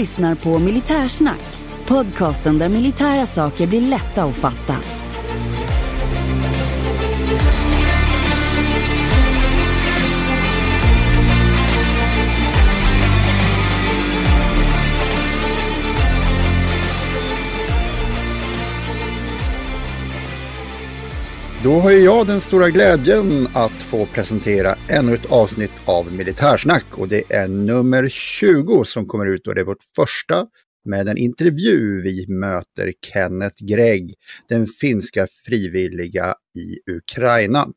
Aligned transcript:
Lyssnar 0.00 0.34
på 0.34 0.58
Militärsnack, 0.58 1.42
podcasten 1.86 2.58
där 2.58 2.68
militära 2.68 3.26
saker 3.26 3.66
blir 3.66 3.80
lätta 3.80 4.24
att 4.24 4.34
fatta. 4.34 4.99
Då 21.64 21.80
har 21.80 21.90
jag 21.90 22.26
den 22.26 22.40
stora 22.40 22.70
glädjen 22.70 23.48
att 23.54 23.72
få 23.72 24.06
presentera 24.06 24.74
ännu 24.88 25.14
ett 25.14 25.32
avsnitt 25.32 25.70
av 25.84 26.12
Militärsnack 26.12 26.84
och 26.98 27.08
det 27.08 27.32
är 27.32 27.48
nummer 27.48 28.08
20 28.08 28.84
som 28.84 29.06
kommer 29.06 29.26
ut 29.26 29.46
och 29.46 29.54
det 29.54 29.60
är 29.60 29.64
vårt 29.64 29.82
första 29.96 30.46
med 30.84 31.08
en 31.08 31.16
intervju. 31.16 32.02
Vi 32.02 32.26
möter 32.28 32.92
Kenneth 33.06 33.64
Gregg, 33.64 34.14
den 34.48 34.66
finska 34.66 35.26
frivilliga 35.44 36.34
i 36.54 36.92
Ukraina. 36.92 37.68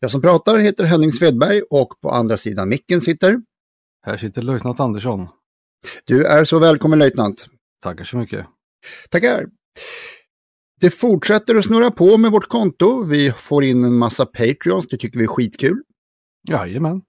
Jag 0.00 0.10
som 0.10 0.22
pratar 0.22 0.58
heter 0.58 0.84
Henning 0.84 1.12
Svedberg 1.12 1.62
och 1.70 2.00
på 2.02 2.10
andra 2.10 2.36
sidan 2.36 2.68
micken 2.68 3.00
sitter... 3.00 3.40
Här 4.06 4.16
sitter 4.16 4.42
löjtnant 4.42 4.80
Andersson. 4.80 5.28
Du 6.04 6.24
är 6.24 6.44
så 6.44 6.58
välkommen 6.58 6.98
löjtnant. 6.98 7.46
Tackar 7.82 8.04
så 8.04 8.16
mycket. 8.16 8.46
Tackar. 9.10 9.46
Det 10.80 10.90
fortsätter 10.90 11.54
att 11.54 11.64
snurra 11.64 11.90
på 11.90 12.18
med 12.18 12.32
vårt 12.32 12.48
konto. 12.48 13.02
Vi 13.02 13.32
får 13.32 13.64
in 13.64 13.84
en 13.84 13.98
massa 13.98 14.26
Patreons, 14.26 14.88
det 14.88 14.96
tycker 14.96 15.18
vi 15.18 15.24
är 15.24 15.28
skitkul. 15.28 15.82
Jajamän. 16.48 17.02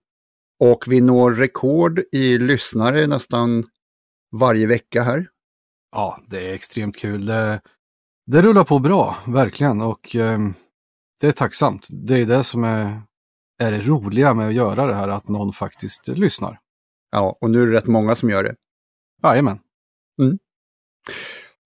Och 0.59 0.83
vi 0.87 1.01
når 1.01 1.31
rekord 1.31 1.99
i 2.11 2.37
lyssnare 2.37 3.07
nästan 3.07 3.63
varje 4.31 4.67
vecka 4.67 5.01
här. 5.01 5.27
Ja, 5.91 6.23
det 6.27 6.49
är 6.49 6.53
extremt 6.53 6.97
kul. 6.97 7.25
Det, 7.25 7.61
det 8.25 8.41
rullar 8.41 8.63
på 8.63 8.79
bra, 8.79 9.17
verkligen. 9.27 9.81
Och 9.81 10.15
eh, 10.15 10.39
det 11.19 11.27
är 11.27 11.31
tacksamt. 11.31 11.87
Det 11.89 12.21
är 12.21 12.25
det 12.25 12.43
som 12.43 12.63
är, 12.63 13.01
är 13.59 13.71
det 13.71 13.81
roliga 13.81 14.33
med 14.33 14.47
att 14.47 14.53
göra 14.53 14.87
det 14.87 14.93
här, 14.93 15.07
att 15.07 15.27
någon 15.27 15.53
faktiskt 15.53 16.07
lyssnar. 16.07 16.59
Ja, 17.11 17.37
och 17.41 17.49
nu 17.49 17.61
är 17.61 17.67
det 17.67 17.73
rätt 17.73 17.87
många 17.87 18.15
som 18.15 18.29
gör 18.29 18.43
det. 18.43 18.55
Jajamän. 19.23 19.59
Mm. 20.21 20.39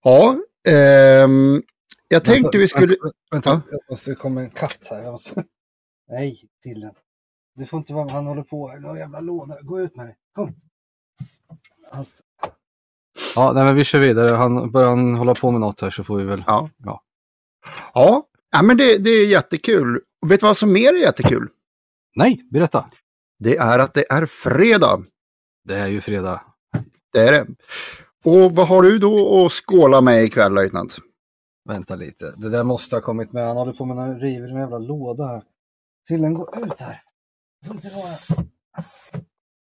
Ja, 0.03 0.37
ehm, 0.67 1.61
jag 2.11 2.23
tänkte 2.25 2.41
vänta, 2.43 2.57
vi 2.57 2.67
skulle... 2.67 2.87
Vänta, 2.87 3.11
vänta. 3.31 3.49
Ja. 3.49 3.61
jag 3.71 3.79
måste 3.89 4.15
komma 4.15 4.41
en 4.41 4.49
katt 4.49 4.87
här. 4.89 5.03
Jag 5.03 5.11
måste... 5.11 5.43
Nej, 6.09 6.49
Tillen. 6.63 6.93
Det 7.55 7.65
får 7.65 7.77
inte 7.79 7.93
vara 7.93 8.11
han 8.11 8.25
håller 8.25 8.43
på 8.43 8.67
här. 8.67 8.79
Någon 8.79 8.97
jävla 8.97 9.19
låda. 9.19 9.61
Gå 9.61 9.81
ut 9.81 9.95
med 9.95 10.05
det. 10.07 10.15
Kom. 10.35 10.55
Han 11.91 12.01
st- 12.01 12.23
Ja, 13.35 13.51
nej, 13.53 13.63
men 13.63 13.75
vi 13.75 13.83
kör 13.83 13.99
vidare. 13.99 14.35
Han, 14.35 14.71
börjar 14.71 14.89
han 14.89 15.15
hålla 15.15 15.35
på 15.35 15.51
med 15.51 15.61
något 15.61 15.81
här 15.81 15.89
så 15.89 16.03
får 16.03 16.17
vi 16.17 16.23
väl... 16.23 16.43
Ja. 16.47 16.69
Ja. 16.77 17.03
Ja, 17.93 18.27
ja 18.51 18.61
men 18.61 18.77
det, 18.77 18.97
det 18.97 19.09
är 19.09 19.25
jättekul. 19.27 20.01
Och 20.21 20.31
vet 20.31 20.39
du 20.39 20.45
vad 20.45 20.57
som 20.57 20.71
mer 20.73 20.93
är 20.93 20.97
jättekul? 20.97 21.47
Nej, 22.15 22.41
berätta. 22.51 22.89
Det 23.39 23.57
är 23.57 23.79
att 23.79 23.93
det 23.93 24.11
är 24.11 24.25
fredag. 24.25 25.03
Det 25.63 25.75
är 25.75 25.87
ju 25.87 26.01
fredag. 26.01 26.41
Det 27.13 27.19
är 27.19 27.31
det. 27.31 27.47
Och 28.23 28.55
vad 28.55 28.67
har 28.67 28.81
du 28.81 28.99
då 28.99 29.45
att 29.45 29.51
skåla 29.51 30.01
med 30.01 30.23
ikväll, 30.23 30.53
löjtnant? 30.53 30.97
Vänta 31.69 31.95
lite. 31.95 32.33
Det 32.37 32.49
där 32.49 32.63
måste 32.63 32.95
ha 32.95 33.01
kommit 33.01 33.33
med. 33.33 33.47
Han 33.47 33.57
håller 33.57 33.73
på 33.73 33.85
med 33.85 33.97
en 33.97 34.19
river 34.19 34.47
i 34.47 34.51
en 34.51 34.57
jävla 34.57 34.77
låda 34.77 35.25
här. 35.25 35.43
Tillen, 36.07 36.33
gå 36.33 36.53
ut 36.65 36.79
här. 36.79 37.01
Du 37.61 37.67
får 37.67 37.75
inte 37.75 37.89
vara... 37.89 38.45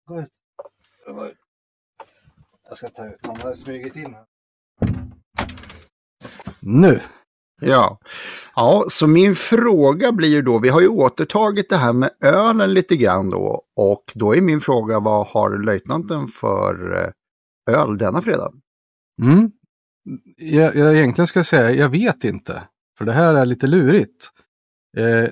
Gå 0.08 0.20
ut. 0.20 0.30
Gå 1.06 1.26
ut. 1.26 1.38
Jag 2.68 2.78
ska 2.78 2.88
ta 2.88 3.06
ut. 3.06 3.26
Han 3.26 3.36
har 3.36 3.54
smugit 3.54 3.96
in 3.96 4.14
här. 4.14 4.26
Nu. 6.60 7.00
Ja. 7.60 7.98
ja, 8.56 8.86
så 8.90 9.06
min 9.06 9.34
fråga 9.34 10.12
blir 10.12 10.28
ju 10.28 10.42
då, 10.42 10.58
vi 10.58 10.68
har 10.68 10.80
ju 10.80 10.88
återtagit 10.88 11.70
det 11.70 11.76
här 11.76 11.92
med 11.92 12.10
ölen 12.20 12.74
lite 12.74 12.96
grann 12.96 13.30
då. 13.30 13.62
Och 13.76 14.12
då 14.14 14.34
är 14.34 14.40
min 14.40 14.60
fråga, 14.60 15.00
vad 15.00 15.26
har 15.26 15.58
löjtnanten 15.58 16.28
för 16.28 16.94
eh, 16.94 17.74
öl 17.74 17.98
denna 17.98 18.22
fredag? 18.22 18.52
Mm. 19.22 19.52
Jag, 20.36 20.76
jag 20.76 20.96
egentligen 20.96 21.26
ska 21.26 21.44
säga, 21.44 21.70
jag 21.70 21.88
vet 21.88 22.24
inte. 22.24 22.62
För 22.98 23.04
det 23.04 23.12
här 23.12 23.34
är 23.34 23.46
lite 23.46 23.66
lurigt. 23.66 24.30
Eh, 24.96 25.28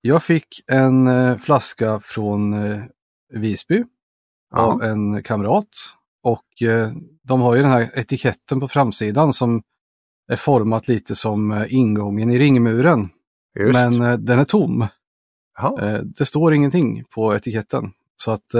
jag 0.00 0.22
fick 0.22 0.46
en 0.66 1.06
eh, 1.06 1.38
flaska 1.38 2.00
från 2.00 2.54
eh, 2.54 2.82
Visby 3.32 3.84
av 4.54 4.82
en 4.82 5.22
kamrat. 5.22 5.68
Och 6.22 6.62
eh, 6.62 6.92
de 7.22 7.40
har 7.40 7.54
ju 7.54 7.62
den 7.62 7.70
här 7.70 7.98
etiketten 7.98 8.60
på 8.60 8.68
framsidan 8.68 9.32
som 9.32 9.62
är 10.30 10.36
format 10.36 10.88
lite 10.88 11.14
som 11.14 11.52
eh, 11.52 11.74
ingången 11.74 12.30
i 12.30 12.38
ringmuren. 12.38 13.08
Just. 13.58 13.72
Men 13.72 14.02
eh, 14.02 14.18
den 14.18 14.38
är 14.38 14.44
tom. 14.44 14.82
Eh, 15.80 15.98
det 16.02 16.26
står 16.26 16.54
ingenting 16.54 17.04
på 17.04 17.34
etiketten. 17.34 17.92
Så 18.16 18.30
att, 18.30 18.54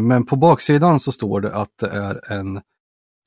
men 0.00 0.26
på 0.26 0.36
baksidan 0.36 1.00
så 1.00 1.12
står 1.12 1.40
det 1.40 1.54
att 1.54 1.78
det 1.80 1.88
är 1.88 2.32
en 2.32 2.60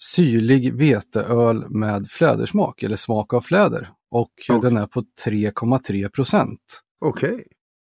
syrlig 0.03 0.73
veteöl 0.73 1.69
med 1.69 2.07
flädersmak 2.07 2.83
eller 2.83 2.95
smak 2.95 3.33
av 3.33 3.41
fläder. 3.41 3.91
Och 4.11 4.31
Okej. 4.49 4.59
den 4.61 4.77
är 4.77 4.87
på 4.87 5.03
3,3 5.25 6.09
procent. 6.09 6.81
Okej. 7.05 7.47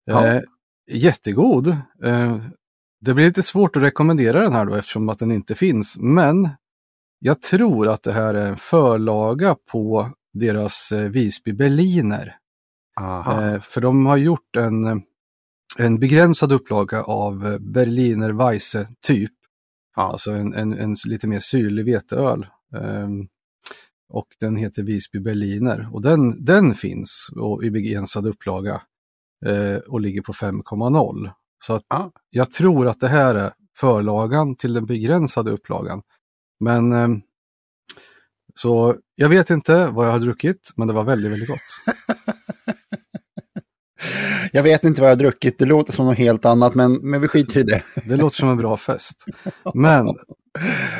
Ja. 0.04 0.26
Eh, 0.26 0.42
jättegod. 0.90 1.68
Eh, 2.04 2.38
det 3.00 3.14
blir 3.14 3.24
lite 3.24 3.42
svårt 3.42 3.76
att 3.76 3.82
rekommendera 3.82 4.42
den 4.42 4.52
här 4.52 4.64
då 4.64 4.74
eftersom 4.74 5.08
att 5.08 5.18
den 5.18 5.32
inte 5.32 5.54
finns. 5.54 5.98
Men 5.98 6.48
jag 7.18 7.42
tror 7.42 7.88
att 7.88 8.02
det 8.02 8.12
här 8.12 8.34
är 8.34 8.46
en 8.46 8.56
förlaga 8.56 9.56
på 9.70 10.10
deras 10.32 10.92
eh, 10.92 11.08
Visby 11.08 11.52
Berliner. 11.52 12.36
Aha. 13.00 13.42
Eh, 13.42 13.60
för 13.60 13.80
de 13.80 14.06
har 14.06 14.16
gjort 14.16 14.56
en, 14.56 15.02
en 15.78 15.98
begränsad 15.98 16.52
upplaga 16.52 17.02
av 17.02 17.58
Berliner 17.60 18.30
Weisse 18.30 18.88
typ. 19.00 19.32
Ja. 20.00 20.12
Alltså 20.12 20.30
en, 20.30 20.54
en, 20.54 20.72
en 20.72 20.96
lite 21.06 21.26
mer 21.28 21.40
syrlig 21.40 21.84
veteöl. 21.84 22.46
Ehm, 22.76 23.28
och 24.12 24.26
den 24.40 24.56
heter 24.56 24.82
Visby 24.82 25.20
Berliner 25.20 25.88
och 25.92 26.02
den, 26.02 26.44
den 26.44 26.74
finns 26.74 27.30
och, 27.36 27.64
i 27.64 27.70
begränsad 27.70 28.26
upplaga 28.26 28.82
eh, 29.46 29.76
och 29.76 30.00
ligger 30.00 30.22
på 30.22 30.32
5,0. 30.32 31.30
Så 31.64 31.74
att 31.74 31.82
Ja. 31.88 32.12
jag 32.30 32.50
tror 32.50 32.88
att 32.88 33.00
det 33.00 33.08
här 33.08 33.34
är 33.34 33.52
förlagan 33.78 34.56
till 34.56 34.72
den 34.74 34.86
begränsade 34.86 35.50
upplagan. 35.50 36.02
Men 36.60 36.92
ehm, 36.92 37.20
så 38.54 38.96
jag 39.14 39.28
vet 39.28 39.50
inte 39.50 39.86
vad 39.86 40.06
jag 40.06 40.12
har 40.12 40.18
druckit, 40.18 40.72
men 40.76 40.88
det 40.88 40.94
var 40.94 41.04
väldigt, 41.04 41.32
väldigt 41.32 41.48
gott. 41.48 41.96
Jag 44.52 44.62
vet 44.62 44.84
inte 44.84 45.00
vad 45.00 45.10
jag 45.10 45.16
har 45.16 45.20
druckit, 45.20 45.58
det 45.58 45.64
låter 45.64 45.92
som 45.92 46.06
något 46.06 46.18
helt 46.18 46.44
annat, 46.44 46.74
men, 46.74 46.92
men 46.92 47.20
vi 47.20 47.28
skiter 47.28 47.60
i 47.60 47.62
det. 47.62 47.82
Det 48.04 48.16
låter 48.16 48.36
som 48.36 48.48
en 48.48 48.56
bra 48.56 48.76
fest. 48.76 49.24
Men 49.74 50.06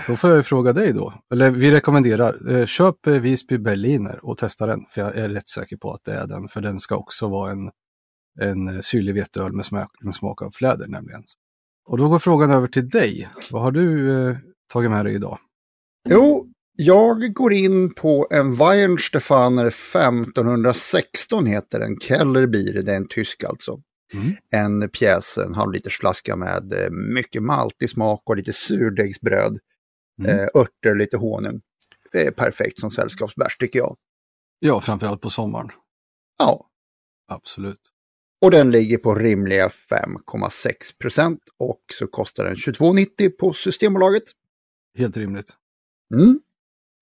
då 0.06 0.16
får 0.16 0.30
jag 0.30 0.46
fråga 0.46 0.72
dig 0.72 0.92
då. 0.92 1.14
Eller 1.32 1.50
vi 1.50 1.70
rekommenderar, 1.70 2.50
eh, 2.50 2.66
köp 2.66 3.06
eh, 3.06 3.12
Visby 3.12 3.58
Berliner 3.58 4.24
och 4.24 4.38
testa 4.38 4.66
den. 4.66 4.80
För 4.90 5.00
jag 5.00 5.16
är 5.16 5.28
rätt 5.28 5.48
säker 5.48 5.76
på 5.76 5.92
att 5.92 6.04
det 6.04 6.12
är 6.12 6.26
den. 6.26 6.48
För 6.48 6.60
den 6.60 6.78
ska 6.78 6.96
också 6.96 7.28
vara 7.28 7.50
en, 7.50 7.70
en 8.40 8.68
eh, 8.68 8.80
syrlig 8.80 9.14
veteöl 9.14 9.52
med 9.52 9.64
smak, 9.64 9.90
med 10.00 10.14
smak 10.14 10.42
av 10.42 10.50
fläder 10.50 10.88
nämligen. 10.88 11.24
Och 11.86 11.98
då 11.98 12.08
går 12.08 12.18
frågan 12.18 12.50
över 12.50 12.68
till 12.68 12.88
dig. 12.88 13.28
Vad 13.50 13.62
har 13.62 13.70
du 13.70 14.18
eh, 14.28 14.36
tagit 14.72 14.90
med 14.90 15.04
dig 15.04 15.14
idag? 15.14 15.38
Jo, 16.08 16.49
Jag 16.82 17.34
går 17.34 17.52
in 17.52 17.94
på 17.94 18.28
en 18.30 18.56
Weihenstephaner 18.56 19.66
1516 19.66 21.46
heter 21.46 21.78
den, 21.78 22.00
Kellerbier, 22.00 22.82
det 22.82 22.92
är 22.92 22.96
en 22.96 23.08
tysk 23.08 23.44
alltså. 23.44 23.82
Mm. 24.14 24.36
En 24.52 24.88
pjäs, 24.88 25.38
en 25.38 25.54
halvliters 25.54 25.98
flaska 25.98 26.36
med 26.36 26.72
eh, 26.72 26.90
mycket 26.90 27.42
maltig 27.42 27.90
smak 27.90 28.22
och 28.24 28.36
lite 28.36 28.52
surdegsbröd. 28.52 29.58
Mm. 30.20 30.38
Eh, 30.38 30.46
örter, 30.54 30.94
lite 30.94 31.16
honung. 31.16 31.60
Det 32.12 32.26
är 32.26 32.30
perfekt 32.30 32.80
som 32.80 32.90
sällskapsbärs 32.90 33.56
tycker 33.56 33.78
jag. 33.78 33.96
Ja, 34.58 34.80
framförallt 34.80 35.20
på 35.20 35.30
sommaren. 35.30 35.70
Ja, 36.38 36.66
Absolut. 37.28 37.80
och 38.40 38.50
den 38.50 38.70
ligger 38.70 38.98
på 38.98 39.14
rimliga 39.14 39.68
5,6 39.68 40.72
procent 40.98 41.40
och 41.58 41.80
så 41.92 42.06
kostar 42.06 42.44
den 42.44 42.54
22,90 42.54 43.30
på 43.30 43.52
Systembolaget. 43.52 44.24
Helt 44.98 45.16
rimligt. 45.16 45.56
Mm. 46.14 46.40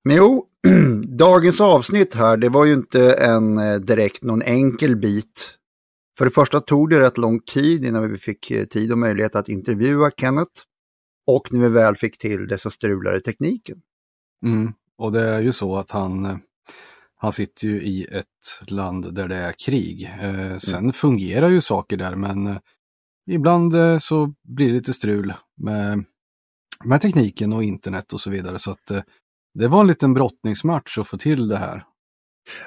Men 0.05 0.17
jo, 0.17 0.47
dagens 1.19 1.61
avsnitt 1.61 2.15
här, 2.15 2.37
det 2.37 2.49
var 2.49 2.65
ju 2.65 2.73
inte 2.73 3.13
en 3.13 3.59
eh, 3.59 3.77
direkt 3.77 4.23
någon 4.23 4.43
enkel 4.43 4.97
bit. 4.97 5.55
För 6.19 6.25
det 6.25 6.31
första 6.31 6.61
tog 6.61 6.91
det 6.91 7.01
rätt 7.01 7.19
lång 7.19 7.41
tid 7.41 7.85
innan 7.85 8.11
vi 8.11 8.19
fick 8.19 8.51
eh, 8.51 8.65
tid 8.65 8.93
och 8.93 8.99
möjlighet 8.99 9.37
att 9.37 9.49
intervjua 9.49 10.11
Kenneth. 10.17 10.63
Och 11.27 11.53
när 11.53 11.61
vi 11.61 11.69
väl 11.69 11.97
fick 11.97 12.19
till 12.19 12.49
det 12.49 12.59
så 12.59 12.71
strulade 12.71 13.21
tekniken. 13.21 13.79
Mm. 14.45 14.73
Och 14.99 15.13
det 15.13 15.23
är 15.23 15.41
ju 15.41 15.53
så 15.53 15.77
att 15.77 15.91
han, 15.91 16.27
eh, 16.27 16.37
han 17.17 17.33
sitter 17.33 17.69
ju 17.69 17.83
i 17.83 18.05
ett 18.05 18.71
land 18.71 19.15
där 19.15 19.29
det 19.29 19.37
är 19.37 19.53
krig. 19.53 20.11
Eh, 20.23 20.59
sen 20.59 20.93
fungerar 20.93 21.49
ju 21.49 21.61
saker 21.61 21.97
där 21.97 22.17
men 22.17 22.59
ibland 23.31 23.75
eh, 23.75 23.99
så 23.99 24.35
blir 24.43 24.67
det 24.67 24.73
lite 24.73 24.95
strul 24.95 25.35
med, 25.57 26.05
med 26.85 27.01
tekniken 27.01 27.53
och 27.53 27.65
internet 27.65 28.13
och 28.13 28.21
så 28.21 28.31
vidare. 28.31 28.59
Så 28.59 28.71
att 28.71 28.91
eh, 28.91 29.03
det 29.59 29.69
var 29.69 29.81
en 29.81 29.87
liten 29.87 30.15
brottningsmatch 30.15 30.99
att 30.99 31.09
få 31.09 31.19
till 31.19 31.49
det 31.49 31.57
här. 31.57 31.85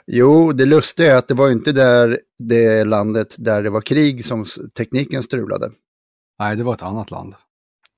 Jo, 0.08 0.52
det 0.52 0.66
lustiga 0.66 1.14
är 1.14 1.18
att 1.18 1.28
det 1.28 1.34
var 1.34 1.52
inte 1.52 1.72
där 1.72 2.20
det 2.40 2.84
landet 2.84 3.36
där 3.38 3.64
det 3.64 3.70
var 3.70 3.82
krig 3.82 4.26
som 4.26 4.46
tekniken 4.78 5.24
strulade. 5.24 5.72
Nej, 6.40 6.56
det 6.56 6.64
var 6.64 6.74
ett 6.74 6.82
annat 6.82 7.12
land. 7.12 7.36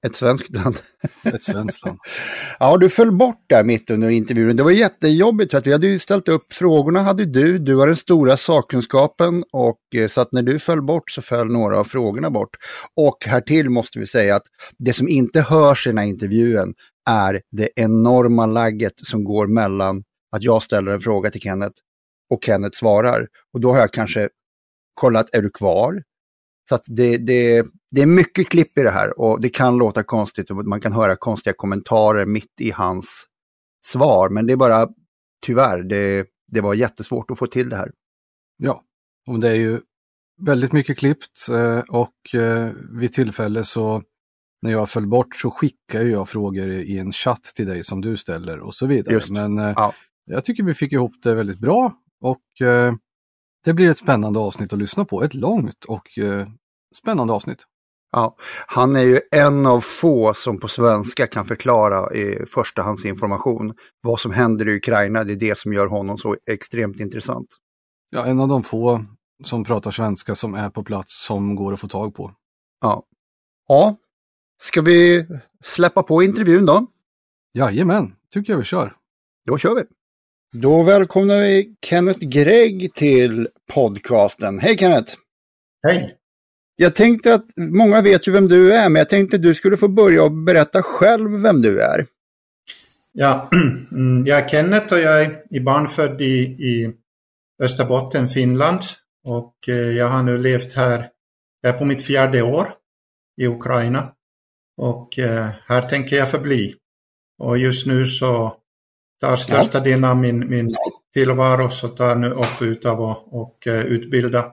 Ett 0.06 0.16
svenskt 0.16 0.50
land. 0.50 0.80
Ett 1.24 1.44
svenskt 1.44 1.86
land. 1.86 2.00
Ja, 2.60 2.78
du 2.78 2.90
föll 2.90 3.12
bort 3.12 3.46
där 3.50 3.64
mitt 3.64 3.90
under 3.90 4.10
intervjun. 4.10 4.56
Det 4.56 4.64
var 4.64 4.72
jättejobbigt 4.72 5.52
för 5.52 5.58
att 5.58 5.68
vi 5.68 5.72
hade 5.72 5.88
ju 5.88 6.00
ställt 6.00 6.30
upp 6.30 6.54
frågorna 6.54 7.02
hade 7.02 7.26
du, 7.26 7.58
du 7.58 7.76
har 7.76 7.88
den 7.88 7.96
stora 7.96 8.38
sakkunskapen 8.38 9.44
och 9.52 9.80
eh, 9.96 10.08
så 10.08 10.22
att 10.22 10.32
när 10.32 10.42
du 10.42 10.60
föll 10.60 10.82
bort 10.82 11.12
så 11.12 11.22
föll 11.22 11.48
några 11.48 11.80
av 11.80 11.84
frågorna 11.84 12.30
bort. 12.30 12.50
Och 12.96 13.18
här 13.26 13.42
till 13.42 13.70
måste 13.70 14.00
vi 14.00 14.08
säga 14.08 14.36
att 14.36 14.44
det 14.78 14.94
som 14.94 15.08
inte 15.08 15.42
hörs 15.42 15.88
i 15.88 15.90
den 15.90 15.98
här 15.98 16.06
intervjun 16.06 16.74
är 17.10 17.42
det 17.52 17.70
enorma 17.76 18.46
lagget 18.46 18.94
som 18.98 19.24
går 19.24 19.48
mellan 19.48 20.04
att 20.32 20.44
jag 20.44 20.64
ställer 20.64 20.92
en 20.92 21.00
fråga 21.00 21.30
till 21.30 21.42
Kenneth 21.42 21.76
och 22.34 22.44
Kenneth 22.44 22.78
svarar. 22.78 23.28
Och 23.54 23.62
då 23.62 23.72
har 23.72 23.80
jag 23.80 23.94
kanske 23.94 24.30
kollat, 24.94 25.36
är 25.36 25.42
du 25.42 25.50
kvar? 25.50 26.04
Så 26.70 26.76
att 26.76 26.84
det, 26.88 27.18
det, 27.18 27.66
det 27.92 28.02
är 28.02 28.06
mycket 28.06 28.50
klipp 28.50 28.78
i 28.78 28.82
det 28.82 28.92
här 28.92 29.20
och 29.20 29.42
det 29.42 29.50
kan 29.50 29.78
låta 29.78 30.04
konstigt 30.04 30.52
och 30.52 30.66
man 30.66 30.82
kan 30.82 30.94
höra 30.94 31.16
konstiga 31.16 31.54
kommentarer 31.58 32.26
mitt 32.26 32.62
i 32.62 32.72
hans 32.72 33.26
svar. 33.86 34.30
Men 34.30 34.48
det 34.48 34.54
är 34.54 34.58
bara, 34.58 34.88
tyvärr, 35.46 35.84
det, 35.84 36.28
det 36.52 36.62
var 36.62 36.74
jättesvårt 36.74 37.32
att 37.32 37.38
få 37.38 37.48
till 37.48 37.70
det 37.70 37.76
här. 37.76 37.92
Ja, 38.58 38.84
och 39.28 39.40
det 39.40 39.50
är 39.50 39.56
ju 39.56 39.82
väldigt 40.42 40.72
mycket 40.72 40.98
klippt 40.98 41.50
eh, 41.52 41.80
och 41.80 42.36
eh, 42.36 42.72
vid 42.92 43.14
tillfälle 43.14 43.64
så 43.64 44.04
när 44.64 44.72
jag 44.72 44.90
föll 44.90 45.08
bort 45.08 45.36
så 45.36 45.52
skickar 45.52 46.02
jag 46.02 46.30
frågor 46.30 46.72
i 46.72 46.98
en 46.98 47.12
chatt 47.12 47.44
till 47.44 47.68
dig 47.68 47.84
som 47.84 48.02
du 48.02 48.18
ställer 48.18 48.60
och 48.60 48.76
så 48.76 48.86
vidare. 48.86 49.14
Just. 49.16 49.30
Men 49.30 49.60
eh, 49.60 49.74
Ja. 49.76 49.94
jag 50.26 50.46
tycker 50.46 50.64
vi 50.64 50.74
fick 50.74 50.92
ihop 50.94 51.12
det 51.24 51.36
väldigt 51.36 51.60
bra 51.60 51.94
och 52.22 52.68
eh, 52.68 52.94
det 53.66 53.74
blir 53.74 53.90
ett 53.90 53.98
spännande 53.98 54.40
avsnitt 54.40 54.74
att 54.74 54.80
lyssna 54.80 55.06
på. 55.06 55.24
Ett 55.24 55.34
långt 55.34 55.86
och 55.86 56.18
eh, 56.18 56.48
spännande 56.96 57.34
avsnitt. 57.34 57.66
Ja, 58.12 58.36
han 58.68 58.96
är 58.96 59.02
ju 59.02 59.20
en 59.32 59.66
av 59.66 59.82
få 59.82 60.34
som 60.34 60.60
på 60.60 60.68
svenska 60.68 61.28
kan 61.28 61.46
förklara 61.46 62.14
i 62.14 62.46
förstahandsinformation 62.46 63.74
vad 64.02 64.20
som 64.20 64.32
händer 64.32 64.68
i 64.68 64.76
Ukraina. 64.76 65.24
Det 65.24 65.34
är 65.34 65.38
det 65.38 65.58
som 65.58 65.74
gör 65.74 65.88
honom 65.88 66.18
så 66.18 66.36
extremt 66.52 67.00
intressant. 67.00 67.48
Ja, 68.10 68.26
en 68.26 68.40
av 68.40 68.48
de 68.48 68.64
få 68.64 69.06
som 69.44 69.64
pratar 69.64 69.92
svenska 69.92 70.36
som 70.36 70.54
är 70.54 70.70
på 70.70 70.84
plats 70.84 71.26
som 71.26 71.56
går 71.56 71.74
att 71.74 71.80
få 71.80 71.88
tag 71.88 72.16
på. 72.16 72.32
Ja. 72.82 73.04
ja, 73.68 73.96
ska 74.64 74.82
vi 74.82 75.26
släppa 75.64 76.04
på 76.04 76.24
intervjun 76.24 76.66
då? 76.66 76.88
Jajamän, 77.54 78.16
tycker 78.34 78.54
jag 78.54 78.58
vi 78.58 78.66
kör. 78.66 78.96
Då 79.46 79.58
kör 79.58 79.76
vi. 79.76 79.84
Då 80.60 80.84
välkomnar 80.84 81.42
vi 81.42 81.76
Kenneth 81.82 82.20
Gregg 82.20 82.94
till 82.94 83.50
podcasten. 83.74 84.60
Hej 84.60 84.78
Kenneth! 84.78 85.14
Hej! 85.88 86.16
Jag 86.76 86.96
tänkte 86.96 87.34
att 87.34 87.46
många 87.58 88.02
vet 88.02 88.28
ju 88.28 88.32
vem 88.32 88.48
du 88.48 88.74
är, 88.74 88.90
men 88.90 89.00
jag 89.00 89.10
tänkte 89.10 89.36
att 89.36 89.44
du 89.44 89.56
skulle 89.56 89.78
få 89.78 89.88
börja 89.88 90.24
och 90.24 90.32
berätta 90.32 90.84
själv 90.84 91.32
vem 91.32 91.62
du 91.62 91.82
är. 91.82 92.06
Ja, 93.12 93.50
mm, 93.92 94.26
jag 94.26 94.40
är 94.40 94.50
Kenneth 94.50 94.94
och 94.94 95.00
jag 95.00 95.24
är 95.24 95.44
i 95.50 95.60
barnfödd 95.60 96.22
i, 96.22 96.40
i 96.44 96.94
Österbotten, 97.64 98.30
Finland. 98.30 98.80
Och 99.24 99.56
eh, 99.68 99.76
jag 99.76 100.08
har 100.08 100.24
nu 100.24 100.38
levt 100.38 100.74
här, 100.74 101.10
jag 101.62 101.74
är 101.74 101.78
på 101.78 101.86
mitt 101.86 102.02
fjärde 102.02 102.42
år 102.42 102.74
i 103.42 103.48
Ukraina. 103.48 104.14
Och 104.78 105.20
eh, 105.20 105.50
här 105.68 105.82
tänker 105.82 106.16
jag 106.16 106.32
förbli. 106.32 106.76
Och 107.40 107.58
just 107.58 107.88
nu 107.88 108.06
så 108.06 108.58
tar 109.22 109.36
största 109.36 109.80
delen 109.80 110.04
av 110.04 110.18
min, 110.18 110.50
min 110.50 110.76
tillvaro 111.14 111.70
så 111.70 111.88
tar 111.88 112.16
nu 112.16 112.30
upp 112.30 112.62
utav 112.62 113.02
att 113.02 113.24
och, 113.26 113.68
eh, 113.68 113.86
utbilda 113.86 114.52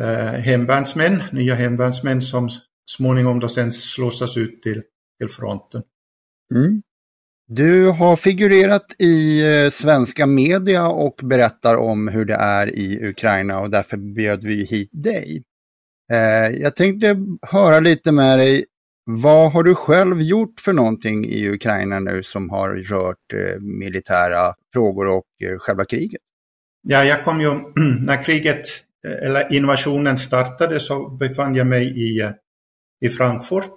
eh, 0.00 0.40
hemvärnsmän, 0.40 1.22
nya 1.32 1.54
hemvärnsmän 1.54 2.22
som 2.22 2.48
småningom 2.90 3.40
då 3.40 3.48
sen 3.48 3.72
slussas 3.72 4.36
ut 4.36 4.62
till, 4.62 4.82
till 5.20 5.28
fronten. 5.28 5.82
Mm. 6.54 6.82
Du 7.48 7.88
har 7.88 8.16
figurerat 8.16 8.94
i 8.98 9.42
eh, 9.46 9.70
svenska 9.70 10.26
media 10.26 10.88
och 10.88 11.20
berättar 11.22 11.76
om 11.76 12.08
hur 12.08 12.24
det 12.24 12.34
är 12.34 12.74
i 12.74 13.08
Ukraina 13.08 13.60
och 13.60 13.70
därför 13.70 13.96
bjöd 13.96 14.44
vi 14.44 14.64
hit 14.64 14.90
dig. 14.92 15.42
Eh, 16.12 16.60
jag 16.60 16.76
tänkte 16.76 17.16
höra 17.42 17.80
lite 17.80 18.12
med 18.12 18.38
dig, 18.38 18.64
vad 19.04 19.52
har 19.52 19.62
du 19.62 19.74
själv 19.74 20.20
gjort 20.22 20.60
för 20.60 20.72
någonting 20.72 21.24
i 21.24 21.48
Ukraina 21.48 22.00
nu 22.00 22.22
som 22.22 22.50
har 22.50 22.70
rört 22.70 23.32
eh, 23.34 23.60
militära 23.60 24.54
frågor 24.72 25.06
och 25.06 25.26
eh, 25.44 25.58
själva 25.58 25.84
kriget? 25.84 26.20
Ja, 26.82 27.04
jag 27.04 27.24
kom 27.24 27.40
ju, 27.40 27.50
när 28.06 28.24
kriget 28.24 28.66
eh, 29.06 29.26
eller 29.26 29.52
invasionen 29.52 30.18
startade 30.18 30.80
så 30.80 31.08
befann 31.08 31.54
jag 31.54 31.66
mig 31.66 31.84
i, 32.08 32.32
i 33.00 33.08
Frankfurt 33.08 33.74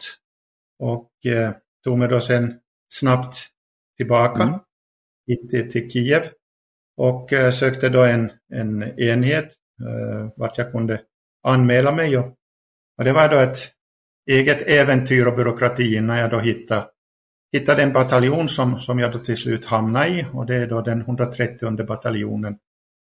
och 0.80 1.12
eh, 1.26 1.52
tog 1.84 1.98
mig 1.98 2.08
då 2.08 2.20
sen 2.20 2.54
snabbt 2.90 3.38
tillbaka 3.98 4.44
Mm. 4.44 4.60
hit 5.28 5.50
till, 5.50 5.72
till 5.72 5.90
Kiev 5.90 6.24
och 6.98 7.34
eh, 7.34 7.52
sökte 7.52 7.90
då 7.90 8.04
en, 8.04 8.32
en 8.54 9.00
enhet 9.00 9.46
eh, 9.82 10.30
vart 10.36 10.58
jag 10.58 10.72
kunde 10.72 11.02
anmäla 11.44 11.92
mig. 11.92 12.18
Och, 12.18 12.26
och 12.98 13.04
det 13.04 13.14
var 13.14 13.30
då 13.30 13.38
ett 13.38 13.58
eget 14.28 14.62
äventyr 14.68 15.26
och 15.26 15.36
byråkrati 15.36 15.96
innan 15.96 16.18
jag 16.18 16.32
då 16.32 16.40
hittade, 16.40 16.86
hittade 17.54 17.84
en 17.84 17.94
bataljon 17.94 18.50
som, 18.50 18.80
som 18.80 19.00
jag 19.00 19.12
då 19.12 19.20
till 19.20 19.38
slut 19.38 19.66
hamnade 19.66 20.08
i 20.08 20.26
och 20.34 20.46
det 20.46 20.56
är 20.56 20.68
då 20.68 20.82
den 20.82 21.02
130 21.02 21.86
bataljonen 21.86 22.58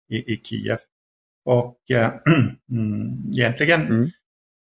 i, 0.10 0.34
i 0.34 0.42
Kiev. 0.44 0.78
Och 1.46 1.78
äh, 1.92 2.10
egentligen, 3.38 4.12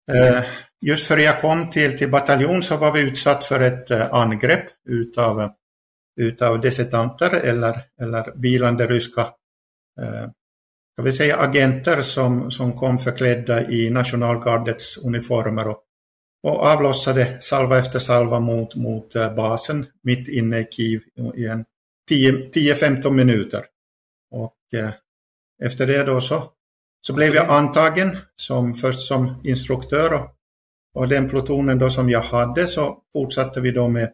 Mm. 0.08 0.34
äh, 0.34 0.44
just 0.80 1.06
före 1.06 1.22
jag 1.22 1.40
kom 1.40 1.70
till, 1.70 1.98
till 1.98 2.10
bataljon 2.10 2.62
så 2.62 2.76
var 2.76 2.92
vi 2.92 3.00
utsatt 3.00 3.44
för 3.44 3.60
ett 3.60 3.90
äh, 3.90 4.14
angrepp 4.14 4.66
utav, 4.88 5.50
utav 6.20 6.60
desertanter 6.60 7.30
eller, 7.30 7.80
eller 8.00 8.32
vilande 8.40 8.86
ryska 8.86 9.20
äh, 10.00 10.30
ska 10.92 11.02
vi 11.02 11.12
säga 11.12 11.36
agenter 11.36 12.02
som, 12.02 12.50
som 12.50 12.72
kom 12.72 12.98
förklädda 12.98 13.70
i 13.70 13.90
nationalgardets 13.90 14.98
uniformer 14.98 15.68
och, 15.68 15.82
och 16.42 16.62
avlossade 16.62 17.40
salva 17.40 17.78
efter 17.78 17.98
salva 17.98 18.40
mot, 18.40 18.74
mot 18.74 19.16
äh, 19.16 19.34
basen 19.34 19.86
mitt 20.02 20.28
inne 20.28 20.60
i 20.60 20.66
Kiev 20.70 21.00
i 21.36 21.46
en 21.46 21.64
10-15 22.10 23.10
minuter. 23.10 23.64
Och 24.30 24.56
äh, 24.74 24.90
efter 25.62 25.86
det 25.86 26.04
då 26.04 26.20
så, 26.20 26.42
så 27.06 27.12
blev 27.12 27.34
jag 27.34 27.50
antagen 27.50 28.16
som, 28.36 28.74
först 28.74 29.00
som 29.00 29.40
instruktör 29.44 30.14
och, 30.14 30.30
och 30.94 31.08
den 31.08 31.28
plutonen 31.28 31.78
då 31.78 31.90
som 31.90 32.10
jag 32.10 32.22
hade 32.22 32.66
så 32.66 32.98
fortsatte 33.12 33.60
vi 33.60 33.70
då 33.70 33.88
med 33.88 34.12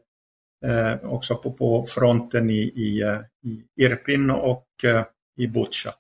eh, 0.67 1.11
också 1.11 1.35
på, 1.35 1.53
på 1.53 1.87
fronten 1.89 2.51
i, 2.51 2.73
i, 2.77 3.03
eh, 3.03 3.19
i 3.45 3.85
Irpin 3.85 4.31
och 4.31 4.67
eh, 4.85 5.05
i 5.39 5.47
Butja. 5.47 5.95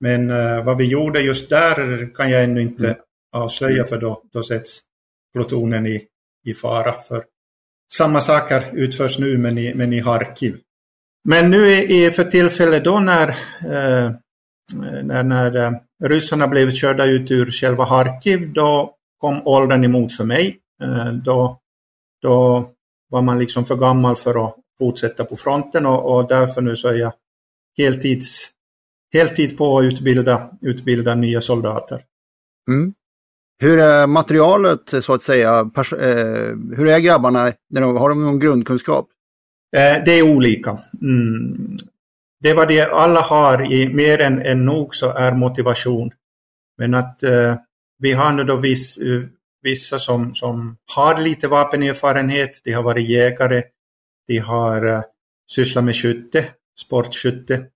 Men 0.00 0.30
eh, 0.30 0.64
vad 0.64 0.76
vi 0.76 0.84
gjorde 0.84 1.20
just 1.20 1.50
där 1.50 2.10
kan 2.14 2.30
jag 2.30 2.44
ännu 2.44 2.60
inte 2.60 2.96
avslöja 3.32 3.84
för 3.84 4.00
då, 4.00 4.22
då 4.32 4.42
sätts 4.42 4.80
plutonen 5.34 5.86
i, 5.86 6.06
i 6.44 6.54
fara. 6.54 6.92
För 6.92 7.24
samma 7.92 8.20
saker 8.20 8.64
utförs 8.72 9.18
nu 9.18 9.38
men 9.38 9.58
i, 9.58 9.74
men 9.74 9.92
i 9.92 10.00
Harkiv. 10.00 10.60
Men 11.24 11.50
nu 11.50 11.72
är 11.72 12.10
för 12.10 12.24
tillfället 12.24 12.84
då 12.84 12.98
när, 12.98 13.28
eh, 13.28 14.12
när, 15.02 15.22
när 15.22 15.56
eh, 15.56 15.72
ryssarna 16.04 16.48
blev 16.48 16.72
körda 16.72 17.04
ut 17.04 17.30
ur 17.30 17.50
själva 17.50 17.84
Harkiv, 17.84 18.52
då 18.52 18.94
kom 19.18 19.46
åldern 19.46 19.84
emot 19.84 20.16
för 20.16 20.24
mig. 20.24 20.58
Eh, 20.82 21.12
då, 21.12 21.58
då 22.22 22.70
var 23.10 23.22
man 23.22 23.38
liksom 23.38 23.64
för 23.64 23.76
gammal 23.76 24.16
för 24.16 24.46
att 24.46 24.56
fortsätta 24.78 25.24
på 25.24 25.36
fronten 25.36 25.86
och, 25.86 26.16
och 26.16 26.28
därför 26.28 26.60
nu 26.60 26.76
så 26.76 26.88
är 26.88 26.94
jag 26.94 27.12
heltids, 27.78 28.50
heltid 29.12 29.58
på 29.58 29.78
att 29.78 29.84
utbilda, 29.84 30.50
utbilda 30.60 31.14
nya 31.14 31.40
soldater. 31.40 32.04
Mm. 32.68 32.94
Hur 33.62 33.78
är 33.78 34.06
materialet 34.06 34.94
så 35.02 35.14
att 35.14 35.22
säga? 35.22 35.70
Eh, 36.00 36.56
hur 36.76 36.86
är 36.86 36.98
grabbarna? 36.98 37.52
Har 37.74 38.08
de 38.08 38.22
någon 38.22 38.38
grundkunskap? 38.38 39.08
Eh, 39.76 40.04
det 40.04 40.12
är 40.12 40.36
olika. 40.36 40.78
Mm. 41.02 41.76
Det 42.40 42.54
vad 42.54 42.68
det 42.68 42.80
alla 42.80 43.20
har 43.20 43.72
i 43.72 43.94
mer 43.94 44.20
än, 44.20 44.42
än 44.42 44.64
nog 44.64 44.94
så 44.94 45.10
är 45.10 45.32
motivation. 45.32 46.10
Men 46.78 46.94
att 46.94 47.22
eh, 47.22 47.56
vi 47.98 48.12
har 48.12 48.32
nu 48.32 48.44
då 48.44 48.56
viss, 48.56 48.98
eh, 48.98 49.22
vissa 49.62 49.98
som, 49.98 50.34
som 50.34 50.76
har 50.94 51.20
lite 51.20 51.48
vapenerfarenhet, 51.48 52.60
de 52.64 52.72
har 52.72 52.82
varit 52.82 53.08
jägare, 53.08 53.62
de 54.26 54.38
har 54.38 54.86
eh, 54.86 55.02
sysslat 55.50 55.84
med 55.84 55.96
skytte, 55.96 56.44
sportskytte. 56.80 57.66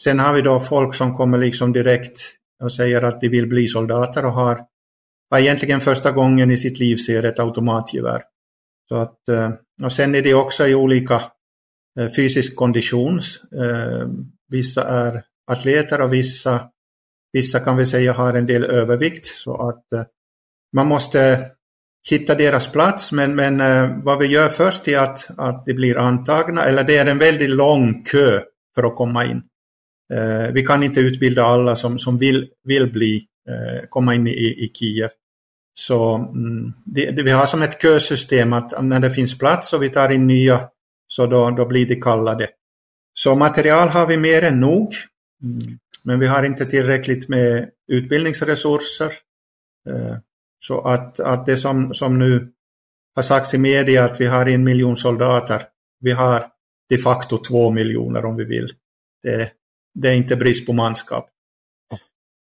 Sen 0.00 0.18
har 0.18 0.34
vi 0.34 0.42
då 0.42 0.60
folk 0.60 0.94
som 0.94 1.16
kommer 1.16 1.38
liksom 1.38 1.72
direkt 1.72 2.20
och 2.62 2.72
säger 2.72 3.02
att 3.02 3.20
de 3.20 3.28
vill 3.28 3.46
bli 3.46 3.66
soldater 3.66 4.24
och 4.24 4.32
har, 4.32 4.64
har 5.34 5.40
egentligen 5.40 5.80
första 5.80 6.12
gången 6.12 6.50
i 6.50 6.56
sitt 6.56 6.78
liv 6.78 6.96
ser 6.96 7.22
ett 7.22 7.38
automatgevär. 7.38 8.22
Så 8.88 8.94
att, 8.94 9.28
eh, 9.28 9.50
och 9.84 9.92
sen 9.92 10.14
är 10.14 10.22
det 10.22 10.34
också 10.34 10.66
i 10.66 10.74
olika 10.74 11.22
eh, 11.98 12.10
fysisk 12.16 12.56
kondition. 12.56 13.20
Eh, 13.60 14.08
vissa 14.48 14.84
är 14.84 15.22
atleter 15.46 16.00
och 16.00 16.12
vissa, 16.12 16.70
vissa 17.32 17.60
kan 17.60 17.76
vi 17.76 17.86
säga 17.86 18.12
har 18.12 18.34
en 18.34 18.46
del 18.46 18.64
övervikt. 18.64 19.26
Så 19.26 19.68
att 19.68 20.08
man 20.72 20.86
måste 20.86 21.40
hitta 22.10 22.34
deras 22.34 22.72
plats, 22.72 23.12
men, 23.12 23.34
men 23.34 23.58
vad 24.04 24.18
vi 24.18 24.26
gör 24.26 24.48
först 24.48 24.88
är 24.88 24.98
att, 24.98 25.38
att 25.38 25.66
de 25.66 25.74
blir 25.74 25.98
antagna, 25.98 26.64
eller 26.64 26.84
det 26.84 26.96
är 26.96 27.06
en 27.06 27.18
väldigt 27.18 27.50
lång 27.50 28.04
kö 28.04 28.40
för 28.74 28.82
att 28.84 28.96
komma 28.96 29.24
in. 29.24 29.42
Vi 30.52 30.62
kan 30.62 30.82
inte 30.82 31.00
utbilda 31.00 31.44
alla 31.44 31.76
som, 31.76 31.98
som 31.98 32.18
vill, 32.18 32.48
vill 32.64 32.92
bli, 32.92 33.26
komma 33.88 34.14
in 34.14 34.26
i, 34.26 34.64
i 34.64 34.70
Kiev. 34.74 35.10
Så 35.74 36.14
mm, 36.14 36.72
det, 36.84 37.10
det, 37.10 37.22
vi 37.22 37.30
har 37.30 37.46
som 37.46 37.62
ett 37.62 37.82
kösystem 37.82 38.52
att 38.52 38.84
när 38.84 39.00
det 39.00 39.10
finns 39.10 39.38
plats 39.38 39.72
och 39.72 39.82
vi 39.82 39.88
tar 39.88 40.10
in 40.10 40.26
nya 40.26 40.68
så 41.06 41.26
då, 41.26 41.50
då 41.50 41.66
blir 41.66 41.86
de 41.86 42.00
kallade. 42.00 42.48
Så 43.14 43.34
material 43.34 43.88
har 43.88 44.06
vi 44.06 44.16
mer 44.16 44.42
än 44.42 44.60
nog. 44.60 44.94
Mm. 45.42 45.78
Men 46.02 46.20
vi 46.20 46.26
har 46.26 46.42
inte 46.42 46.66
tillräckligt 46.66 47.28
med 47.28 47.70
utbildningsresurser. 47.88 49.12
Eh, 49.88 50.16
så 50.58 50.80
att, 50.80 51.20
att 51.20 51.46
det 51.46 51.56
som, 51.56 51.94
som 51.94 52.18
nu 52.18 52.52
har 53.14 53.22
sagts 53.22 53.54
i 53.54 53.58
media 53.58 54.04
att 54.04 54.20
vi 54.20 54.26
har 54.26 54.46
en 54.46 54.64
miljon 54.64 54.96
soldater, 54.96 55.62
vi 56.00 56.10
har 56.12 56.46
de 56.88 56.98
facto 56.98 57.38
två 57.38 57.70
miljoner 57.70 58.24
om 58.24 58.36
vi 58.36 58.44
vill. 58.44 58.72
Det, 59.22 59.50
det 59.94 60.08
är 60.08 60.14
inte 60.14 60.36
brist 60.36 60.66
på 60.66 60.72
manskap. 60.72 61.30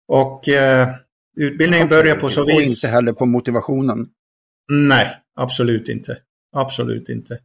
Och 0.07 0.47
eh, 0.47 0.87
utbildningen 1.37 1.87
börjar 1.87 2.15
på 2.15 2.29
så 2.29 2.45
vis... 2.45 2.55
Och 2.55 2.61
inte 2.61 2.87
heller 2.87 3.13
på 3.13 3.25
motivationen. 3.25 4.07
Nej, 4.71 5.07
absolut 5.35 5.89
inte. 5.89 6.17
Absolut 6.55 7.09
inte. 7.09 7.39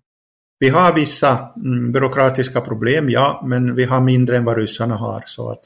Vi 0.59 0.69
har 0.69 0.95
vissa 0.95 1.53
mm, 1.57 1.93
byråkratiska 1.93 2.61
problem, 2.61 3.11
ja, 3.11 3.43
men 3.47 3.75
vi 3.75 3.85
har 3.85 4.01
mindre 4.01 4.37
än 4.37 4.45
vad 4.45 4.57
ryssarna 4.57 4.95
har. 4.95 5.23
Så 5.27 5.51
att, 5.51 5.65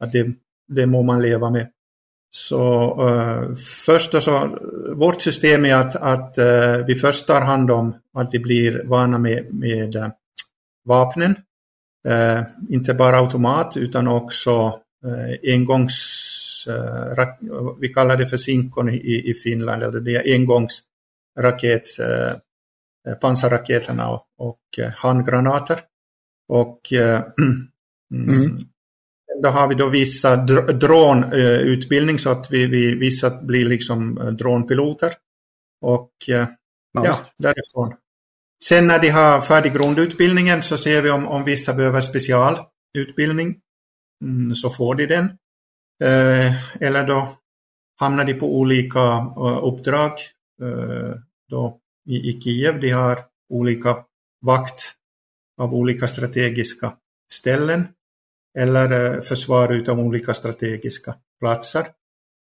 att 0.00 0.12
det, 0.12 0.26
det 0.68 0.86
må 0.86 1.02
man 1.02 1.22
leva 1.22 1.50
med. 1.50 1.68
Så 2.34 2.94
uh, 3.08 3.54
först 3.56 4.22
så, 4.22 4.58
vårt 4.94 5.20
system 5.20 5.64
är 5.64 5.74
att, 5.74 5.96
att 5.96 6.38
uh, 6.38 6.86
vi 6.86 6.94
först 6.94 7.26
tar 7.26 7.40
hand 7.40 7.70
om 7.70 7.94
att 8.14 8.34
vi 8.34 8.38
blir 8.38 8.84
vana 8.84 9.18
med, 9.18 9.54
med 9.54 9.96
uh, 9.96 10.08
vapnen. 10.84 11.36
inte 12.68 12.94
bara 12.94 13.16
automat 13.16 13.76
utan 13.76 14.08
också 14.08 14.80
engångs, 15.42 15.94
vi 17.80 17.88
kallar 17.88 18.16
det 18.16 18.26
för 18.26 18.36
sinkon 18.36 18.88
i, 18.88 19.30
i 19.30 19.34
Finland, 19.34 19.82
eller 19.82 20.08
är 20.08 20.34
engångsraket 20.34 21.86
Eh, 23.08 23.14
pansarraketerna 23.14 24.10
och, 24.10 24.26
och 24.38 24.78
eh, 24.78 24.90
handgranater. 24.90 25.80
Och 26.48 26.92
eh, 26.92 27.22
mm. 28.14 28.28
mm. 28.28 28.58
då 29.42 29.48
har 29.48 29.68
vi 29.68 29.74
då 29.74 29.88
vissa 29.88 30.36
dr 30.36 30.72
dronutbildning 30.72 32.18
så 32.18 32.30
att 32.30 32.50
vi, 32.50 32.66
vi, 32.66 32.94
vissa 32.94 33.42
blir 33.42 33.66
liksom 33.66 34.14
dronpiloter. 34.38 35.12
Och 35.80 36.12
ja, 36.92 37.20
därifrån. 37.38 37.94
Sen 38.64 38.86
när 38.86 38.98
de 38.98 39.08
har 39.08 39.40
färdig 39.40 39.72
grundutbildningen 39.72 40.62
så 40.62 40.78
ser 40.78 41.02
vi 41.02 41.10
om, 41.10 41.28
om 41.28 41.44
vissa 41.44 41.74
behöver 41.74 42.00
specialutbildning. 42.00 43.60
Mm, 44.24 44.54
så 44.54 44.70
får 44.70 44.94
de 44.94 45.06
den. 45.06 45.38
Eh, 46.02 46.82
eller 46.82 47.06
då 47.06 47.28
hamnar 48.00 48.24
de 48.24 48.34
på 48.34 48.58
olika 48.58 49.00
eh, 49.36 49.64
uppdrag. 49.64 50.12
Eh, 50.62 51.14
då 51.48 51.78
i, 52.08 52.16
i 52.30 52.40
Kiev. 52.40 52.80
De 52.80 52.90
har 52.90 53.18
olika 53.48 53.96
vakt 54.46 54.92
av 55.60 55.74
olika 55.74 56.08
strategiska 56.08 56.92
ställen 57.32 57.88
eller 58.58 59.16
eh, 59.16 59.22
försvar 59.22 59.72
utav 59.72 60.00
olika 60.00 60.34
strategiska 60.34 61.14
platser. 61.40 61.86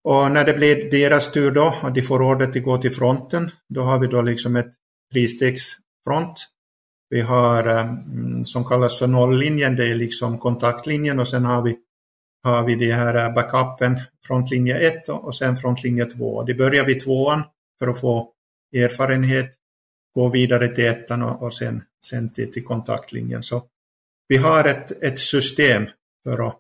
Och 0.05 0.31
när 0.31 0.45
det 0.45 0.55
blir 0.55 0.91
deras 0.91 1.33
tur 1.33 1.51
då, 1.51 1.75
att 1.83 1.95
de 1.95 2.03
får 2.03 2.23
order 2.23 2.49
att 2.49 2.63
gå 2.63 2.79
till 2.79 2.91
fronten, 2.91 3.51
då 3.69 3.83
har 3.83 3.99
vi 3.99 4.07
då 4.07 4.23
liksom 4.23 4.57
ett 4.57 4.73
fristegsfront. 5.13 6.47
Vi 7.09 7.21
har 7.21 7.67
eh, 7.67 7.81
mm, 7.81 8.45
som 8.45 8.65
kallas 8.65 8.99
för 8.99 9.07
nolllinjen, 9.07 9.77
det 9.77 9.91
är 9.91 9.95
liksom 9.95 10.39
kontaktlinjen 10.39 11.19
och 11.19 11.29
sen 11.29 11.45
har 11.45 11.63
vi, 11.63 11.77
har 12.43 12.67
vi 12.67 12.75
det 12.75 12.93
här 12.93 13.33
backupen, 13.33 14.01
frontlinje 14.27 14.79
1 14.79 15.09
och 15.09 15.37
sen 15.37 15.57
frontlinje 15.57 16.05
2. 16.05 16.43
Det 16.43 16.55
börjar 16.55 16.85
vid 16.85 17.05
tvåan 17.05 17.43
för 17.79 17.89
att 17.89 18.01
få 18.01 18.33
erfarenhet, 18.77 19.51
gå 20.15 20.29
vidare 20.29 20.69
till 20.69 20.87
ettan 20.87 21.23
och, 21.23 21.43
och 21.43 21.55
sen, 21.55 21.83
sen 22.07 22.33
till, 22.33 22.53
till 22.53 22.65
kontaktlinjen. 22.65 23.43
Så 23.43 23.63
vi 24.29 24.37
har 24.37 24.65
ett, 24.65 25.03
ett 25.03 25.19
system 25.19 25.87
för 26.25 26.49
att, 26.49 26.59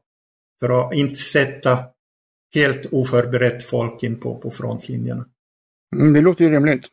för 0.60 0.87
att 0.87 0.94
inte 0.94 1.14
sätta 1.14 1.78
helt 2.54 2.87
oförberett 2.92 3.64
folk 3.64 4.02
in 4.02 4.20
på, 4.20 4.38
på 4.38 4.50
frontlinjerna. 4.50 5.26
Mm, 5.96 6.12
det 6.12 6.20
låter 6.20 6.44
ju 6.44 6.50
rimligt. 6.50 6.87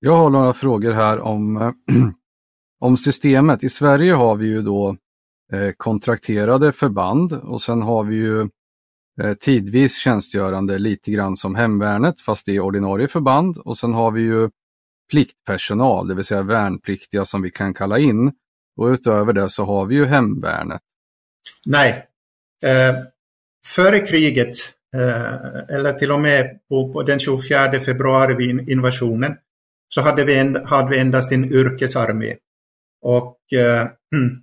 Jag 0.00 0.16
har 0.16 0.30
några 0.30 0.52
frågor 0.52 0.92
här 0.92 1.20
om, 1.20 1.74
om 2.80 2.96
systemet. 2.96 3.64
I 3.64 3.68
Sverige 3.68 4.12
har 4.12 4.36
vi 4.36 4.46
ju 4.46 4.62
då 4.62 4.96
Eh, 5.52 5.72
kontrakterade 5.76 6.72
förband 6.72 7.32
och 7.32 7.62
sen 7.62 7.82
har 7.82 8.04
vi 8.04 8.16
ju 8.16 8.40
eh, 9.20 9.34
tidvis 9.40 9.98
tjänstgörande 9.98 10.78
lite 10.78 11.10
grann 11.10 11.36
som 11.36 11.54
hemvärnet 11.54 12.20
fast 12.20 12.46
det 12.46 12.56
är 12.56 12.60
ordinarie 12.60 13.08
förband 13.08 13.58
och 13.58 13.78
sen 13.78 13.94
har 13.94 14.10
vi 14.10 14.20
ju 14.20 14.50
pliktpersonal, 15.10 16.08
det 16.08 16.14
vill 16.14 16.24
säga 16.24 16.42
värnpliktiga 16.42 17.24
som 17.24 17.42
vi 17.42 17.50
kan 17.50 17.74
kalla 17.74 17.98
in. 17.98 18.32
Och 18.76 18.86
utöver 18.86 19.32
det 19.32 19.50
så 19.50 19.64
har 19.64 19.86
vi 19.86 19.94
ju 19.94 20.06
hemvärnet. 20.06 20.80
Nej. 21.66 22.06
Eh, 22.64 22.94
före 23.66 24.00
kriget, 24.00 24.56
eh, 24.96 25.76
eller 25.76 25.92
till 25.92 26.12
och 26.12 26.20
med 26.20 26.58
på, 26.68 26.92
på, 26.92 27.02
den 27.02 27.18
24 27.18 27.80
februari 27.80 28.34
vid 28.34 28.68
invasionen, 28.68 29.36
så 29.88 30.00
hade 30.00 30.24
vi, 30.24 30.38
en, 30.38 30.66
hade 30.66 30.90
vi 30.90 30.98
endast 30.98 31.32
en 31.32 31.52
yrkesarmé. 31.52 32.34
Och 33.02 33.38
eh 33.52 33.80
mm, 34.14 34.42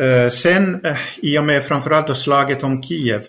Eh, 0.00 0.28
sen, 0.30 0.80
eh, 0.84 0.98
i 1.16 1.38
och 1.38 1.44
med 1.44 1.64
framförallt 1.64 2.16
slaget 2.16 2.62
om 2.62 2.82
Kiev, 2.82 3.26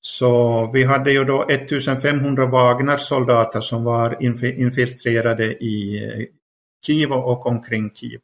så 0.00 0.66
vi 0.72 0.84
hade 0.84 1.12
ju 1.12 1.24
då 1.24 1.46
1500 1.48 2.46
Wagner-soldater 2.46 3.60
som 3.60 3.84
var 3.84 4.22
infiltrerade 4.60 5.44
i 5.44 6.04
eh, 6.04 6.26
Kiev 6.86 7.12
och 7.12 7.46
omkring 7.46 7.90
Kiev. 7.94 8.20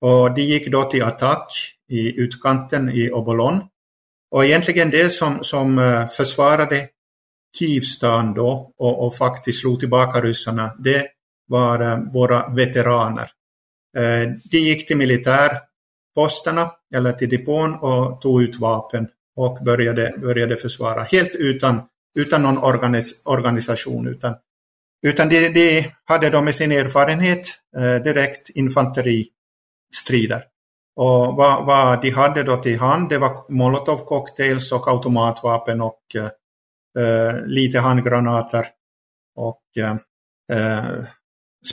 Och 0.00 0.34
de 0.34 0.42
gick 0.42 0.68
då 0.68 0.82
till 0.82 1.02
attack 1.02 1.52
i 1.90 2.20
utkanten 2.20 2.90
i 2.90 3.10
Obolon. 3.10 3.60
Och 4.30 4.44
egentligen 4.44 4.90
det 4.90 5.10
som, 5.10 5.44
som 5.44 6.06
försvarade 6.16 6.88
Kievstan 7.58 8.34
då 8.34 8.72
och, 8.78 9.06
och 9.06 9.16
faktiskt 9.16 9.60
slog 9.60 9.80
tillbaka 9.80 10.20
ryssarna, 10.20 10.76
det 10.78 11.06
var 11.48 12.12
våra 12.12 12.48
veteraner. 12.48 13.30
De 14.50 14.58
gick 14.58 14.86
till 14.86 14.96
militär, 14.96 15.50
posterna 16.16 16.70
eller 16.94 17.12
till 17.12 17.28
depån 17.28 17.74
och 17.74 18.20
tog 18.20 18.42
ut 18.42 18.58
vapen 18.58 19.08
och 19.36 19.58
började, 19.64 20.14
började 20.18 20.56
försvara 20.56 21.02
helt 21.02 21.34
utan, 21.34 21.82
utan 22.18 22.42
någon 22.42 22.58
organis, 22.58 23.22
organisation. 23.24 24.08
Utan, 24.08 24.34
utan 25.06 25.28
de, 25.28 25.48
de 25.48 25.90
hade 26.04 26.30
de 26.30 26.44
med 26.44 26.54
sin 26.54 26.72
erfarenhet 26.72 27.48
eh, 27.76 27.94
direkt 27.94 28.50
infanteristrider. 28.50 30.44
Och 30.96 31.36
vad, 31.36 31.66
vad 31.66 32.02
de 32.02 32.10
hade 32.10 32.42
då 32.42 32.56
till 32.56 32.78
hand, 32.78 33.08
det 33.08 33.18
var 33.18 33.52
molotovcocktails 33.52 34.72
och 34.72 34.88
automatvapen 34.88 35.80
och 35.80 36.00
eh, 36.14 36.30
eh 37.04 37.46
lite 37.46 37.78
handgranater 37.78 38.66
och 39.36 39.62
eh, 39.76 39.96
eh, 40.52 40.84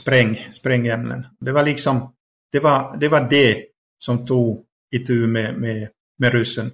spräng, 0.00 0.48
sprängämnen. 0.50 1.26
Det 1.40 1.52
var 1.52 1.62
liksom, 1.62 2.14
det 2.52 2.60
var 2.60 2.96
det, 3.00 3.08
var 3.08 3.26
det 3.30 3.73
som 4.04 4.26
tog 4.26 4.64
itu 4.94 5.26
med, 5.26 5.54
med, 5.56 5.88
med 6.18 6.32
ryssen. 6.32 6.72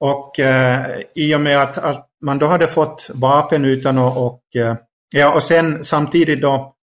Och 0.00 0.40
eh, 0.40 1.00
i 1.14 1.34
och 1.34 1.40
med 1.40 1.62
att, 1.62 1.78
att, 1.78 2.08
man 2.24 2.38
då 2.38 2.46
hade 2.46 2.66
fått 2.66 3.10
vapen 3.14 3.64
utan 3.64 3.98
att, 3.98 4.16
och, 4.16 4.42
eh, 4.56 4.76
ja, 5.14 5.34
och 5.34 5.42
sen 5.42 5.84
samtidigt 5.84 6.42
då 6.42 6.74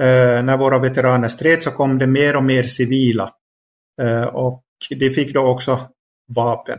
eh, 0.00 0.42
när 0.42 0.56
våra 0.56 0.78
veteraner 0.78 1.28
stred 1.28 1.62
så 1.62 1.70
kom 1.70 1.98
det 1.98 2.06
mer 2.06 2.36
och 2.36 2.44
mer 2.44 2.62
civila. 2.62 3.30
Eh, 4.02 4.24
och 4.24 4.62
de 4.90 5.10
fick 5.10 5.34
då 5.34 5.46
också 5.46 5.80
vapen. 6.28 6.78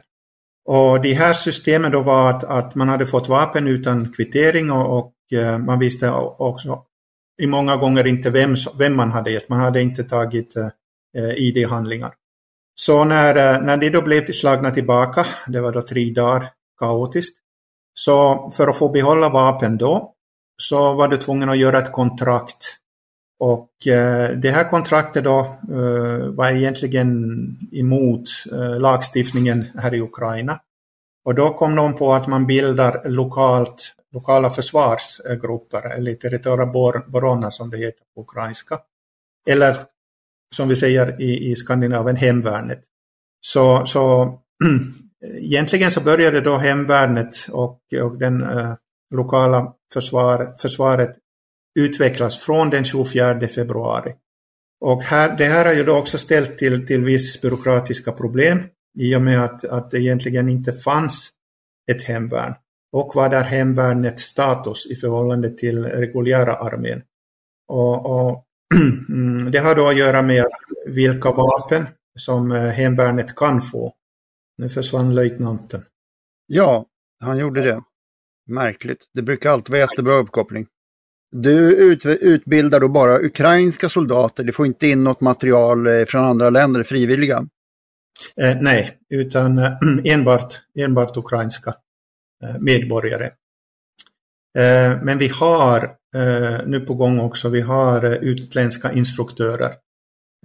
Och 0.66 1.02
de 1.02 1.14
här 1.14 1.34
systemen 1.34 1.92
då 1.92 2.02
var 2.02 2.30
att, 2.30 2.44
att 2.44 2.76
man 2.76 2.90
hade 2.90 3.06
fått 3.06 3.30
vapen 3.30 3.68
utan 3.68 4.14
kvittering 4.14 4.72
och, 4.72 4.98
och 5.00 5.14
eh, 5.40 5.58
man 5.58 5.80
visste 5.80 6.12
också 6.38 6.84
i 7.42 7.48
många 7.48 7.78
gånger 7.78 8.08
inte 8.08 8.30
vem, 8.30 8.56
vem 8.78 8.96
man 8.96 9.12
hade 9.12 9.32
gett. 9.32 9.50
Man 9.50 9.60
hade 9.60 9.82
inte 9.82 10.04
tagit 10.04 10.56
eh, 10.56 10.70
eh 11.18 11.34
ID-handlingar. 11.38 12.14
Så 12.76 13.04
när, 13.04 13.36
eh, 13.36 13.62
när 13.62 13.78
de 13.78 13.90
då 13.90 14.02
blev 14.02 14.32
slagna 14.32 14.72
tillbaka, 14.72 15.26
det 15.48 15.62
var 15.62 15.72
då 15.72 15.82
tre 15.82 16.12
dagar 16.12 16.52
kaotiskt, 16.80 17.38
så 17.94 18.52
för 18.56 18.68
att 18.68 18.78
få 18.78 18.90
behålla 18.90 19.30
vapen 19.30 19.78
då, 19.78 20.14
så 20.58 20.94
var 20.94 21.08
du 21.08 21.18
tvungen 21.18 21.50
att 21.50 21.58
göra 21.58 21.78
ett 21.78 21.92
kontrakt. 21.92 22.78
Och 23.40 23.88
eh, 23.88 24.30
det 24.30 24.52
här 24.52 24.70
kontraktet 24.70 25.24
då 25.24 25.40
eh, 25.72 26.28
var 26.28 26.50
egentligen 26.50 27.10
emot 27.72 28.30
eh, 28.52 28.80
lagstiftningen 28.80 29.66
här 29.76 29.94
i 29.94 30.02
Ukraina. 30.02 30.60
Och 31.26 31.36
då 31.36 31.54
kom 31.54 31.76
de 31.76 31.94
på 31.94 32.14
att 32.14 32.28
man 32.28 32.46
bildar 32.46 33.02
lokalt, 33.06 33.96
lokala 34.14 34.50
försvarsgrupper, 34.50 35.96
eller 35.98 36.14
territoriella 36.14 36.66
borona 37.08 37.52
som 37.52 37.70
det 37.70 37.78
heter 37.78 38.04
på 38.16 38.22
ukrainska. 38.22 38.80
Eller 39.48 39.76
som 40.54 40.68
vi 40.70 40.76
säger 40.76 41.22
i, 41.22 41.52
i 41.52 41.56
Skandinavien, 41.56 42.16
hemvärnet. 42.16 42.80
Så, 43.42 43.86
så 43.86 44.34
egentligen 45.40 45.92
så 45.92 46.02
började 46.02 46.42
då 46.42 46.58
hemvärnet 46.58 47.36
och, 47.52 47.80
och 48.02 48.18
den 48.18 48.44
eh, 48.44 48.74
lokala 49.16 49.74
försvar, 49.94 50.56
försvaret 50.62 51.16
utvecklas 51.80 52.38
från 52.38 52.70
den 52.70 52.84
24 52.84 53.48
februari. 53.48 54.14
Och 54.82 55.04
här, 55.04 55.38
det 55.38 55.46
här 55.46 55.66
har 55.66 55.74
ju 55.74 55.84
då 55.84 55.98
också 55.98 56.18
ställt 56.18 56.58
till, 56.58 56.88
till 56.88 57.04
viss 57.04 57.42
byråkratiska 57.42 58.12
problem 58.12 58.64
i 59.00 59.16
och 59.16 59.22
med 59.22 59.44
att, 59.44 59.66
att 59.66 59.92
det 59.92 60.00
egentligen 60.00 60.50
inte 60.50 60.74
fanns 60.74 61.30
ett 61.92 62.04
hemvärn. 62.04 62.54
Och 62.92 63.12
vad 63.16 63.34
är 63.34 63.44
hemvärnets 63.44 64.24
status 64.24 64.86
i 64.86 64.96
förhållande 64.96 65.50
till 65.50 65.86
reguljära 65.86 66.56
armén? 66.56 67.02
Och, 67.68 68.06
och 68.06 68.46
det 69.52 69.60
har 69.60 69.76
då 69.76 69.88
att 69.88 69.98
göra 69.98 70.22
med 70.22 70.46
vilka 70.86 71.32
vapen 71.32 71.86
som 72.16 72.52
eh, 72.52 72.62
hemvärnet 72.62 73.36
kan 73.36 73.62
få. 73.62 73.94
Nu 74.58 74.70
försvann 74.70 75.16
löjtnanten. 75.16 75.84
Ja, 76.48 76.86
han 77.20 77.38
gjorde 77.38 77.62
det. 77.62 77.82
Märkligt. 78.48 79.10
Det 79.14 79.22
brukar 79.22 79.52
alltid 79.52 79.72
vara 79.72 79.82
jättebra 79.82 80.14
uppkoppling. 80.14 80.68
Du 81.32 81.76
ut, 81.76 82.06
utbildar 82.06 82.80
då 82.80 82.90
bara 82.90 83.20
ukrainska 83.20 83.90
soldater, 83.90 84.44
du 84.44 84.52
får 84.52 84.66
inte 84.66 84.88
in 84.88 85.04
något 85.04 85.22
material 85.22 85.88
eh, 85.88 86.06
från 86.06 86.24
andra 86.24 86.50
länder, 86.50 86.84
frivilliga? 86.84 87.48
Eh, 88.42 88.58
nej, 88.62 88.98
utan 89.10 89.58
eh, 89.58 89.72
enbart, 90.04 90.54
enbart 90.80 91.18
ukrainska 91.18 91.76
eh, 92.44 92.60
medborgare. 92.60 93.32
Men 95.04 95.18
vi 95.18 95.28
har 95.28 95.96
nu 96.66 96.80
på 96.80 96.94
gång 96.94 97.20
också. 97.20 97.50
Vi 97.50 97.62
har 97.62 98.04
eh, 98.04 98.14
utländska 98.14 98.92
instruktörer. 98.92 99.76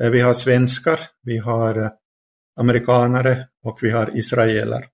Eh, 0.02 0.11
vi 0.11 0.20
har 0.20 0.35
svenskar, 0.35 1.00
vi 1.22 1.38
har 1.38 1.90
amerikanare 2.61 3.48
och 3.64 3.78
vi 3.83 3.90
har 3.90 4.18
israeler 4.18 4.87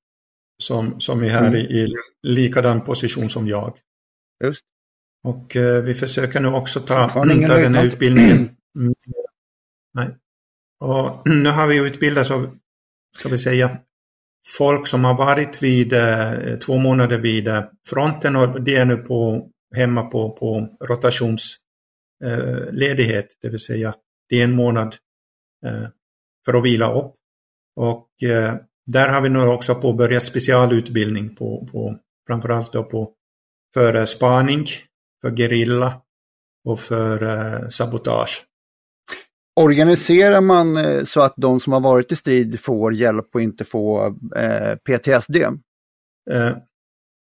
som, 0.63 1.01
som 1.01 1.23
är 1.23 1.29
här 1.29 1.47
mm. 1.47 1.57
i, 1.57 1.95
likadan 2.23 2.81
position 2.81 3.31
som 3.31 3.49
jag. 3.49 3.79
Just. 4.45 4.65
Och 5.25 5.57
eh, 5.57 5.83
vi 5.83 5.95
försöker 5.95 6.41
nu 6.41 6.49
också 6.49 6.81
ta, 6.81 7.09
ta 7.09 7.25
den 7.25 7.75
här 7.75 7.85
utbildningen. 7.85 8.57
Mm. 8.79 8.95
Nej. 9.95 10.09
Och 10.81 11.23
nu 11.29 11.49
har 11.49 11.67
vi 11.67 11.77
utbildat, 11.77 12.27
så 12.27 12.47
ska 13.19 13.29
vi 13.29 13.39
säga, 13.39 13.79
folk 14.59 14.89
som 14.89 15.05
har 15.05 15.15
varit 15.15 15.63
vid 15.63 15.93
eh, 15.93 16.57
två 16.67 16.79
månader 16.79 17.19
vid 17.19 17.49
fronten 17.89 18.37
och 18.37 18.63
det 18.63 18.77
är 18.77 18.85
nu 18.85 18.97
på 18.97 19.51
hemma 19.75 20.03
på, 20.03 20.31
på 20.31 20.69
rotationsledighet, 20.89 23.25
eh, 23.25 23.31
det 23.43 23.49
vill 23.49 23.61
säga 23.61 23.95
det 24.29 24.41
är 24.41 24.45
en 24.45 24.57
månad 24.57 24.97
eh, 25.67 25.87
för 26.45 26.59
att 26.59 26.65
vila 26.65 26.93
upp. 26.93 27.15
Och 27.77 28.23
eh, 28.23 28.55
där 28.87 29.09
har 29.09 29.21
vi 29.21 29.29
nu 29.29 29.41
också 29.41 29.75
påbörjat 29.75 30.23
specialutbildning 30.23 31.37
på, 31.37 31.69
på 31.73 31.99
framförallt 32.27 32.73
då 32.73 32.85
på, 32.85 33.13
för 33.75 34.07
spaning, 34.07 34.67
för 35.23 35.37
gerilla 35.37 36.03
och 36.65 36.81
för 36.81 37.71
sabotage. 37.71 38.45
Organiserar 39.61 40.41
man 40.41 40.77
så 41.07 41.21
att 41.21 41.35
de 41.37 41.61
som 41.61 41.73
har 41.73 41.81
varit 41.81 42.13
i 42.13 42.17
strid 42.17 42.61
får 42.61 42.95
hjälp 42.95 43.27
och 43.35 43.43
inte 43.43 43.65
får 43.65 44.07
eh, 44.37 44.77
PTSD? 44.77 45.37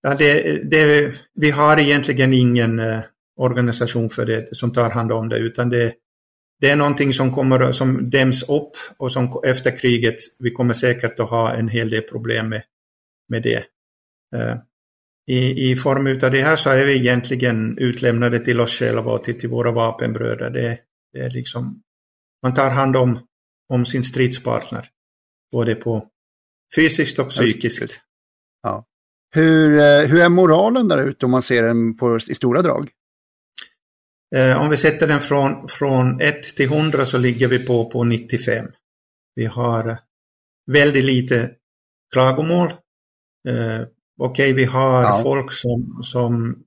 Ja, 0.02 0.14
det, 0.14 0.62
det, 0.70 1.14
vi 1.34 1.50
har 1.50 1.78
egentligen 1.78 2.32
ingen 2.32 2.78
eh, 2.78 3.00
organisation 3.36 4.10
för 4.10 4.26
det 4.26 4.56
som 4.56 4.72
tar 4.72 4.90
hand 4.90 5.12
om 5.12 5.28
det, 5.28 5.38
utan 5.38 5.68
det, 5.68 5.94
det 6.60 6.70
är 6.70 6.76
någonting 6.76 7.12
som 7.12 7.34
kommer 7.34 7.72
som 7.72 8.10
däms 8.10 8.42
upp 8.42 8.72
och 8.96 9.12
som 9.12 9.40
efter 9.44 9.76
kriget, 9.76 10.16
vi 10.38 10.50
kommer 10.50 10.74
säkert 10.74 11.20
att 11.20 11.30
ha 11.30 11.52
en 11.52 11.68
hel 11.68 11.90
del 11.90 12.02
problem 12.02 12.48
med, 12.48 12.62
med 13.28 13.42
det. 13.42 13.64
Eh, 14.36 14.56
I, 15.26 15.70
I 15.70 15.76
form 15.76 16.06
av 16.06 16.30
det 16.30 16.42
här 16.42 16.56
så 16.56 16.70
är 16.70 16.86
vi 16.86 16.96
egentligen 16.96 17.78
utlämnade 17.78 18.40
till 18.40 18.60
oss 18.60 18.78
själva 18.78 19.12
och 19.12 19.24
till, 19.24 19.40
till 19.40 19.48
våra 19.48 19.70
vapenbröder. 19.70 20.50
Det, 20.50 20.78
det 21.12 21.18
är 21.18 21.30
liksom, 21.30 21.82
man 22.42 22.54
tar 22.54 22.70
hand 22.70 22.96
om, 22.96 23.26
om 23.68 23.86
sin 23.86 24.02
stridspartner, 24.02 24.88
både 25.52 25.74
på 25.74 26.08
fysiskt 26.76 27.18
och 27.18 27.28
psykiskt. 27.28 28.00
Ja. 28.62 28.86
Hur, 29.30 29.78
eh, 29.78 30.08
hur 30.08 30.20
är 30.20 30.28
moralen 30.28 30.88
där 30.88 30.98
ute 30.98 31.24
om 31.24 31.30
man 31.30 31.42
ser 31.42 31.62
den 31.62 31.96
på, 31.96 32.16
i 32.16 32.34
stora 32.34 32.62
drag? 32.62 32.90
Eh, 34.36 34.62
om 34.62 34.70
vi 34.70 34.76
sätter 34.76 35.08
den 35.08 35.20
från, 35.20 35.68
från 35.68 36.20
1 36.20 36.56
till 36.56 36.66
100 36.66 37.04
så 37.04 37.18
ligger 37.18 37.48
vi 37.48 37.66
på, 37.66 37.90
på 37.90 38.04
95. 38.04 38.66
Vi 39.34 39.46
har 39.46 39.98
väldigt 40.66 41.04
lite 41.04 41.50
klagomål. 42.12 42.66
Eh, 43.48 43.80
Okej, 44.22 44.52
okay, 44.52 44.52
vi 44.52 44.64
har 44.64 45.02
ja. 45.02 45.20
folk 45.22 45.52
som, 45.52 46.00
som 46.02 46.62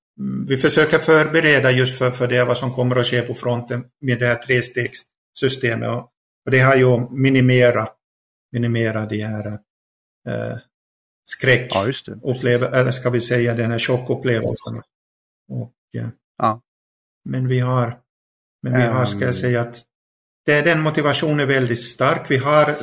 vi 0.48 0.58
försöker 0.58 0.98
förbereda 0.98 1.72
just 1.72 1.98
för, 1.98 2.12
för 2.12 2.28
det 2.28 2.44
vad 2.44 2.58
som 2.58 2.74
kommer 2.74 2.96
att 2.96 3.08
ske 3.08 3.22
på 3.22 3.34
fronten 3.34 3.86
med 4.02 4.20
det 4.20 4.28
här 4.28 4.36
trestegssystemet. 4.36 5.90
Och, 5.90 6.10
och 6.46 6.52
det 6.52 6.60
har 6.60 6.76
ju 6.76 7.10
minimerat 7.10 7.98
minimera 8.54 9.06
de 9.06 9.24
här 9.24 9.48
eh, 10.28 10.58
skräck 11.26 11.72
ja, 11.74 11.92
uppleva, 12.24 12.68
eller 12.68 12.92
ska 12.92 13.10
vi 13.10 13.22
säga 13.22 13.54
den 13.54 13.72
här 13.72 13.80
chockupplevelsen. 13.80 14.82
Och, 15.50 15.74
ja. 16.38 16.62
Men 17.26 17.48
vi 17.48 17.60
har, 17.60 18.00
men 18.62 18.74
vi 18.74 18.82
har, 18.82 19.06
ska 19.06 19.20
jag 19.20 19.28
ehm. 19.28 19.34
säga 19.34 19.62
att 19.62 19.84
det, 20.46 20.62
den 20.62 20.82
motivationen 20.82 21.40
är 21.40 21.46
väldigt 21.46 21.84
stark. 21.84 22.32
Vi 22.32 22.38
har 22.38 22.76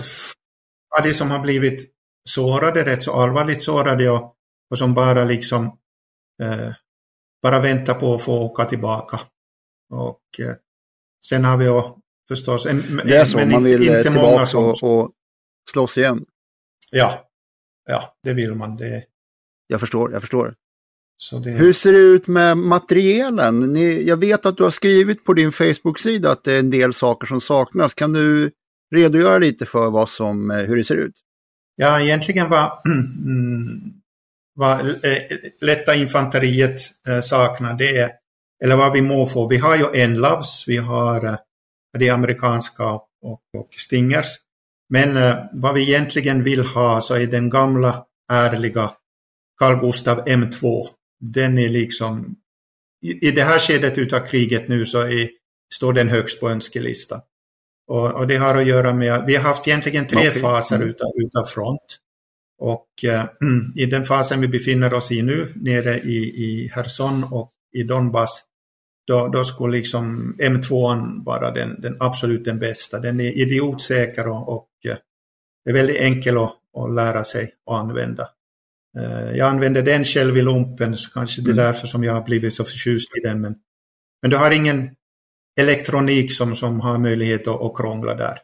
de 1.02 1.14
som 1.14 1.30
har 1.30 1.40
blivit 1.40 1.90
sårade, 2.28 2.84
rätt 2.84 3.02
så 3.02 3.12
allvarligt 3.12 3.62
sårade 3.62 4.10
och, 4.10 4.34
och 4.70 4.78
som 4.78 4.94
bara 4.94 5.24
liksom 5.24 5.78
eh, 6.42 6.72
bara 7.42 7.60
väntar 7.60 7.94
på 7.94 8.14
att 8.14 8.22
få 8.22 8.38
åka 8.38 8.64
tillbaka. 8.64 9.20
Och 9.90 10.20
eh, 10.38 10.54
sen 11.24 11.44
har 11.44 11.56
vi 11.56 11.64
ju 11.64 11.82
förstås, 12.28 12.66
en, 12.66 13.00
det 13.04 13.16
är 13.16 13.24
så, 13.24 13.36
men 13.36 13.50
man 13.50 13.64
vill 13.64 13.82
inte, 13.82 13.98
inte 13.98 14.10
tillbaka 14.10 14.58
och, 14.58 14.82
och 14.82 15.12
slåss 15.72 15.98
igen. 15.98 16.24
Ja, 16.90 17.29
ja, 17.90 18.14
det 18.22 18.32
vill 18.32 18.54
man. 18.54 18.76
Det... 18.76 19.04
Jag 19.66 19.80
förstår, 19.80 20.12
jag 20.12 20.20
förstår. 20.20 20.54
Det... 21.44 21.50
Hur 21.50 21.72
ser 21.72 21.92
det 21.92 21.98
ut 21.98 22.26
med 22.26 22.58
materielen? 22.58 23.72
Ni, 23.72 24.02
jag 24.02 24.16
vet 24.16 24.46
att 24.46 24.56
du 24.56 24.62
har 24.62 24.70
skrivit 24.70 25.24
på 25.24 25.34
din 25.34 25.52
Facebook-sida 25.52 26.30
att 26.30 26.44
det 26.44 26.52
är 26.52 26.58
en 26.58 26.70
del 26.70 26.94
saker 26.94 27.26
som 27.26 27.40
saknas. 27.40 27.94
Kan 27.94 28.12
du 28.12 28.50
redogöra 28.94 29.38
lite 29.38 29.66
för 29.66 29.90
vad 29.90 30.08
som, 30.08 30.50
eh, 30.50 30.56
hur 30.56 30.76
det 30.76 30.84
ser 30.84 30.96
ut? 30.96 31.14
Ja, 31.76 32.00
egentligen 32.00 32.48
vad, 32.48 32.70
vad 34.54 34.80
eh, 34.80 35.22
lätta 35.60 35.94
infanteriet 35.94 36.80
eh, 37.08 37.20
saknar, 37.20 37.74
det 37.74 37.96
är, 37.96 38.10
eller 38.64 38.76
vad 38.76 38.92
vi 38.92 39.02
må 39.02 39.26
få. 39.26 39.48
Vi 39.48 39.56
har 39.56 39.76
ju 39.76 40.00
Enlavs, 40.00 40.64
vi 40.68 40.76
har 40.76 41.38
de 41.98 42.10
amerikanska 42.10 42.84
och, 43.22 43.40
och 43.58 43.68
Stingers. 43.76 44.26
Men 44.90 45.16
eh, 45.16 45.36
vad 45.52 45.74
vi 45.74 45.82
egentligen 45.82 46.44
vill 46.44 46.60
ha 46.60 47.00
så 47.00 47.14
är 47.14 47.26
den 47.26 47.50
gamla 47.50 48.04
ärliga 48.32 48.90
Carl 49.58 49.80
Gustav 49.80 50.24
M2. 50.24 50.86
Den 51.20 51.58
är 51.58 51.68
liksom, 51.68 52.36
i, 53.02 53.30
det 53.30 53.42
här 53.42 53.58
skedet 53.58 53.98
utav 53.98 54.26
kriget 54.26 54.68
nu 54.68 54.86
så 54.86 55.00
är, 55.00 55.30
står 55.74 55.92
den 55.92 56.08
högst 56.08 56.40
på 56.40 56.50
önskelistan. 56.50 57.20
Och, 57.86 58.12
och, 58.12 58.26
det 58.26 58.36
har 58.36 58.56
att 58.56 58.66
göra 58.66 58.94
med 58.94 59.12
att 59.12 59.28
vi 59.28 59.36
har 59.36 59.42
haft 59.42 59.68
egentligen 59.68 60.06
tre 60.06 60.28
okay. 60.28 60.40
faser 60.40 60.76
mm. 60.76 60.88
utav, 60.88 61.10
utav 61.16 61.44
front. 61.44 61.98
Och 62.58 63.04
eh, 63.04 63.24
i 63.76 63.86
den 63.86 64.04
fasen 64.04 64.40
vi 64.40 64.48
befinner 64.48 64.94
oss 64.94 65.12
i 65.12 65.22
nu, 65.22 65.52
nere 65.56 65.98
i, 65.98 66.16
i 66.16 66.70
Herson 66.74 67.24
och 67.24 67.52
i 67.72 67.82
Donbass, 67.82 68.42
då, 69.06 69.28
då 69.28 69.44
skulle 69.44 69.76
liksom 69.76 70.36
M2 70.38 71.24
vara 71.24 71.50
den, 71.50 71.80
den 71.80 71.96
absolut 72.00 72.44
den 72.44 72.58
bästa. 72.58 72.98
Den 72.98 73.20
är 73.20 73.38
idiotsäker 73.38 74.28
och, 74.28 74.48
och 74.48 74.66
eh, 75.66 75.70
är 75.70 75.72
väldigt 75.72 75.96
enkel 75.96 76.38
att, 76.38 76.54
att 76.78 76.94
lära 76.94 77.24
sig 77.24 77.52
att 77.70 77.76
använda. 77.76 78.28
Eh, 78.98 79.36
jag 79.36 79.48
använder 79.48 79.82
den 79.82 80.04
själv 80.04 80.38
i 80.38 80.42
lumpen, 80.42 80.96
så 80.96 81.10
kanske 81.10 81.42
det 81.42 81.50
är 81.50 81.52
mm. 81.52 81.64
därför 81.64 81.86
som 81.86 82.04
jag 82.04 82.12
har 82.12 82.24
blivit 82.24 82.54
så 82.54 82.64
förtjust 82.64 83.16
i 83.16 83.20
den. 83.20 83.40
Men, 83.40 83.54
men 84.22 84.30
du 84.30 84.36
har 84.36 84.50
ingen 84.50 84.90
elektronik 85.60 86.32
som, 86.32 86.56
som 86.56 86.80
har 86.80 86.98
möjlighet 86.98 87.48
att, 87.48 87.62
att 87.62 87.76
krångla 87.76 88.14
där. 88.14 88.38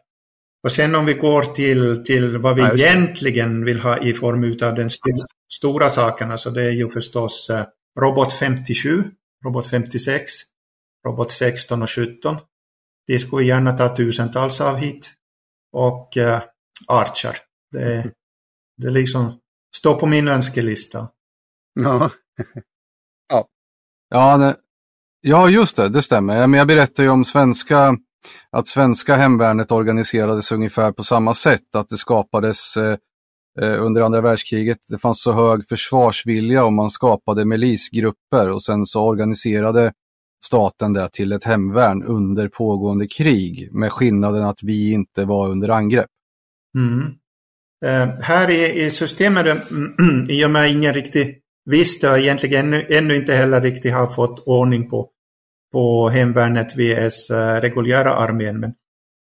Och 0.63 0.71
sen 0.71 0.95
om 0.95 1.05
vi 1.05 1.13
går 1.13 1.41
till, 1.41 2.03
till 2.05 2.37
vad 2.37 2.55
vi 2.55 2.61
ja, 2.61 2.73
egentligen 2.73 3.65
vill 3.65 3.79
ha 3.79 3.97
i 3.97 4.13
form 4.13 4.43
av 4.43 4.75
den 4.75 4.87
st 4.87 5.09
stora 5.53 5.89
sakerna, 5.89 6.37
så 6.37 6.49
det 6.49 6.63
är 6.63 6.71
ju 6.71 6.89
förstås 6.89 7.49
eh, 7.49 7.65
Robot 7.99 8.33
57, 8.33 9.03
Robot 9.45 9.67
56, 9.67 10.31
Robot 11.05 11.31
16 11.31 11.81
och 11.81 11.89
17. 11.89 12.37
Det 13.07 13.19
skulle 13.19 13.41
vi 13.41 13.47
gärna 13.47 13.77
ta 13.77 13.95
tusentals 13.95 14.61
av 14.61 14.75
hit. 14.75 15.11
Och 15.73 16.17
uh, 16.17 16.41
Archer. 16.87 17.37
Det, 17.71 18.11
det 18.77 18.89
liksom 18.89 19.39
står 19.77 19.93
på 19.93 20.05
min 20.05 20.27
önskelista. 20.27 21.07
Ja. 21.73 22.11
ja. 23.29 23.47
Ja, 24.09 24.37
det, 24.37 24.55
ja, 25.21 25.49
just 25.49 25.75
det, 25.75 25.89
det 25.89 26.01
stämmer. 26.01 26.47
Men 26.47 26.57
jag 26.57 26.67
berättade 26.67 27.03
ju 27.03 27.09
om 27.09 27.25
svenska, 27.25 27.97
att 28.51 28.67
svenska 28.67 29.15
hemvärnet 29.15 29.71
organiserades 29.71 30.51
ungefär 30.51 30.91
på 30.91 31.03
samma 31.03 31.33
sätt. 31.33 31.75
Att 31.75 31.89
det 31.89 31.97
skapades 31.97 32.77
eh, 32.77 32.97
eh 33.61 33.83
under 33.83 34.01
andra 34.01 34.21
världskriget, 34.21 34.77
det 34.87 34.97
fanns 34.97 35.21
så 35.21 35.31
hög 35.31 35.67
försvarsvilja 35.69 36.65
och 36.65 36.73
man 36.73 36.89
skapade 36.89 37.45
milisgrupper 37.45 38.49
och 38.49 38.63
sen 38.63 38.85
så 38.85 39.03
organiserade 39.03 39.93
staten 40.45 40.93
det 40.93 41.09
till 41.09 41.31
ett 41.31 41.43
hemvärn 41.43 42.03
under 42.03 42.47
pågående 42.47 43.07
krig 43.07 43.69
med 43.71 43.91
skillnaden 43.91 44.43
att 44.43 44.63
vi 44.63 44.91
inte 44.91 45.25
var 45.25 45.49
under 45.49 45.69
angrepp. 45.69 46.09
Mm. 46.75 47.13
Eh, 47.85 48.21
här 48.21 48.49
i, 48.49 48.85
i 48.85 48.91
systemet, 48.91 49.57
i 50.29 50.45
och 50.45 50.51
med 50.51 50.71
ingen 50.71 50.93
riktigt 50.93 51.43
visste 51.65 52.11
och 52.11 52.17
egentligen 52.17 52.65
ännu, 52.65 52.85
ännu 52.89 53.15
inte 53.15 53.33
heller 53.33 53.61
riktigt 53.61 53.93
har 53.93 54.07
fått 54.07 54.43
ordning 54.45 54.89
på, 54.89 55.09
på 55.71 56.09
hemvärnet 56.09 56.77
vs 56.77 57.29
eh, 57.29 57.61
reguljära 57.61 58.13
armén. 58.13 58.59
Men, 58.59 58.73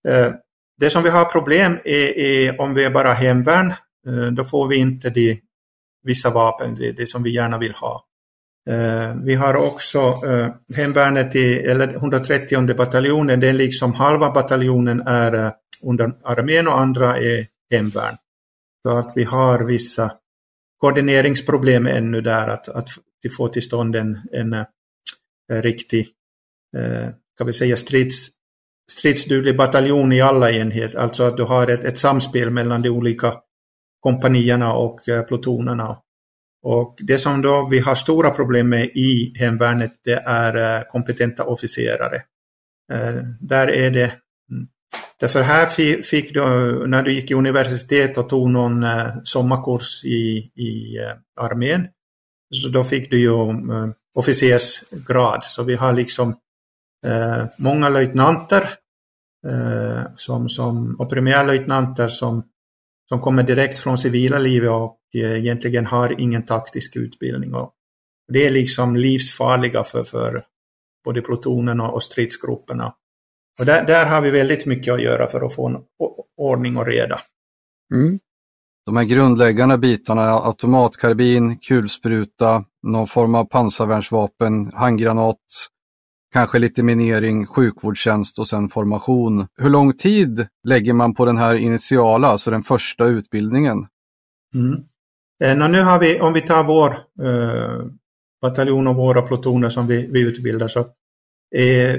eh, 0.08 0.32
det 0.80 0.90
som 0.90 1.02
vi 1.02 1.10
har 1.10 1.24
problem 1.24 1.78
är, 1.84 2.18
är 2.18 2.60
om 2.60 2.74
vi 2.74 2.84
är 2.84 2.90
bara 2.90 3.12
hemvärn, 3.12 3.74
eh, 4.08 4.26
då 4.26 4.44
får 4.44 4.68
vi 4.68 4.76
inte 4.76 5.10
de, 5.10 5.40
vissa 6.02 6.30
vapen, 6.30 6.74
det, 6.74 6.92
det 6.92 7.06
som 7.06 7.22
vi 7.22 7.34
gärna 7.34 7.58
vill 7.58 7.74
ha. 7.74 8.06
Eh, 8.70 9.14
vi 9.24 9.34
har 9.34 9.56
också 9.56 9.98
eh, 9.98 10.48
hemvärnet 10.76 11.36
i, 11.36 11.58
eller 11.58 11.94
130 11.94 12.74
bataljonen, 12.74 13.40
det 13.40 13.48
är 13.48 13.52
liksom 13.52 13.92
halva 13.92 14.30
bataljonen 14.30 15.00
är 15.00 15.32
eh, 15.32 15.52
under 15.82 16.12
armén 16.24 16.68
och 16.68 16.80
andra 16.80 17.16
är 17.16 17.46
hemvärn. 17.70 18.16
Så 18.82 18.96
att 18.98 19.12
vi 19.14 19.24
har 19.24 19.64
vissa 19.64 20.12
koordineringsproblem 20.78 21.86
ännu 21.86 22.20
där, 22.20 22.48
att, 22.48 22.68
att 22.68 22.88
få 23.36 23.48
till 23.48 23.62
stånd 23.62 23.96
en, 23.96 24.20
en, 24.32 24.52
en 25.52 25.62
riktig, 25.62 26.08
eh, 26.76 27.08
kan 27.38 27.46
vi 27.46 27.52
säga 27.52 27.76
strids, 27.76 28.28
stridsduglig 28.90 29.56
bataljon 29.56 30.12
i 30.12 30.20
alla 30.20 30.50
enheter, 30.50 30.98
alltså 30.98 31.22
att 31.22 31.36
du 31.36 31.42
har 31.42 31.68
ett, 31.68 31.84
ett 31.84 31.98
samspel 31.98 32.50
mellan 32.50 32.82
de 32.82 32.88
olika 32.88 33.40
kompanierna 34.00 34.74
och 34.74 35.08
eh, 35.08 35.22
plutonerna 35.22 35.96
och 36.62 36.98
det 36.98 37.18
som 37.18 37.42
då 37.42 37.68
vi 37.70 37.78
har 37.78 37.94
stora 37.94 38.30
problem 38.30 38.68
med 38.68 38.84
i 38.84 39.34
hemvärnet 39.36 39.92
det 40.04 40.22
är 40.26 40.78
eh, 40.78 40.82
kompetenta 40.88 41.44
officerare. 41.44 42.16
Eh, 42.92 43.22
där 43.40 43.70
är 43.70 43.90
det 43.90 44.12
Därför 45.20 45.42
här 45.42 45.66
fick 46.02 46.34
du, 46.34 46.40
när 46.86 47.02
du 47.02 47.12
gick 47.12 47.30
i 47.30 47.34
universitet 47.34 48.18
och 48.18 48.28
tog 48.28 48.50
någon 48.50 48.82
eh, 48.82 49.06
sommarkurs 49.24 50.04
i, 50.04 50.50
i 50.54 50.98
eh, 50.98 51.44
armén, 51.44 51.88
så 52.62 52.68
då 52.68 52.84
fick 52.84 53.10
du 53.10 53.20
ju 53.20 53.50
eh, 53.50 53.88
officersgrad. 54.14 55.44
Så 55.44 55.62
vi 55.62 55.74
har 55.74 55.92
liksom 55.92 56.36
eh, 57.06 57.44
många 57.58 57.88
löjtnanter 57.88 58.70
eh, 59.46 60.02
som, 60.16 60.48
som, 60.48 60.96
och 60.98 61.10
premiärlöjtnanter 61.10 62.08
som, 62.08 62.42
som 63.08 63.20
kommer 63.20 63.42
direkt 63.42 63.78
från 63.78 63.98
civila 63.98 64.38
livet 64.38 64.70
och 64.70 64.98
egentligen 65.14 65.86
har 65.86 66.20
ingen 66.20 66.46
taktisk 66.46 66.96
utbildning. 66.96 67.54
Och 67.54 67.74
det 68.32 68.46
är 68.46 68.50
liksom 68.50 68.96
livsfarliga 68.96 69.84
för, 69.84 70.04
för 70.04 70.44
både 71.04 71.22
plutonen 71.22 71.80
och 71.80 72.02
stridsgrupperna. 72.02 72.94
Och 73.60 73.66
där, 73.66 73.86
där 73.86 74.06
har 74.06 74.20
vi 74.20 74.30
väldigt 74.30 74.66
mycket 74.66 74.94
att 74.94 75.02
göra 75.02 75.26
för 75.26 75.46
att 75.46 75.54
få 75.54 75.66
en 75.66 75.76
ordning 76.36 76.76
och 76.76 76.86
reda. 76.86 77.18
Mm. 77.94 78.18
De 78.86 78.96
här 78.96 79.04
grundläggande 79.04 79.78
bitarna, 79.78 80.30
automatkarbin, 80.30 81.58
kulspruta, 81.58 82.64
någon 82.82 83.06
form 83.06 83.34
av 83.34 83.44
pansarvärnsvapen, 83.44 84.72
handgranat, 84.74 85.36
kanske 86.32 86.58
lite 86.58 86.82
minering, 86.82 87.46
sjukvårdstjänst 87.46 88.38
och 88.38 88.48
sen 88.48 88.68
formation. 88.68 89.46
Hur 89.56 89.70
lång 89.70 89.92
tid 89.92 90.46
lägger 90.64 90.92
man 90.92 91.14
på 91.14 91.24
den 91.24 91.38
här 91.38 91.54
initiala, 91.54 92.28
alltså 92.28 92.50
den 92.50 92.62
första 92.62 93.04
utbildningen? 93.04 93.86
Mm. 94.54 94.84
Eh, 95.44 95.70
nu 95.70 95.80
har 95.80 96.00
vi, 96.00 96.20
om 96.20 96.32
vi 96.32 96.40
tar 96.40 96.64
vår 96.64 96.90
eh, 97.26 97.86
bataljon 98.42 98.86
och 98.86 98.96
våra 98.96 99.22
plutoner 99.22 99.68
som 99.68 99.86
vi, 99.86 100.08
vi 100.12 100.20
utbildar 100.20 100.68
så 100.68 100.80
eh, 101.56 101.96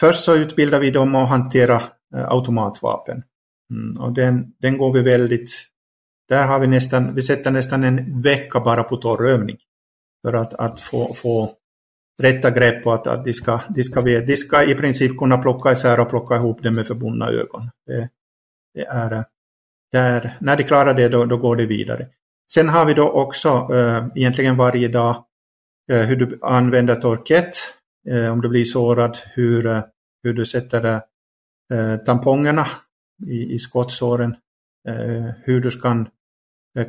först 0.00 0.24
så 0.24 0.34
utbildar 0.34 0.80
vi 0.80 0.90
dem 0.90 1.14
att 1.14 1.28
hantera 1.28 1.82
eh, 2.14 2.28
automatvapen. 2.28 3.22
Mm, 3.70 4.00
och 4.00 4.12
den, 4.12 4.52
den 4.60 4.78
går 4.78 4.92
vi 4.92 5.02
väldigt, 5.02 5.50
där 6.28 6.46
har 6.46 6.58
vi 6.58 6.66
nästan, 6.66 7.14
vi 7.14 7.22
sätter 7.22 7.50
nästan 7.50 7.84
en 7.84 8.22
vecka 8.22 8.60
bara 8.60 8.82
på 8.82 8.96
torrövning 8.96 9.56
för 10.26 10.32
att, 10.32 10.54
att 10.54 10.80
få, 10.80 11.14
få 11.14 11.50
rätta 12.22 12.50
grepp 12.50 12.84
på 12.84 12.92
att, 12.92 13.06
att 13.06 13.24
de, 13.24 13.32
ska, 13.32 13.60
de, 13.68 13.84
ska, 13.84 14.02
de 14.02 14.36
ska 14.36 14.64
i 14.64 14.74
princip 14.74 15.18
kunna 15.18 15.38
plocka 15.38 15.72
isär 15.72 16.00
och 16.00 16.10
plocka 16.10 16.36
ihop 16.36 16.62
det 16.62 16.70
med 16.70 16.86
förbundna 16.86 17.28
ögon. 17.28 17.70
Det, 17.86 18.08
det 18.74 18.84
är, 18.84 19.12
eh, 19.12 19.22
där, 19.92 20.36
när 20.40 20.56
de 20.56 20.64
klarar 20.64 20.94
det 20.94 21.08
då, 21.08 21.24
då 21.24 21.36
går 21.36 21.56
det 21.56 21.66
vidare. 21.66 22.06
Sen 22.52 22.68
har 22.68 22.84
vi 22.84 22.94
då 22.94 23.08
också 23.08 23.68
äh, 23.74 24.06
egentligen 24.14 24.56
varje 24.56 24.88
dag 24.88 25.24
äh, 25.92 25.98
hur 25.98 26.16
du 26.16 26.38
använder 26.42 26.94
torkett, 26.94 27.56
Eh, 28.10 28.32
om 28.32 28.40
du 28.40 28.48
blir 28.48 28.64
sårad, 28.64 29.18
hur, 29.34 29.66
eh, 29.66 29.82
hur 30.22 30.34
du 30.34 30.46
sätter 30.46 30.84
eh, 31.74 31.96
tampongerna 32.06 32.66
i, 33.26 33.54
i 33.54 33.58
skottsåren, 33.58 34.36
hur 35.44 35.60
du 35.60 35.70
ska 35.70 36.04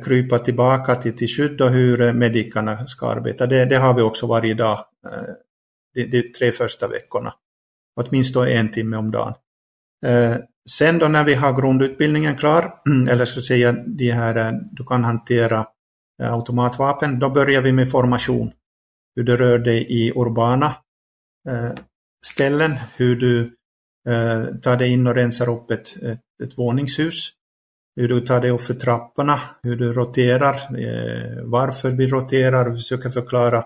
krypa 0.04 0.38
tillbaka 0.38 0.94
till, 0.94 1.16
till 1.16 1.28
skydd 1.28 1.60
och 1.60 1.70
hur 1.70 2.12
medikarna 2.12 2.86
ska 2.86 3.06
arbeta. 3.06 3.46
Det, 3.46 3.64
det 3.64 3.76
har 3.76 3.94
vi 3.94 4.02
också 4.02 4.26
varje 4.26 4.54
dag, 4.54 4.84
de, 5.94 6.04
de 6.04 6.32
tre 6.38 6.52
första 6.52 6.88
veckorna. 6.88 7.34
Åtminstone 8.00 8.50
en 8.50 8.68
timme 8.68 8.96
om 8.96 9.10
dagen. 9.10 9.34
Sen 10.70 10.98
då 10.98 11.08
när 11.08 11.24
vi 11.24 11.34
har 11.34 11.60
grundutbildningen 11.60 12.36
klar, 12.36 12.74
eller 13.10 13.24
så 13.24 13.40
säga 13.40 13.72
de 13.72 14.10
här, 14.10 14.60
du 14.72 14.84
kan 14.84 15.04
hantera 15.04 15.66
automatvapen, 16.22 17.18
då 17.18 17.30
börjar 17.30 17.62
vi 17.62 17.72
med 17.72 17.90
formation. 17.90 18.52
Hur 19.16 19.24
du 19.24 19.36
rör 19.36 19.58
dig 19.58 19.86
i 19.88 20.12
urbana 20.16 20.74
Eh, 21.48 21.72
ställen, 22.26 22.74
hur 22.96 23.16
du 23.16 23.56
eh, 24.08 24.44
tar 24.62 24.76
dig 24.76 24.90
in 24.90 25.06
och 25.06 25.14
rensar 25.14 25.48
upp 25.48 25.70
ett, 25.70 26.02
ett, 26.02 26.20
ett 26.42 26.58
våningshus, 26.58 27.30
hur 27.96 28.08
du 28.08 28.20
tar 28.20 28.40
dig 28.40 28.50
upp 28.50 28.60
för 28.60 28.74
trapporna, 28.74 29.40
hur 29.62 29.76
du 29.76 29.92
roterar, 29.92 30.54
eh, 30.54 31.44
varför 31.44 31.90
vi 31.90 32.06
roterar, 32.06 32.68
och 32.68 32.76
försöker 32.76 33.10
förklara 33.10 33.64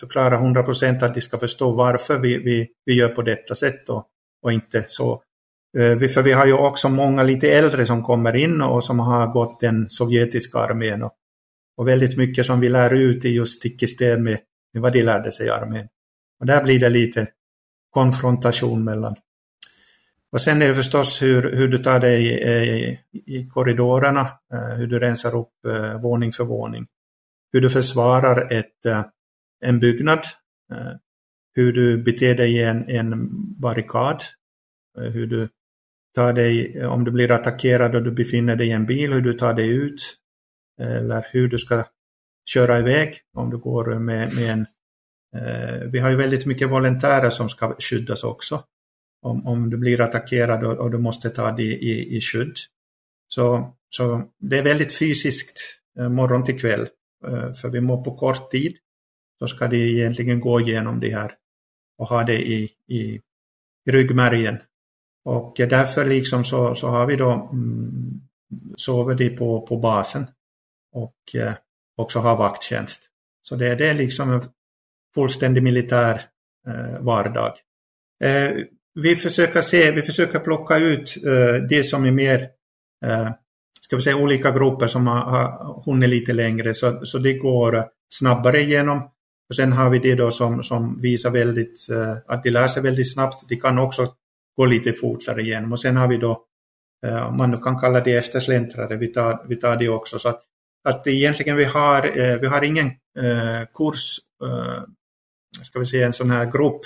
förklara 0.00 0.38
100% 0.38 1.04
att 1.04 1.14
de 1.14 1.20
ska 1.20 1.38
förstå 1.38 1.72
varför 1.72 2.18
vi, 2.18 2.38
vi, 2.38 2.68
vi 2.84 2.94
gör 2.94 3.08
på 3.08 3.22
detta 3.22 3.54
sätt 3.54 3.88
och, 3.88 4.06
och 4.42 4.52
inte 4.52 4.84
så. 4.88 5.22
Eh, 5.78 5.98
för 5.98 6.22
vi 6.22 6.32
har 6.32 6.46
ju 6.46 6.52
också 6.52 6.88
många 6.88 7.22
lite 7.22 7.50
äldre 7.50 7.86
som 7.86 8.02
kommer 8.02 8.36
in 8.36 8.62
och 8.62 8.84
som 8.84 8.98
har 8.98 9.26
gått 9.26 9.60
den 9.60 9.88
sovjetiska 9.88 10.58
armén. 10.58 11.02
Och, 11.02 11.12
och 11.76 11.88
väldigt 11.88 12.16
mycket 12.16 12.46
som 12.46 12.60
vi 12.60 12.68
lär 12.68 12.94
ut 12.94 13.24
i 13.24 13.28
just 13.28 13.58
stick 13.58 13.82
i 13.82 13.86
stäv 13.86 14.20
med 14.20 14.38
vad 14.78 14.92
de 14.92 15.02
lärde 15.02 15.32
sig 15.32 15.46
i 15.46 15.50
armén. 15.50 15.88
Och 16.40 16.46
där 16.46 16.62
blir 16.62 16.80
det 16.80 16.88
lite 16.88 17.26
konfrontation 17.90 18.84
mellan, 18.84 19.14
Och 20.32 20.40
sen 20.40 20.62
är 20.62 20.68
det 20.68 20.74
förstås 20.74 21.22
hur, 21.22 21.52
hur 21.56 21.68
du 21.68 21.78
tar 21.78 22.00
dig 22.00 22.42
eh, 22.42 22.62
i, 22.62 23.00
i 23.26 23.48
korridorerna, 23.48 24.28
eh, 24.52 24.76
hur 24.76 24.86
du 24.86 24.98
rensar 24.98 25.36
upp 25.36 25.64
eh, 25.68 26.00
våning 26.00 26.32
för 26.32 26.44
våning. 26.44 26.86
Hur 27.52 27.60
du 27.60 27.70
försvarar 27.70 28.52
ett, 28.52 29.08
en 29.64 29.80
byggnad, 29.80 30.24
hur 31.54 31.72
du 31.72 32.02
beter 32.02 32.34
dig 32.34 32.56
i 32.56 32.62
en, 32.62 32.88
en 32.88 33.28
barrikad, 33.60 34.22
hur 34.98 35.26
du 35.26 35.48
tar 36.14 36.32
dig, 36.32 36.86
om 36.86 37.04
du 37.04 37.10
blir 37.10 37.30
attackerad 37.30 37.94
och 37.94 38.02
du 38.02 38.10
befinner 38.10 38.56
dig 38.56 38.68
i 38.68 38.72
en 38.72 38.86
bil, 38.86 39.12
hur 39.12 39.20
du 39.20 39.32
tar 39.32 39.54
dig 39.54 39.68
ut, 39.68 40.16
eller 40.80 41.26
hur 41.32 41.48
du 41.48 41.58
ska 41.58 41.84
köra 42.48 42.78
iväg 42.78 43.20
om 43.36 43.50
du 43.50 43.58
går 43.58 43.98
med, 43.98 44.34
med 44.34 44.50
en... 44.50 44.66
Eh, 45.36 45.88
vi 45.92 45.98
har 45.98 46.10
ju 46.10 46.16
väldigt 46.16 46.46
mycket 46.46 46.70
volontärer 46.70 47.30
som 47.30 47.48
ska 47.48 47.76
skyddas 47.78 48.24
också. 48.24 48.64
Om, 49.22 49.46
om 49.46 49.70
du 49.70 49.76
blir 49.76 50.00
attackerad 50.00 50.64
och, 50.64 50.78
och 50.78 50.90
du 50.90 50.98
måste 50.98 51.30
ta 51.30 51.52
dig 51.52 51.66
i, 51.66 52.16
i 52.16 52.20
skydd. 52.20 52.54
Så, 53.28 53.74
så 53.90 54.22
det 54.38 54.58
är 54.58 54.62
väldigt 54.62 54.92
fysiskt 54.92 55.60
eh, 55.98 56.08
morgon 56.08 56.44
till 56.44 56.60
kväll. 56.60 56.88
Eh, 57.26 57.52
för 57.52 57.68
vi 57.68 57.80
må 57.80 58.04
på 58.04 58.14
kort 58.14 58.50
tid. 58.50 58.76
Så 59.38 59.48
ska 59.48 59.66
det 59.68 59.76
egentligen 59.76 60.40
gå 60.40 60.60
igenom 60.60 61.00
det 61.00 61.14
här 61.14 61.34
och 61.98 62.08
ha 62.08 62.24
det 62.24 62.48
i, 62.48 62.70
i, 62.88 63.20
i 63.86 63.90
ryggmärgen. 63.90 64.58
Och 65.24 65.54
därför 65.56 66.04
liksom 66.04 66.44
så, 66.44 66.74
så 66.74 66.88
har 66.88 67.06
vi 67.06 67.16
då 67.16 67.48
mm, 67.52 68.20
sover 68.76 69.14
de 69.14 69.30
på, 69.30 69.66
på 69.66 69.76
basen 69.76 70.26
och 70.92 71.34
eh, 71.34 71.52
också 71.96 72.18
har 72.18 72.36
vakttjänst. 72.36 73.10
Så 73.42 73.56
det, 73.56 73.74
det 73.74 73.88
är 73.88 73.94
liksom 73.94 74.48
fullständig 75.14 75.62
militär 75.62 76.22
eh, 76.68 77.00
vardag. 77.00 77.52
Eh, 78.24 78.50
vi 78.94 79.16
försöker 79.16 79.60
se, 79.60 79.90
vi 79.90 80.02
försöker 80.02 80.38
plocka 80.38 80.78
ut 80.78 81.16
eh, 81.26 81.62
det 81.68 81.82
som 81.82 82.04
är 82.04 82.10
mer, 82.10 82.48
ska 83.80 83.96
vi 83.96 84.02
säga 84.02 84.16
olika 84.16 84.50
grupper 84.50 84.88
som 84.88 85.06
har, 85.06 85.20
har 85.20 85.82
hunnit 85.86 86.08
lite 86.08 86.32
längre 86.32 86.74
så, 86.74 87.00
så 87.06 87.18
det 87.18 87.32
går 87.32 87.84
snabbare 88.14 88.60
igenom. 88.60 88.98
Och 89.48 89.56
sen 89.56 89.72
har 89.72 89.90
vi 89.90 89.98
det 89.98 90.14
då 90.14 90.30
som, 90.30 90.62
som 90.62 91.00
visar 91.00 91.30
väldigt, 91.30 91.86
att 92.26 92.44
de 92.44 92.50
lär 92.50 92.68
sig 92.68 92.82
väldigt 92.82 93.12
snabbt. 93.12 93.48
De 93.48 93.56
kan 93.56 93.78
också 93.78 94.14
gå 94.56 94.66
lite 94.66 94.92
fortare 94.92 95.42
igenom. 95.42 95.72
Och 95.72 95.80
sen 95.80 95.96
har 95.96 96.08
vi 96.08 96.16
då, 96.16 96.44
om 97.28 97.36
man 97.36 97.50
nu 97.50 97.56
kan 97.56 97.80
kalla 97.80 98.00
det 98.00 98.16
eftersläntrare, 98.16 98.96
vi 98.96 99.06
tar, 99.06 99.46
vi 99.48 99.56
tar 99.56 99.76
det 99.76 99.88
också. 99.88 100.18
Så 100.18 100.28
att, 100.28 100.42
att 100.88 101.06
egentligen 101.06 101.56
vi 101.56 101.64
har, 101.64 102.02
vi 102.38 102.46
har 102.46 102.64
ingen 102.64 102.90
kurs, 103.74 104.18
ska 105.62 105.78
vi 105.78 105.86
säga 105.86 106.06
en 106.06 106.12
sån 106.12 106.30
här 106.30 106.52
grupp, 106.52 106.80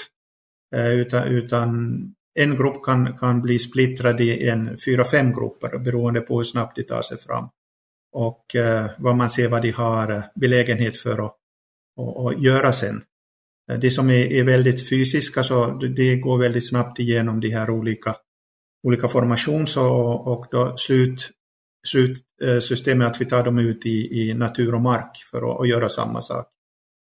eh, 0.74 0.90
utan, 0.92 1.28
utan 1.28 2.00
en 2.34 2.56
grupp 2.56 2.84
kan, 2.84 3.18
kan 3.18 3.42
bli 3.42 3.58
splittrad 3.58 4.20
i 4.20 4.48
en 4.48 4.78
fyra, 4.84 5.04
fem 5.04 5.32
grupper 5.32 5.78
beroende 5.78 6.20
på 6.20 6.36
hur 6.36 6.44
snabbt 6.44 6.76
de 6.76 6.82
tar 6.82 7.02
sig 7.02 7.18
fram. 7.18 7.48
Och 8.12 8.56
eh, 8.56 8.90
vad 8.98 9.16
man 9.16 9.30
ser 9.30 9.48
vad 9.48 9.62
de 9.62 9.70
har 9.70 10.12
eh, 10.12 10.22
belägenhet 10.34 10.96
för 10.96 11.26
att 11.26 11.36
att, 12.00 12.16
att 12.16 12.42
göra 12.42 12.72
sen. 12.72 13.02
De 13.80 13.90
som 13.90 14.10
är, 14.10 14.32
är, 14.32 14.44
väldigt 14.44 14.88
fysiska 14.88 15.42
så 15.42 15.70
det 15.70 16.16
går 16.16 16.38
väldigt 16.38 16.68
snabbt 16.68 16.98
igenom 16.98 17.40
de 17.40 17.48
här 17.50 17.70
olika, 17.70 18.16
olika 18.86 19.08
formations 19.08 19.76
och, 19.76 20.26
och 20.32 20.46
då 20.50 20.76
slut, 20.76 21.30
slutsystemet 21.86 23.06
att 23.06 23.20
vi 23.20 23.24
tar 23.24 23.44
dem 23.44 23.58
ut 23.58 23.86
i, 23.86 24.20
i 24.20 24.34
natur 24.34 24.74
och 24.74 24.80
mark 24.80 25.16
för 25.30 25.52
att, 25.52 25.60
att 25.60 25.68
göra 25.68 25.88
samma 25.88 26.20
sak. 26.20 26.46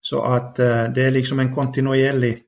Så 0.06 0.24
att 0.24 0.60
eh, 0.60 0.84
det 0.96 1.04
är 1.04 1.12
liksom 1.12 1.40
en 1.40 1.56
kontinuerlig, 1.56 2.42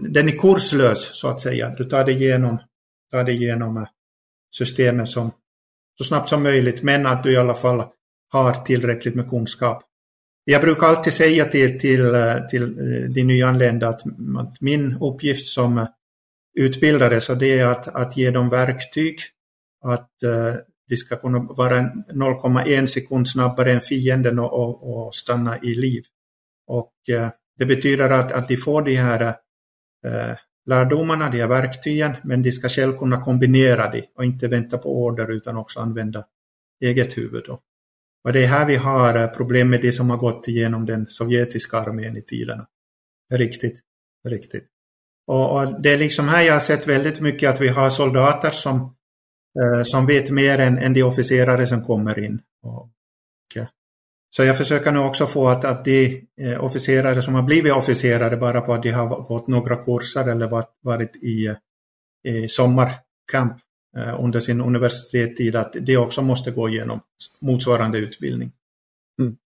den 0.00 0.28
är 0.28 0.38
kurslös 0.38 1.20
så 1.20 1.28
att 1.28 1.40
säga. 1.40 1.70
Du 1.70 1.84
tar 1.84 2.04
dig 2.04 2.14
igenom, 2.14 2.58
tar 3.12 3.24
dig 3.24 3.34
igenom 3.34 3.76
eh, 3.76 3.88
systemet 4.56 5.08
som, 5.08 5.30
så 5.98 6.04
snabbt 6.04 6.28
som 6.28 6.42
möjligt 6.42 6.82
men 6.82 7.06
att 7.06 7.22
du 7.22 7.32
i 7.32 7.36
alla 7.36 7.54
fall 7.54 7.84
har 8.32 8.52
tillräckligt 8.52 9.14
med 9.14 9.30
kunskap 9.30 9.82
jag 10.48 10.62
brukar 10.62 10.86
alltid 10.86 11.12
säga 11.12 11.44
till, 11.44 11.80
till, 11.80 12.14
eh, 12.14 12.46
till 12.50 12.62
eh, 12.62 13.10
de 13.10 13.22
nyanlända 13.24 13.88
att, 13.88 14.02
att 14.38 14.60
min 14.60 14.96
uppgift 15.00 15.46
som 15.46 15.86
utbildare 16.58 17.20
så 17.20 17.34
det 17.34 17.58
är 17.58 17.66
att, 17.66 17.88
att 17.88 18.16
ge 18.16 18.30
dem 18.30 18.48
verktyg, 18.48 19.18
att 19.84 20.10
uh, 20.24 20.54
de 20.88 20.96
ska 20.96 21.16
kunna 21.16 21.38
vara 21.38 21.80
0,1 21.80 22.86
sekund 22.86 23.28
snabbare 23.28 23.72
än 23.72 23.80
fienden 23.80 24.38
och, 24.38 24.52
och, 24.52 25.06
och 25.06 25.14
stanna 25.14 25.58
i 25.58 25.74
liv. 25.74 26.04
Och 26.66 26.92
eh, 27.08 27.30
det 27.58 27.66
betyder 27.66 28.10
att, 28.10 28.32
att 28.32 28.48
de 28.48 28.56
får 28.56 28.82
de 28.82 28.96
här 28.96 29.20
eh, 30.06 30.36
lärdomarna, 30.66 31.30
de 31.30 31.40
här 31.40 31.48
verktygen, 31.48 32.16
men 32.24 32.42
de 32.42 32.52
ska 32.52 32.68
själv 32.68 32.98
kunna 32.98 33.24
kombinera 33.24 33.90
det 33.90 34.04
och 34.16 34.24
inte 34.24 34.48
vänta 34.48 34.78
på 34.78 35.04
order 35.04 35.30
utan 35.30 35.56
också 35.56 35.80
använda 35.80 36.24
eget 36.80 37.18
huvud. 37.18 37.44
Då. 37.46 37.60
Och 38.24 38.32
det 38.32 38.44
är 38.44 38.48
här 38.48 38.66
vi 38.66 38.76
har 38.76 39.18
eh, 39.18 39.26
problem 39.26 39.70
med 39.70 39.80
det 39.80 39.92
som 39.92 40.10
har 40.10 40.16
gått 40.16 40.48
igenom 40.48 40.86
den 40.86 41.06
sovjetiska 41.08 41.76
armén 41.76 42.16
i 42.16 42.22
tiderna. 42.22 42.66
Riktigt, 43.34 43.80
riktigt. 44.28 44.66
Och, 45.26 45.56
och, 45.56 45.82
det 45.82 45.92
är 45.92 45.98
liksom 45.98 46.28
här 46.28 46.42
jag 46.42 46.52
har 46.52 46.60
sett 46.60 46.86
väldigt 46.86 47.20
mycket 47.20 47.50
att 47.54 47.60
vi 47.60 47.68
har 47.68 47.90
soldater 47.90 48.50
som, 48.50 48.76
eh, 49.62 49.82
som 49.82 50.06
vet 50.06 50.30
mer 50.30 50.58
än, 50.58 50.78
än 50.78 50.92
de 50.92 51.02
officerare 51.02 51.66
som 51.66 51.84
kommer 51.84 52.18
in. 52.18 52.40
Och, 52.62 52.90
okay. 53.50 53.66
Så 54.36 54.44
jag 54.44 54.58
försöker 54.58 54.92
nu 54.92 54.98
också 54.98 55.26
få 55.26 55.48
att, 55.48 55.64
att 55.64 55.84
de 55.84 56.26
eh, 56.40 56.64
officerare 56.64 57.22
som 57.22 57.34
har 57.34 57.42
blivit 57.42 57.72
officerare 57.72 58.36
bara 58.36 58.60
på 58.60 58.74
att 58.74 58.82
de 58.82 58.90
har 58.90 59.22
gått 59.22 59.48
några 59.48 59.76
kurser 59.76 60.28
eller 60.28 60.48
varit, 60.48 60.78
varit 60.82 61.16
i, 61.16 61.46
eh, 61.46 62.46
sommarkamp 62.48 63.56
Eh, 63.96 64.24
under 64.24 64.40
sin 64.40 64.60
universitetstid 64.60 65.56
att 65.56 65.72
de 65.72 65.96
också 65.96 66.22
måste 66.22 66.50
gå 66.50 66.68
igenom 66.68 67.00
motsvarande 67.40 67.98
utbildning. 67.98 68.52
Mm. 69.20 69.36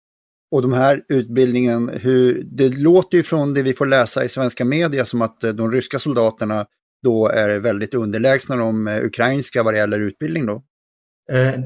Och 0.50 0.62
de 0.62 0.72
här 0.72 1.04
utbildningen, 1.08 1.88
hur, 1.88 2.42
det 2.42 2.68
låter 2.68 3.16
ju 3.16 3.22
från 3.22 3.54
det 3.54 3.62
vi 3.62 3.74
får 3.74 3.86
läsa 3.86 4.24
i 4.24 4.28
svenska 4.28 4.64
media 4.64 5.06
som 5.06 5.22
att 5.22 5.44
eh, 5.44 5.52
de 5.52 5.72
ryska 5.72 5.98
soldaterna 5.98 6.66
då 7.02 7.28
är 7.28 7.58
väldigt 7.58 7.94
underlägsna 7.94 8.56
de 8.56 8.86
ukrainska 8.86 9.62
vad 9.62 9.74
det 9.74 9.78
gäller 9.78 10.00
utbildning 10.00 10.46
då? 10.46 10.62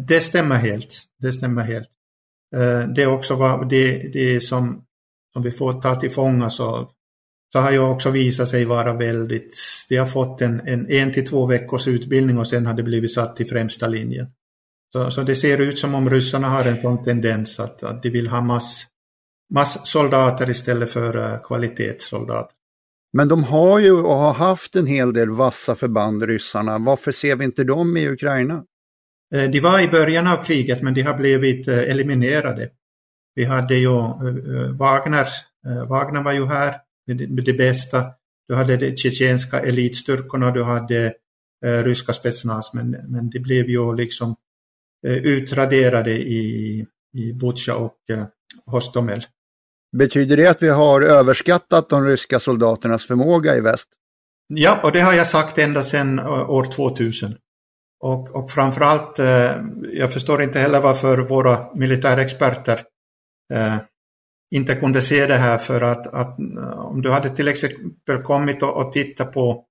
Det 0.08 0.20
stämmer 0.20 0.56
helt. 0.56 1.04
Det 1.18 1.32
stämmer 1.32 1.62
helt. 1.62 1.88
Eh, 2.54 2.88
det 2.88 3.02
är 3.02 3.06
också 3.06 3.34
vad, 3.34 3.68
det, 3.68 4.12
det 4.12 4.40
som, 4.40 4.84
som 5.32 5.42
vi 5.42 5.50
får 5.50 5.80
ta 5.80 5.94
till 5.94 6.10
fånga 6.10 6.50
så 6.50 6.90
så 7.54 7.60
har 7.60 7.70
ju 7.70 7.78
också 7.78 8.10
visat 8.10 8.48
sig 8.48 8.64
vara 8.64 8.92
väldigt, 8.92 9.56
de 9.88 9.96
har 9.96 10.06
fått 10.06 10.42
en, 10.42 10.60
en, 10.64 10.90
en 10.90 11.12
till 11.12 11.26
två 11.26 11.46
veckors 11.46 11.88
utbildning 11.88 12.38
och 12.38 12.48
sen 12.48 12.66
har 12.66 12.74
det 12.74 12.82
blivit 12.82 13.14
satt 13.14 13.40
i 13.40 13.44
främsta 13.44 13.88
linjen. 13.88 14.26
Så, 14.92 15.10
så 15.10 15.22
det 15.22 15.34
ser 15.34 15.60
ut 15.60 15.78
som 15.78 15.94
om 15.94 16.10
ryssarna 16.10 16.48
har 16.48 16.64
en 16.64 16.80
sån 16.80 17.02
tendens 17.02 17.60
att, 17.60 17.82
att 17.82 18.02
de 18.02 18.10
vill 18.10 18.28
ha 18.28 18.40
mass, 18.40 18.86
masssoldater 19.54 20.50
istället 20.50 20.90
för 20.90 21.16
uh, 21.16 21.42
kvalitetssoldater. 21.42 22.56
Men 23.12 23.28
de 23.28 23.44
har 23.44 23.78
ju 23.78 23.92
och 23.92 24.16
har 24.16 24.34
haft 24.34 24.76
en 24.76 24.86
hel 24.86 25.12
del 25.12 25.30
vassa 25.30 25.74
förband, 25.74 26.22
ryssarna. 26.22 26.78
Varför 26.78 27.12
ser 27.12 27.36
vi 27.36 27.44
inte 27.44 27.64
dem 27.64 27.96
i 27.96 28.08
Ukraina? 28.08 28.64
Eh, 29.34 29.50
de 29.50 29.60
var 29.60 29.80
i 29.80 29.88
början 29.88 30.26
av 30.26 30.42
kriget 30.42 30.82
men 30.82 30.94
de 30.94 31.02
har 31.02 31.14
blivit 31.14 31.68
eh, 31.68 31.78
eliminerade. 31.78 32.68
Vi 33.34 33.44
hade 33.44 33.74
ju 33.74 33.88
Wagner, 34.78 35.28
Wagner 35.88 36.22
var 36.22 36.32
ju 36.32 36.46
här 36.46 36.74
med 37.06 37.44
det 37.44 37.52
bästa. 37.52 38.04
Du 38.48 38.54
hade 38.54 38.76
de 38.76 38.96
tjetjenska 38.96 39.60
elitstyrkorna, 39.60 40.50
du 40.50 40.62
hade 40.62 41.14
eh, 41.64 41.82
ryska 41.84 42.12
spetsnaz, 42.12 42.74
men, 42.74 42.90
men 42.90 43.30
de 43.30 43.38
blev 43.38 43.68
ju 43.68 43.94
liksom 43.94 44.36
eh, 45.06 45.16
utraderade 45.16 46.10
i, 46.10 46.86
i 47.14 47.32
Butja 47.32 47.76
och 47.76 47.96
eh, 48.10 48.24
Hostomel. 48.66 49.22
Betyder 49.96 50.36
det 50.36 50.46
att 50.46 50.62
vi 50.62 50.68
har 50.68 51.02
överskattat 51.02 51.88
de 51.88 52.04
ryska 52.04 52.40
soldaternas 52.40 53.06
förmåga 53.06 53.56
i 53.56 53.60
väst? 53.60 53.88
Ja, 54.46 54.80
och 54.82 54.92
det 54.92 55.00
har 55.00 55.12
jag 55.12 55.26
sagt 55.26 55.58
ända 55.58 55.82
sedan 55.82 56.18
eh, 56.18 56.50
år 56.50 56.64
2000. 56.64 57.36
Och, 58.04 58.36
och 58.36 58.50
framförallt, 58.50 59.18
eh, 59.18 59.52
jag 59.92 60.12
förstår 60.12 60.42
inte 60.42 60.58
heller 60.58 60.80
varför 60.80 61.18
våra 61.18 61.74
militärexperter 61.74 62.82
eh, 63.52 63.76
inte 64.54 64.74
kunde 64.74 65.02
se 65.02 65.26
det 65.26 65.36
här 65.36 65.58
för 65.58 65.80
att, 65.80 66.06
att 66.06 66.38
eh, 66.38 66.78
om 66.78 67.02
du 67.02 67.10
hade 67.10 67.30
till 67.30 67.48
exempel 67.48 68.22
kommit 68.22 68.62
och, 68.62 68.76
och 68.76 68.92
tittat 68.92 69.32
på 69.32 69.64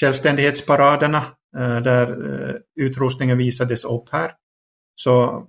självständighetsparaderna 0.00 1.22
eh, 1.56 1.80
där 1.80 2.08
eh, 2.08 2.54
utrustningen 2.80 3.38
visades 3.38 3.84
upp 3.84 4.08
här 4.12 4.32
så 4.96 5.44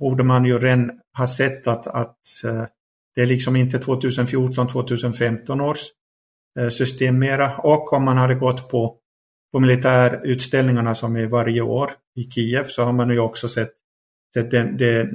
borde 0.00 0.24
man 0.24 0.44
ju 0.44 0.58
redan 0.58 0.90
ha 1.18 1.26
sett 1.26 1.66
att, 1.66 1.86
att 1.86 2.16
eh, 2.44 2.64
det 3.14 3.22
är 3.22 3.26
liksom 3.26 3.56
inte 3.56 3.78
2014-2015 3.78 5.70
års 5.70 5.80
eh, 6.58 6.68
system 6.68 7.18
mera. 7.18 7.56
Och 7.56 7.92
om 7.92 8.04
man 8.04 8.16
hade 8.16 8.34
gått 8.34 8.68
på, 8.68 8.98
på 9.52 9.60
militärutställningarna 9.60 10.94
som 10.94 11.16
är 11.16 11.26
varje 11.26 11.60
år 11.60 11.90
i 12.16 12.30
Kiev 12.30 12.68
så 12.68 12.82
har 12.82 12.92
man 12.92 13.10
ju 13.10 13.18
också 13.18 13.48
sett, 13.48 13.72
sett 14.34 14.50
det, 14.50 14.62
det 14.78 15.10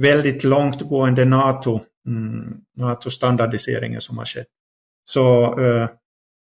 väldigt 0.00 0.44
långtgående 0.44 1.24
NATO 1.24 1.80
mm, 2.06 2.60
NATO-standardiseringen 2.76 4.00
som 4.00 4.18
har 4.18 4.24
skett. 4.24 4.46
Så 5.04 5.58
eh, 5.60 5.88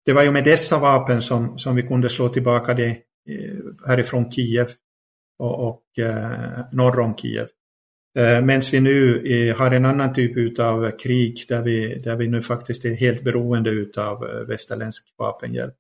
det 0.05 0.12
var 0.12 0.23
ju 0.23 0.31
med 0.31 0.45
dessa 0.45 0.79
vapen 0.79 1.23
som, 1.23 1.59
som 1.59 1.77
vi 1.77 1.83
kunde 1.83 2.09
slå 2.09 2.29
tillbaka 2.29 2.75
det, 2.75 2.88
eh, 3.31 3.87
härifrån 3.87 4.33
Kiev 4.33 4.69
och, 5.38 5.69
och 5.69 5.99
eh, 5.99 6.64
norr 6.73 7.01
om 7.01 7.16
Kiev. 7.16 7.49
Eh, 8.19 8.45
medan 8.45 8.62
vi 8.73 8.81
nu 8.81 9.53
har 9.59 9.71
en 9.71 9.85
annan 9.85 10.14
typ 10.14 10.59
av 10.59 10.90
krig 10.90 11.45
där 11.49 11.62
vi, 11.62 11.99
där 11.99 12.16
vi 12.16 12.29
nu 12.29 12.42
faktiskt 12.42 12.85
är 12.85 12.95
helt 12.95 13.25
beroende 13.25 13.87
av 13.97 14.21
västerländsk 14.49 15.05
vapenhjälp. 15.19 15.75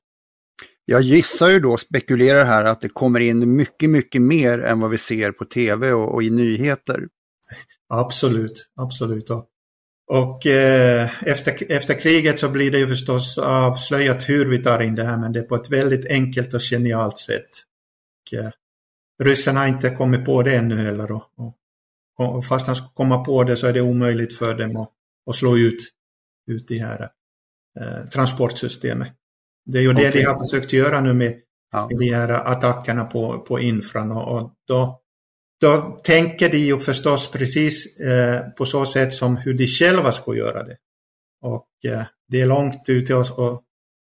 Jag 0.88 1.02
gissar 1.02 1.48
ju 1.48 1.60
då, 1.60 1.76
spekulerar 1.76 2.44
här, 2.44 2.64
att 2.64 2.80
det 2.80 2.88
kommer 2.88 3.20
in 3.20 3.56
mycket, 3.56 3.90
mycket 3.90 4.22
mer 4.22 4.58
än 4.58 4.80
vad 4.80 4.90
vi 4.90 4.98
ser 4.98 5.32
på 5.32 5.44
tv 5.44 5.92
och, 5.92 6.14
och 6.14 6.22
i 6.22 6.30
nyheter. 6.30 7.08
Absolut, 7.88 8.70
absolut. 8.76 9.30
Och 10.12 10.46
eh, 10.46 11.10
efter, 11.24 11.72
efter 11.72 12.00
kriget 12.00 12.38
så 12.38 12.48
blir 12.48 12.70
det 12.70 12.78
ju 12.78 12.86
förstås 12.88 13.38
avslöjat 13.38 14.28
hur 14.28 14.50
vi 14.50 14.62
tar 14.62 14.80
in 14.80 14.94
det 14.94 15.04
här, 15.04 15.16
men 15.16 15.32
det 15.32 15.38
är 15.38 15.44
på 15.44 15.54
ett 15.54 15.70
väldigt 15.70 16.06
enkelt 16.06 16.54
och 16.54 16.62
genialt 16.62 17.18
sätt. 17.18 17.50
Och, 18.22 18.38
eh, 18.38 18.50
ryssarna 19.22 19.60
har 19.60 19.66
inte 19.66 19.90
kommit 19.90 20.24
på 20.24 20.42
det 20.42 20.56
ännu 20.56 20.76
heller. 20.76 21.12
Och, 21.12 21.24
och, 22.18 22.36
och 22.36 22.46
fast 22.46 22.66
de 22.66 22.76
ska 22.76 22.88
komma 22.88 23.24
på 23.24 23.44
det 23.44 23.56
så 23.56 23.66
är 23.66 23.72
det 23.72 23.80
omöjligt 23.80 24.36
för 24.38 24.54
dem 24.54 24.76
att, 24.76 24.90
att 25.30 25.36
slå 25.36 25.56
ut, 25.56 25.80
ut 26.50 26.68
det 26.68 26.78
här 26.78 27.08
eh, 27.80 28.04
transportsystemet. 28.12 29.15
Det 29.66 29.78
är 29.78 29.82
ju 29.82 29.92
okay. 29.92 30.04
det 30.04 30.18
de 30.18 30.24
har 30.24 30.38
försökt 30.38 30.72
göra 30.72 31.00
nu 31.00 31.12
med, 31.12 31.34
ja. 31.72 31.88
med 31.88 31.98
de 31.98 32.14
här 32.14 32.28
attackerna 32.28 33.04
på, 33.04 33.38
på 33.38 33.60
infran 33.60 34.12
och, 34.12 34.36
och 34.36 34.52
då, 34.68 35.00
då 35.60 36.00
tänker 36.04 36.48
de 36.48 36.58
ju 36.58 36.78
förstås 36.78 37.30
precis 37.30 38.00
eh, 38.00 38.48
på 38.48 38.66
så 38.66 38.86
sätt 38.86 39.12
som 39.12 39.36
hur 39.36 39.54
de 39.54 39.66
själva 39.66 40.12
ska 40.12 40.34
göra 40.34 40.62
det. 40.62 40.76
Och 41.42 41.68
eh, 41.92 42.04
det 42.28 42.40
är 42.40 42.46
långt 42.46 42.88
ute 42.88 43.14
och, 43.14 43.38
och 43.38 43.62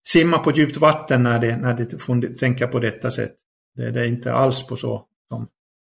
simma 0.09 0.38
på 0.38 0.50
djupt 0.50 0.76
vatten 0.76 1.22
när 1.22 1.38
de, 1.38 1.56
när 1.56 1.74
de 2.20 2.35
tänka 2.35 2.68
på 2.68 2.78
detta 2.78 3.11
sätt. 3.11 3.35
Det, 3.74 3.90
det 3.90 4.00
är 4.00 4.06
inte 4.06 4.32
alls 4.32 4.66
på 4.66 4.76
så. 4.76 5.06
Som. 5.28 5.48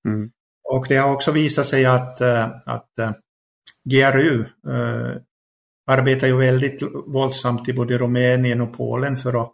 Mm. 0.08 0.30
Och 0.68 0.86
det 0.88 0.96
har 0.96 1.12
också 1.12 1.32
visat 1.32 1.66
sig 1.66 1.86
att, 1.86 2.20
eh, 2.20 2.50
att 2.66 2.98
eh, 2.98 3.12
GRU 3.90 4.44
eh, 4.68 5.16
arbetar 5.90 6.26
ju 6.26 6.36
väldigt 6.36 6.82
våldsamt 7.06 7.68
i 7.68 7.72
både 7.72 7.98
Rumänien 7.98 8.60
och 8.60 8.72
Polen 8.72 9.16
för 9.16 9.42
att 9.42 9.52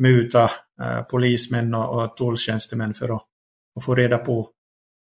muta 0.00 0.50
eh, 0.82 1.02
polismän 1.02 1.74
och, 1.74 2.02
och 2.02 2.16
tulltjänstemän 2.16 2.94
för 2.94 3.08
att, 3.14 3.26
att, 3.76 3.84
få 3.84 3.94
reda 3.94 4.18
på 4.18 4.48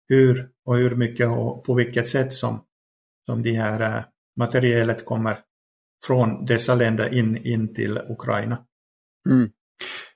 hur 0.10 0.49
och 0.65 0.77
hur 0.77 0.95
mycket 0.95 1.27
och 1.27 1.63
på 1.63 1.73
vilket 1.73 2.08
sätt 2.08 2.34
som, 2.34 2.63
som 3.25 3.43
det 3.43 3.53
här 3.53 3.82
eh, 3.82 4.03
materialet 4.38 5.06
kommer 5.06 5.39
från 6.06 6.45
dessa 6.45 6.75
länder 6.75 7.13
in, 7.13 7.38
in 7.38 7.73
till 7.73 7.99
Ukraina. 8.10 8.58
Mm. 9.30 9.49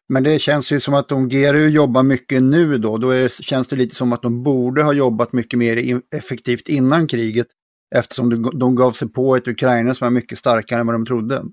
Men 0.09 0.23
det 0.23 0.39
känns 0.39 0.71
ju 0.71 0.79
som 0.79 0.93
att 0.93 1.09
de 1.09 1.29
GRU 1.29 1.67
jobbar 1.67 2.03
mycket 2.03 2.43
nu 2.43 2.77
då, 2.77 2.97
då 2.97 3.09
är, 3.09 3.27
känns 3.27 3.67
det 3.67 3.75
lite 3.75 3.95
som 3.95 4.13
att 4.13 4.21
de 4.21 4.43
borde 4.43 4.83
ha 4.83 4.93
jobbat 4.93 5.33
mycket 5.33 5.59
mer 5.59 6.01
effektivt 6.15 6.69
innan 6.69 7.07
kriget 7.07 7.47
eftersom 7.95 8.51
de, 8.59 8.75
gav 8.75 8.91
sig 8.91 9.09
på 9.09 9.35
ett 9.35 9.47
Ukraina 9.47 9.93
som 9.93 10.05
var 10.05 10.11
mycket 10.11 10.39
starkare 10.39 10.79
än 10.79 10.87
vad 10.87 10.95
de 10.95 11.05
trodde. 11.05 11.43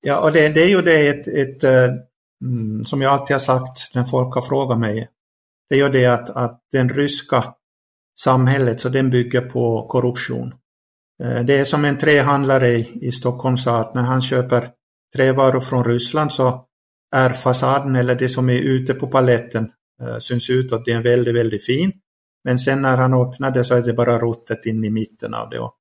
Ja, 0.00 0.24
och 0.24 0.32
det, 0.32 0.48
det 0.48 0.62
är 0.62 0.68
ju 0.68 0.82
det 0.82 1.08
ett, 1.08 1.28
ett, 1.28 1.64
eh, 1.64 1.94
mm, 2.44 2.84
som 2.84 3.02
jag 3.02 3.12
alltid 3.12 3.34
har 3.34 3.40
sagt 3.40 3.94
när 3.94 4.04
folk 4.04 4.34
har 4.34 4.42
frågat 4.42 4.78
mig, 4.78 5.08
det 5.68 5.74
är 5.74 5.78
ju 5.78 5.88
det 5.88 6.06
att, 6.06 6.30
att 6.30 6.60
den 6.72 6.88
ryska 6.88 7.54
samhället, 8.20 8.80
så 8.80 8.88
den 8.88 9.10
bygger 9.10 9.40
på 9.40 9.86
korruption. 9.88 10.54
Eh, 11.22 11.44
det 11.44 11.58
är 11.58 11.64
som 11.64 11.84
en 11.84 11.98
trähandlare 11.98 12.68
i, 12.68 13.06
i 13.06 13.12
Stockholm 13.12 13.56
sa 13.56 13.80
att 13.80 13.94
när 13.94 14.02
han 14.02 14.22
köper 14.22 14.70
trävaror 15.16 15.60
från 15.60 15.84
Ryssland 15.84 16.32
så 16.32 16.66
är 17.14 17.30
fasaden 17.30 17.96
eller 17.96 18.14
det 18.14 18.28
som 18.28 18.50
är 18.50 18.60
ute 18.60 18.94
på 18.94 19.06
paletten 19.06 19.70
eh, 20.02 20.18
syns 20.18 20.50
ut 20.50 20.72
att 20.72 20.84
det 20.84 20.92
är 20.92 21.02
väldigt, 21.02 21.34
väldigt 21.34 21.66
fin. 21.66 21.92
Men 22.46 22.58
sen 22.58 22.82
när 22.82 22.96
han 22.96 23.14
öppnade 23.14 23.64
så 23.64 23.74
är 23.74 23.82
det 23.82 23.92
bara 23.92 24.18
ruttet 24.18 24.66
in 24.66 24.84
i 24.84 24.90
mitten 24.90 25.34
av 25.34 25.50
det. 25.50 25.58
Och 25.58 25.74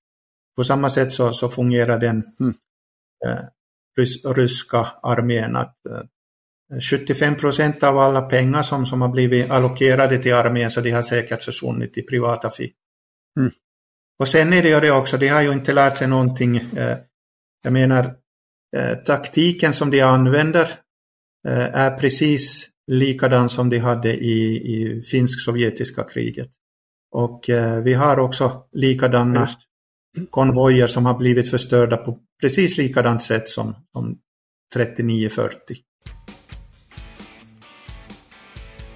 på 0.56 0.63
samma 0.63 0.89
sätt 0.89 1.13
så, 1.13 1.34
så 1.34 1.49
fungerar 1.49 1.99
den 1.99 2.23
mm. 2.39 2.56
eh, 3.25 3.43
rys, 3.97 4.25
ryska 4.25 4.88
armén. 5.04 5.56
Att, 5.56 5.86
eh, 5.86 6.80
75 6.91 7.36
procent 7.36 7.84
av 7.84 7.97
alla 7.97 8.21
pengar 8.21 8.63
som, 8.63 8.86
som 8.86 9.01
har 9.01 9.10
blivit 9.10 9.51
allokerade 9.51 10.17
till 10.17 10.34
armén 10.34 10.71
så 10.71 10.82
de 10.82 10.91
har 10.91 11.01
säkert 11.01 11.43
försvunnit 11.43 11.97
i 11.97 12.01
privata 12.01 12.49
fickor. 12.51 12.78
Mm. 13.39 13.51
Och 14.19 14.28
sen 14.28 14.54
är 14.54 14.63
det 14.63 14.69
ju 14.69 14.80
det 14.80 14.91
också, 14.91 15.17
de 15.17 15.28
har 15.28 15.41
ju 15.41 15.51
inte 15.51 15.73
lärt 15.73 15.97
sig 15.97 16.08
någonting. 16.08 16.58
Eh, 16.58 16.97
jag 17.63 17.73
menar, 17.73 18.15
eh, 18.78 18.95
taktiken 18.95 19.73
som 19.73 19.91
de 19.91 20.01
använder 20.01 20.71
eh, 21.47 21.75
är 21.75 21.97
precis 21.97 22.69
likadan 22.91 23.50
som 23.50 23.69
de 23.69 23.80
hade 23.80 24.13
i, 24.13 24.56
i 24.56 25.02
finsk-sovjetiska 25.02 26.04
kriget. 26.04 26.50
Och 27.12 27.50
eh, 27.50 27.84
vi 27.84 27.93
har 27.93 28.19
också 28.19 28.63
likadana 28.71 29.39
Just. 29.39 29.60
konvojer 30.30 30.88
som 30.88 31.06
har 31.06 31.17
blivit 31.17 31.50
förstörda 31.50 31.98
på 31.98 32.19
precis 32.41 32.78
likadant 32.78 33.24
sätt 33.24 33.50
som, 33.50 33.76
som 33.91 34.17
39-40. 34.76 35.50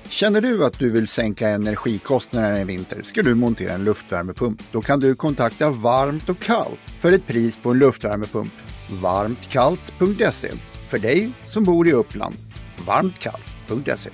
Känner 0.09 0.41
du 0.41 0.65
att 0.65 0.79
du 0.79 0.91
vill 0.91 1.07
sänka 1.07 1.49
energikostnaderna 1.49 2.61
i 2.61 2.63
vinter 2.63 3.01
ska 3.03 3.23
du 3.23 3.35
montera 3.35 3.73
en 3.73 3.83
luftvärmepump. 3.83 4.61
Då 4.71 4.81
kan 4.81 4.99
du 4.99 5.15
kontakta 5.15 5.69
Varmt 5.69 6.29
och 6.29 6.39
Kallt 6.39 6.79
för 6.99 7.11
ett 7.11 7.27
pris 7.27 7.57
på 7.57 7.71
en 7.71 7.79
luftvärmepump. 7.79 8.53
Varmtkallt.se 9.01 10.51
för 10.89 10.99
dig 10.99 11.31
som 11.47 11.63
bor 11.63 11.87
i 11.87 11.91
Uppland. 11.91 12.35
Varmtkallt.se 13.69 14.09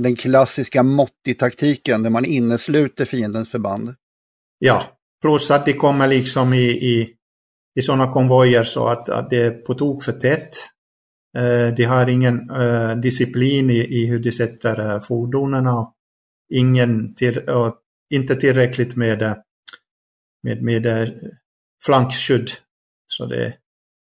Den 0.00 0.16
klassiska 0.16 0.82
Motti-taktiken 0.82 2.02
där 2.02 2.10
man 2.10 2.24
innesluter 2.24 3.04
fiendens 3.04 3.50
förband. 3.50 3.94
Ja, 4.58 4.84
plus 5.22 5.50
att 5.50 5.66
de 5.66 5.72
kommer 5.72 6.08
liksom 6.08 6.52
i, 6.52 6.70
i, 6.70 7.14
i 7.78 7.82
sådana 7.82 8.12
konvojer 8.12 8.64
så 8.64 8.88
att, 8.88 9.08
att 9.08 9.30
det 9.30 9.42
är 9.42 9.50
på 9.50 9.74
tok 9.74 10.04
för 10.04 10.12
tätt. 10.12 10.56
Eh, 11.36 11.74
de 11.74 11.84
har 11.84 12.08
ingen 12.08 12.50
eh, 12.50 12.96
disciplin 12.96 13.70
i, 13.70 13.78
i, 13.78 14.06
hur 14.06 14.18
de 14.18 14.32
sätter 14.32 14.90
eh, 14.90 15.00
fordonen 15.00 15.66
och 15.66 15.94
ingen 16.52 17.14
till, 17.14 17.38
och 17.38 17.74
inte 18.14 18.36
tillräckligt 18.36 18.96
med, 18.96 19.22
eh, 19.22 19.36
med, 20.42 20.62
med 20.62 20.86
eh, 20.86 21.08
flankskydd. 21.84 22.50
Så 23.06 23.26
det, 23.26 23.54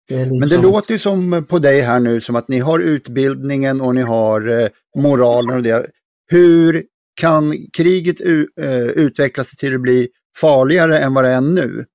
det 0.07 0.19
liksom... 0.19 0.39
Men 0.39 0.49
det 0.49 0.57
låter 0.57 0.91
ju 0.91 0.99
som 0.99 1.45
på 1.49 1.59
dig 1.59 1.81
här 1.81 1.99
nu 1.99 2.21
som 2.21 2.35
att 2.35 2.47
ni 2.47 2.59
har 2.59 2.79
utbildningen 2.79 3.81
och 3.81 3.95
ni 3.95 4.01
har 4.01 4.61
eh, 4.61 4.67
moralen 4.95 5.55
och 5.55 5.63
det. 5.63 5.87
Hur 6.27 6.83
kan 7.21 7.57
kriget 7.73 8.21
eh, 8.21 8.83
utvecklas 8.83 9.51
till 9.51 9.75
att 9.75 9.81
bli 9.81 10.09
farligare 10.37 10.99
än 10.99 11.13
vad 11.13 11.23
det 11.23 11.29
är 11.29 11.41
nu? 11.41 11.85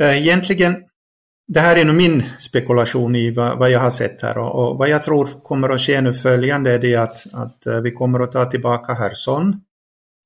Eh, 0.00 0.22
egentligen, 0.22 0.84
det 1.48 1.60
här 1.60 1.76
är 1.76 1.84
nog 1.84 1.96
min 1.96 2.24
spekulation 2.38 3.16
i 3.16 3.30
vad, 3.30 3.58
vad 3.58 3.70
jag 3.70 3.80
har 3.80 3.90
sett 3.90 4.22
här 4.22 4.38
och, 4.38 4.68
och, 4.68 4.78
vad 4.78 4.88
jag 4.88 5.04
tror 5.04 5.26
kommer 5.42 5.68
att 5.68 5.80
ske 5.80 6.00
nu 6.00 6.14
följande 6.14 6.72
är 6.72 6.78
det 6.78 6.96
att, 6.96 7.26
att 7.32 7.82
vi 7.82 7.90
kommer 7.90 8.20
att 8.20 8.32
ta 8.32 8.44
tillbaka 8.44 8.92
Herson. 8.92 9.60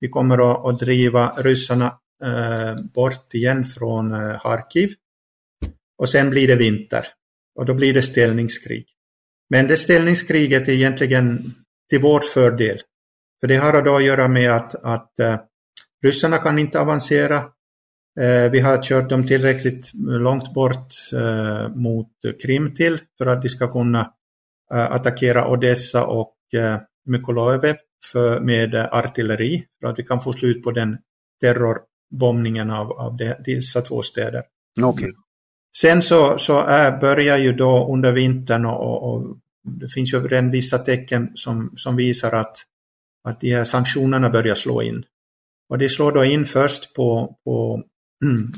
Vi 0.01 0.09
kommer 0.09 0.51
att, 0.51 0.65
att 0.65 0.79
driva 0.79 1.33
ryssarna 1.37 1.87
eh, 2.25 2.85
bort 2.95 3.35
igen 3.35 3.65
från 3.65 4.13
eh, 4.13 4.37
Harkiv. 4.41 4.91
Och 6.01 6.09
sen 6.09 6.31
blir 6.31 6.49
det 6.49 6.57
vinter. 6.57 7.07
Och 7.55 7.67
då 7.67 7.75
blir 7.75 7.95
det 7.95 8.03
ställningskrig. 8.03 8.87
Men 9.51 9.67
det 9.67 9.77
ställningskriget 9.77 10.69
är 10.69 10.73
egentligen 10.73 11.55
till 11.91 12.01
vår 12.01 12.21
fördel. 12.21 12.79
För 13.41 13.49
det 13.49 13.57
har 13.57 13.83
då 13.83 13.97
att 13.97 14.05
göra 14.05 14.29
med 14.29 14.51
att, 14.51 14.75
att 14.75 15.13
uh, 15.21 15.37
ryssarna 16.05 16.39
kan 16.39 16.59
inte 16.59 16.81
avancera. 16.81 17.39
Uh, 18.21 18.51
vi 18.53 18.61
har 18.61 18.83
kört 18.83 19.09
dem 19.09 19.27
tillräckligt 19.27 19.91
långt 19.95 20.55
bort 20.55 20.95
uh, 21.13 21.77
mot 21.77 22.13
Krim 22.43 22.75
till 22.75 22.99
för 23.19 23.27
att 23.27 23.43
de 23.43 23.49
ska 23.49 23.73
kunna 23.73 24.13
attackera 24.71 25.49
Odessa 25.49 26.07
och 26.07 26.37
Mykolaiv 27.07 27.77
med 28.41 28.75
artilleri 28.75 29.65
för 29.81 29.89
att 29.89 29.99
vi 29.99 30.03
kan 30.03 30.21
få 30.21 30.33
slut 30.33 30.63
på 30.63 30.71
den 30.71 30.99
terrorbombningen 31.41 32.71
av, 32.71 32.93
av 32.93 33.17
dessa 33.45 33.81
två 33.81 34.03
städer. 34.03 34.43
Okay. 34.83 35.11
Sen 35.77 36.03
så, 36.03 36.39
så 36.39 36.61
är, 36.61 37.01
börjar 37.01 37.39
ju 37.39 37.53
då 37.53 37.95
under 37.95 38.13
vintern 38.13 38.67
och, 38.67 39.15
och 39.15 39.37
det 39.65 39.89
finns 39.89 40.15
ju 40.15 40.29
redan 40.29 40.51
vissa 40.51 40.79
tecken 40.79 41.33
som, 41.35 41.73
som 41.77 41.97
visar 41.97 42.33
att, 42.33 42.57
att 43.25 43.41
de 43.41 43.55
här 43.55 43.65
sanktionerna 43.65 44.31
börjar 44.31 44.55
slå 44.55 44.83
in. 44.83 45.05
Och 45.69 45.79
de 45.79 45.89
slår 45.89 46.13
då 46.13 46.25
in 46.25 46.47
först 46.47 46.95
på, 46.95 47.37
på 47.45 47.83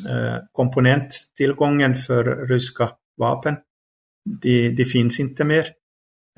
äh, 0.08 0.36
komponenttillgången 0.52 1.96
för 1.96 2.46
ryska 2.46 2.90
vapen. 3.16 3.56
Det 4.42 4.68
de 4.68 4.84
finns 4.84 5.20
inte 5.20 5.44
mer. 5.44 5.66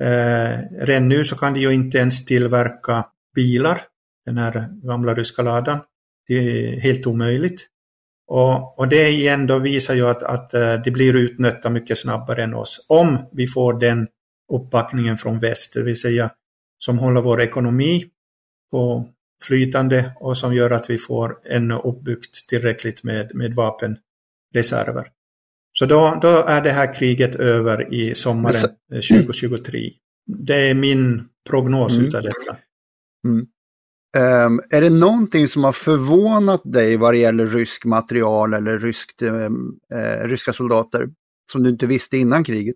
Äh, 0.01 0.59
redan 0.71 1.09
nu 1.09 1.23
så 1.23 1.35
kan 1.35 1.53
de 1.53 1.59
ju 1.59 1.71
inte 1.73 1.97
ens 1.97 2.25
tillverka 2.25 3.05
bilar, 3.35 3.81
den 4.25 4.37
här 4.37 4.67
gamla 4.83 5.13
ryska 5.13 5.41
ladan. 5.41 5.79
Det 6.27 6.35
är 6.35 6.79
helt 6.79 7.07
omöjligt. 7.07 7.67
Och, 8.27 8.79
och 8.79 8.87
det 8.87 9.09
igen 9.09 9.47
då 9.47 9.59
visar 9.59 9.95
ju 9.95 10.07
att, 10.07 10.23
att 10.23 10.53
eh, 10.53 10.81
de 10.83 10.91
blir 10.91 11.15
utnötta 11.15 11.69
mycket 11.69 11.99
snabbare 11.99 12.43
än 12.43 12.53
oss. 12.53 12.85
Om 12.89 13.29
vi 13.31 13.47
får 13.47 13.79
den 13.79 14.07
uppbackningen 14.53 15.17
från 15.17 15.39
väst, 15.39 15.73
det 15.73 15.83
vill 15.83 15.99
säga 15.99 16.31
som 16.77 16.99
håller 16.99 17.21
vår 17.21 17.41
ekonomi 17.41 18.05
på 18.71 19.09
flytande 19.43 20.11
och 20.19 20.37
som 20.37 20.53
gör 20.53 20.71
att 20.71 20.89
vi 20.89 20.97
får 20.97 21.37
ännu 21.45 21.73
uppbyggt 21.73 22.49
tillräckligt 22.49 23.03
med, 23.03 23.35
med 23.35 23.53
vapenreserver. 23.53 25.07
Så 25.73 25.85
då, 25.85 26.19
då 26.21 26.27
är 26.27 26.61
det 26.61 26.71
här 26.71 26.93
kriget 26.93 27.35
över 27.35 27.93
i 27.93 28.15
sommaren 28.15 28.69
2023. 28.91 29.79
Det 30.27 30.69
är 30.69 30.73
min 30.73 31.27
prognos 31.49 31.93
mm. 31.93 32.05
utav 32.07 32.21
detta. 32.21 32.57
Mm. 33.27 33.47
Um, 34.15 34.61
är 34.69 34.81
det 34.81 34.89
någonting 34.89 35.47
som 35.47 35.63
har 35.63 35.71
förvånat 35.71 36.61
dig 36.63 36.97
vad 36.97 37.13
det 37.13 37.17
gäller 37.17 37.47
rysk 37.47 37.85
material 37.85 38.53
eller 38.53 38.79
ryskt, 38.79 39.21
um, 39.21 39.35
ehm, 39.35 39.79
uh, 39.93 39.99
eh, 39.99 40.27
ryska 40.27 40.53
soldater 40.53 41.07
som 41.51 41.63
du 41.63 41.69
inte 41.69 41.87
visste 41.87 42.17
innan 42.17 42.43
kriget? 42.43 42.75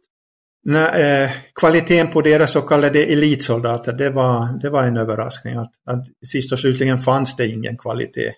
Nej, 0.64 1.24
eh, 1.24 1.32
kvaliteten 1.56 2.08
på 2.08 2.22
deras 2.22 2.52
så 2.52 2.62
kallade 2.62 3.04
elitsoldater, 3.04 3.94
det 3.94 4.10
var, 4.10 4.60
det 4.62 4.70
var 4.70 4.84
en 4.84 4.98
överraskning. 4.98 5.56
Att, 5.56 5.72
att 5.86 6.06
sist 6.26 6.54
och 6.54 6.60
slutligen 6.60 7.00
fanns 7.00 7.36
det 7.36 7.48
ingen 7.48 7.78
kvalitet. 7.78 8.34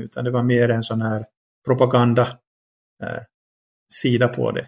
Utan 0.00 0.24
det 0.24 0.30
var 0.30 0.42
mer 0.42 0.68
en 0.68 0.82
sån 0.82 1.02
här 1.02 1.24
propaganda 1.66 2.38
eh, 3.02 4.28
på 4.28 4.50
det. 4.50 4.66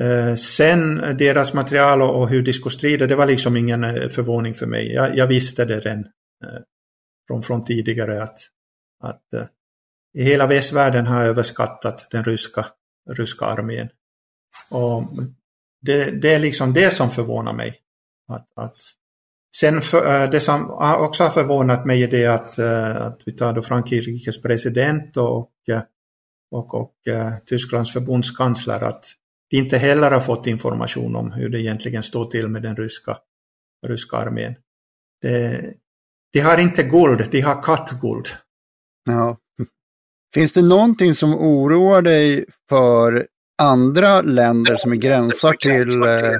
Eh, 0.00 0.34
sen 0.34 0.96
deras 0.96 1.54
material 1.54 2.02
och, 2.02 2.20
och 2.20 2.28
hur 2.28 2.42
de 2.42 2.52
skulle 2.52 2.72
strida, 2.72 3.06
det 3.06 3.16
var 3.16 3.26
liksom 3.26 3.56
ingen 3.56 3.84
eh, 3.84 4.08
förvåning 4.08 4.54
för 4.54 4.66
mig. 4.66 4.92
Jag, 4.92 5.16
jag 5.16 5.26
visste 5.26 5.64
det 5.64 5.80
redan 5.80 5.98
eh, 6.44 6.60
från, 7.26 7.42
från 7.42 7.64
tidigare 7.64 8.22
att, 8.22 8.38
att 9.02 9.34
eh, 9.34 9.46
i 10.14 10.22
hela 10.22 10.46
västvärlden 10.46 11.06
har 11.06 11.24
överskattat 11.24 12.08
den 12.10 12.24
ryska, 12.24 12.66
ryska 13.10 13.46
armén. 13.46 13.88
Och 14.70 15.02
det, 15.80 16.10
det 16.10 16.34
är 16.34 16.38
liksom 16.38 16.72
det 16.72 16.90
som 16.90 17.10
förvånar 17.10 17.52
mig. 17.52 17.80
Att, 18.28 18.48
att 18.56 18.76
Sen 19.56 19.80
för, 19.82 20.22
eh, 20.22 20.30
det 20.30 20.40
som 20.40 20.70
också 20.70 21.22
har 21.22 21.30
förvånat 21.30 21.86
mig 21.86 22.02
är 22.02 22.08
det 22.08 22.26
att, 22.26 22.58
eh, 22.58 22.96
att 22.96 23.22
vi 23.26 23.32
tar 23.32 23.52
då 23.52 23.62
Frankrikes 23.62 24.42
president 24.42 25.16
och, 25.16 25.52
och, 26.50 26.74
och 26.74 26.94
Tysklands 27.46 27.92
förbundskansler 27.92 28.80
att 28.84 29.04
de 29.50 29.56
inte 29.56 29.78
heller 29.78 30.10
har 30.10 30.20
fått 30.20 30.46
information 30.46 31.16
om 31.16 31.32
hur 31.32 31.48
det 31.48 31.60
egentligen 31.60 32.02
står 32.02 32.24
till 32.24 32.48
med 32.48 32.62
den 32.62 32.76
ryska, 32.76 33.18
ryska 33.86 34.16
armén. 34.16 34.54
Det, 35.22 35.74
de 36.36 36.42
har 36.42 36.58
inte 36.58 36.82
guld, 36.82 37.28
de 37.30 37.40
har 37.40 37.62
kattguld. 37.62 38.26
Ja. 39.04 39.38
Finns 40.34 40.52
det 40.52 40.62
någonting 40.62 41.14
som 41.14 41.34
oroar 41.34 42.02
dig 42.02 42.44
för 42.68 43.26
andra 43.62 44.22
länder 44.22 44.76
som 44.76 44.92
är 44.92 44.96
gränsar 44.96 45.52
till, 45.52 46.02
eh, 46.02 46.38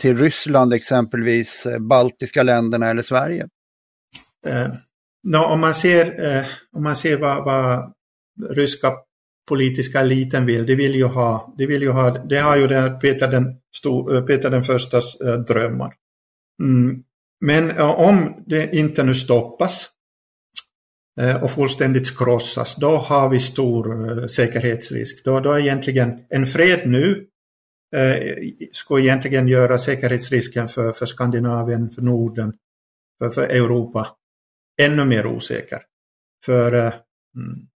till 0.00 0.18
Ryssland, 0.18 0.72
exempelvis 0.72 1.66
eh, 1.66 1.78
baltiska 1.78 2.42
länderna 2.42 2.90
eller 2.90 3.02
Sverige? 3.02 3.48
Eh, 4.46 4.68
no, 5.22 5.38
om, 5.38 5.60
man 5.60 5.74
ser, 5.74 6.36
eh, 6.36 6.44
om 6.72 6.82
man 6.82 6.96
ser 6.96 7.18
vad, 7.18 7.44
vad 7.44 7.92
ryska 8.50 8.92
politiska 9.48 10.00
eliten 10.00 10.46
vill, 10.46 10.66
de 10.66 10.74
vill 10.74 10.94
ju 10.94 11.04
ha, 11.04 11.54
de 11.58 11.66
vill 11.66 11.82
ju 11.82 11.90
ha, 11.90 12.10
det 12.10 12.38
har 12.38 12.56
ju 12.56 12.66
den, 12.66 12.98
Peter, 12.98 13.28
den, 13.30 13.46
eh, 14.16 14.24
Peter 14.24 14.50
den 14.50 14.62
förstas 14.62 15.20
eh, 15.20 15.38
drömmar. 15.38 15.94
Mm. 16.62 17.02
Men 17.40 17.70
eh, 17.70 18.00
om 18.00 18.44
det 18.46 18.74
inte 18.74 19.04
nu 19.04 19.14
stoppas 19.14 19.88
eh, 21.20 21.42
och 21.44 21.50
fullständigt 21.50 22.18
krossas, 22.18 22.76
då 22.76 22.96
har 22.96 23.28
vi 23.28 23.40
stor 23.40 24.10
eh, 24.10 24.26
säkerhetsrisk. 24.26 25.24
Då, 25.24 25.40
då 25.40 25.52
är 25.52 25.58
egentligen 25.58 26.20
en 26.28 26.46
fred 26.46 26.88
nu 26.88 27.24
skulle 28.72 29.04
egentligen 29.04 29.48
göra 29.48 29.78
säkerhetsrisken 29.78 30.68
för, 30.68 30.92
för 30.92 31.06
Skandinavien, 31.06 31.90
för 31.90 32.02
Norden, 32.02 32.52
för, 33.18 33.30
för 33.30 33.42
Europa 33.42 34.08
ännu 34.82 35.04
mer 35.04 35.26
osäker. 35.26 35.82
För 36.44 36.74
eh, 36.74 36.92
mm, 37.36 37.68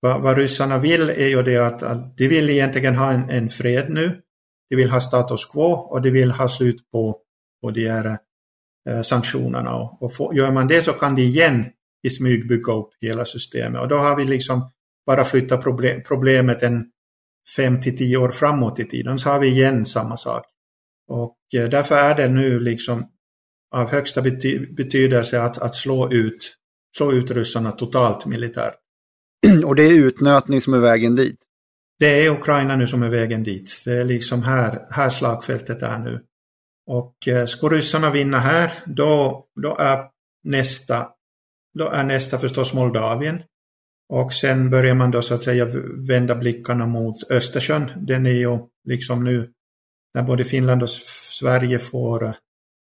vad, 0.00 0.22
vad 0.22 0.36
ryssarna 0.36 0.78
vill 0.78 1.10
är 1.10 1.28
ju 1.28 1.42
det 1.42 1.56
att, 1.56 1.82
att 1.82 2.16
de 2.16 2.28
vill 2.28 2.50
egentligen 2.50 2.96
ha 2.96 3.12
en, 3.12 3.30
en 3.30 3.48
fred 3.48 3.90
nu. 3.90 4.22
De 4.70 4.76
vill 4.76 4.90
ha 4.90 5.00
status 5.00 5.46
quo 5.46 5.72
och 5.72 6.02
de 6.02 6.10
vill 6.10 6.30
ha 6.30 6.48
slut 6.48 6.90
på, 6.90 7.20
på 7.62 7.70
de 7.70 7.88
här 7.88 8.04
eh, 8.04 8.16
sanktionerna. 9.02 9.74
Och, 9.74 10.02
och 10.02 10.14
få, 10.14 10.34
gör 10.34 10.52
man 10.52 10.66
det 10.66 10.84
så 10.84 10.92
kan 10.92 11.14
de 11.14 11.22
igen 11.22 11.64
i 12.02 12.10
smyg 12.10 12.48
bygga 12.48 12.72
upp 12.72 12.88
hela 13.00 13.24
systemet. 13.24 13.80
Och 13.80 13.88
då 13.88 13.96
har 13.96 14.16
vi 14.16 14.24
liksom 14.24 14.70
bara 15.06 15.24
flyttat 15.24 15.62
problem, 15.62 16.02
problemet 16.06 16.62
en 16.62 16.84
fem 17.56 17.82
till 17.82 17.98
tio 17.98 18.16
år 18.16 18.28
framåt 18.28 18.80
i 18.80 18.84
tiden, 18.84 19.18
så 19.18 19.30
har 19.30 19.38
vi 19.38 19.48
igen 19.48 19.86
samma 19.86 20.16
sak. 20.16 20.44
Och 21.08 21.36
eh, 21.54 21.68
därför 21.68 21.94
är 21.96 22.14
det 22.14 22.28
nu 22.28 22.60
liksom 22.60 23.06
av 23.74 23.90
högsta 23.90 24.22
bety 24.22 24.58
betydelse 24.58 25.42
att, 25.42 25.58
att 25.58 25.74
slå, 25.74 26.12
ut, 26.12 26.56
slå 26.96 27.12
ut 27.12 27.30
ryssarna 27.30 27.72
totalt 27.72 28.26
militärt. 28.26 28.74
Och 29.64 29.76
det 29.76 29.82
är 29.82 29.92
utnötning 29.92 30.60
som 30.60 30.74
är 30.74 30.78
vägen 30.78 31.16
dit? 31.16 31.38
Det 31.98 32.26
är 32.26 32.30
Ukraina 32.30 32.76
nu 32.76 32.86
som 32.86 33.02
är 33.02 33.08
vägen 33.08 33.42
dit. 33.42 33.82
Det 33.84 33.92
är 33.92 34.04
liksom 34.04 34.42
här, 34.42 34.86
här 34.90 35.10
slagfältet 35.10 35.82
är 35.82 35.98
nu. 35.98 36.20
Och 36.86 37.28
eh, 37.28 37.46
ska 37.46 37.68
ryssarna 37.68 38.10
vinna 38.10 38.38
här, 38.38 38.72
då, 38.86 39.46
då 39.62 39.76
är 39.76 40.04
nästa 40.44 41.08
då 41.78 41.88
är 41.88 42.04
nästa 42.04 42.38
förstås 42.38 42.74
Moldavien. 42.74 43.42
Och 44.08 44.32
sen 44.32 44.70
börjar 44.70 44.94
man 44.94 45.10
då 45.10 45.22
så 45.22 45.34
att 45.34 45.42
säga 45.42 45.66
vända 46.08 46.34
blickarna 46.34 46.86
mot 46.86 47.30
Östersjön. 47.30 47.90
Den 48.06 48.26
är 48.26 48.30
ju 48.30 48.58
liksom 48.84 49.24
nu, 49.24 49.52
när 50.14 50.22
både 50.22 50.44
Finland 50.44 50.82
och 50.82 50.90
Sverige 51.40 51.78
får, 51.78 52.24
eh, 52.24 52.34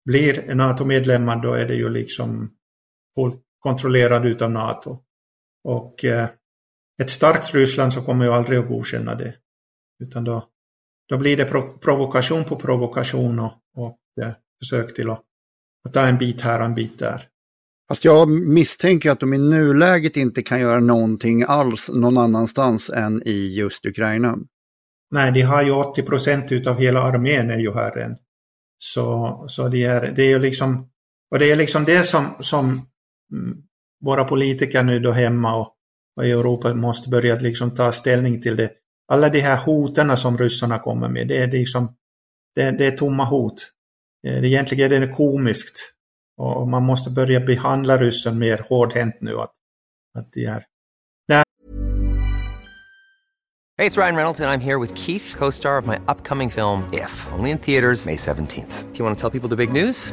blir 0.04 0.54
NATO-medlemmar, 0.54 1.42
då 1.42 1.52
är 1.52 1.68
det 1.68 1.74
ju 1.74 1.88
liksom 1.88 2.50
kontrollerad 3.58 4.26
utav 4.26 4.50
NATO. 4.50 4.98
Och 5.64 6.04
eh, 6.04 6.28
ett 7.02 7.10
starkt 7.10 7.54
Ryssland 7.54 7.94
så 7.94 8.02
kommer 8.02 8.24
ju 8.24 8.32
aldrig 8.32 8.58
att 8.58 8.68
godkänna 8.68 9.14
det. 9.14 9.34
Utan 10.02 10.24
då, 10.24 10.48
då 11.08 11.18
blir 11.18 11.36
det 11.36 11.44
provokation 11.80 12.44
på 12.44 12.56
provokation 12.56 13.38
och, 13.38 13.52
och 14.18 14.24
eh, 14.24 14.32
försök 14.58 14.94
till 14.94 15.10
att, 15.10 15.22
att 15.88 15.94
ta 15.94 16.06
en 16.06 16.18
bit 16.18 16.40
här 16.40 16.58
och 16.58 16.64
en 16.64 16.74
bit 16.74 16.98
där. 16.98 17.28
Fast 17.88 18.04
jag 18.04 18.30
misstänker 18.30 19.10
att 19.10 19.20
de 19.20 19.34
i 19.34 19.38
nuläget 19.38 20.16
inte 20.16 20.42
kan 20.42 20.60
göra 20.60 20.80
någonting 20.80 21.44
alls 21.48 21.88
någon 21.88 22.18
annanstans 22.18 22.90
än 22.90 23.22
i 23.28 23.54
just 23.54 23.86
Ukraina. 23.86 24.38
Nej, 25.10 25.32
de 25.32 25.42
har 25.42 25.62
ju 25.62 25.70
80 25.70 26.02
procent 26.02 26.52
utav 26.52 26.78
hela 26.78 27.02
armén 27.02 27.50
är 27.50 27.58
ju 27.58 27.74
här 27.74 27.98
än. 27.98 28.16
Så, 28.78 29.44
så 29.48 29.68
det, 29.68 29.84
är, 29.84 30.12
det 30.12 30.32
är 30.32 30.38
liksom, 30.38 30.88
och 31.30 31.38
det 31.38 31.50
är 31.52 31.56
liksom 31.56 31.84
det 31.84 32.02
som, 32.02 32.26
som 32.40 32.64
mm, 33.32 33.62
våra 34.04 34.24
politiker 34.24 34.82
nu 34.82 34.98
då 35.00 35.12
hemma 35.12 35.56
och, 35.56 35.74
och 36.16 36.26
i 36.26 36.30
Europa 36.30 36.74
måste 36.74 37.08
börja 37.08 37.34
liksom 37.34 37.70
ta 37.70 37.92
ställning 37.92 38.42
till 38.42 38.56
det. 38.56 38.70
Alla 39.12 39.28
de 39.28 39.40
här 39.40 39.56
hoten 39.56 40.16
som 40.16 40.38
ryssarna 40.38 40.78
kommer 40.78 41.08
med, 41.08 41.28
det 41.28 41.38
är 41.38 41.50
liksom, 41.50 41.94
det, 42.54 42.70
det 42.70 42.86
är 42.86 42.96
tomma 42.96 43.24
hot. 43.24 43.72
Eh, 44.26 44.40
det, 44.40 44.48
egentligen 44.48 44.92
är 44.92 45.00
det 45.00 45.08
komiskt 45.08 45.94
och 46.36 46.68
man 46.68 46.82
måste 46.82 47.10
börja 47.10 47.40
behandla 47.40 47.98
ryssen 47.98 48.38
mer 48.38 48.66
hårdhänt 48.68 49.16
nu. 49.20 49.40
Att, 49.40 49.52
att 50.18 50.32
de 50.32 50.44
är... 50.44 50.64
Hej, 53.80 53.88
det 53.90 53.96
är 53.96 54.02
Ryan 54.02 54.16
Reynolds 54.16 54.40
jag 54.40 54.54
är 54.54 54.58
här 54.58 54.78
med 54.78 54.98
Keith, 54.98 55.36
co-star 55.38 55.78
of 55.78 55.86
my 55.86 55.96
upcoming 55.96 56.50
film 56.50 56.82
If, 56.92 57.28
only 57.38 57.50
in 57.50 57.58
theaters 57.58 58.06
May 58.06 58.16
17th. 58.16 58.92
Do 58.92 58.98
you 58.98 59.04
want 59.04 59.18
to 59.18 59.30
tell 59.30 59.40
people 59.40 59.56
the 59.56 59.66
big 59.66 59.84
news? 59.84 60.12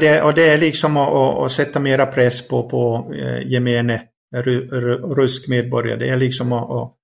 Det, 0.00 0.22
och 0.22 0.34
det 0.34 0.48
är 0.48 0.58
liksom 0.58 0.96
att, 0.96 1.12
att, 1.12 1.38
att 1.38 1.52
sätta 1.52 1.80
mera 1.80 2.06
press 2.06 2.48
på, 2.48 2.68
på 2.68 3.12
eh, 3.14 3.46
gemene 3.46 4.02
rysk 5.16 5.48
medborgare. 5.48 5.98
Det 5.98 6.08
är 6.08 6.16
liksom 6.16 6.52
att, 6.52 6.70
att 6.70 6.94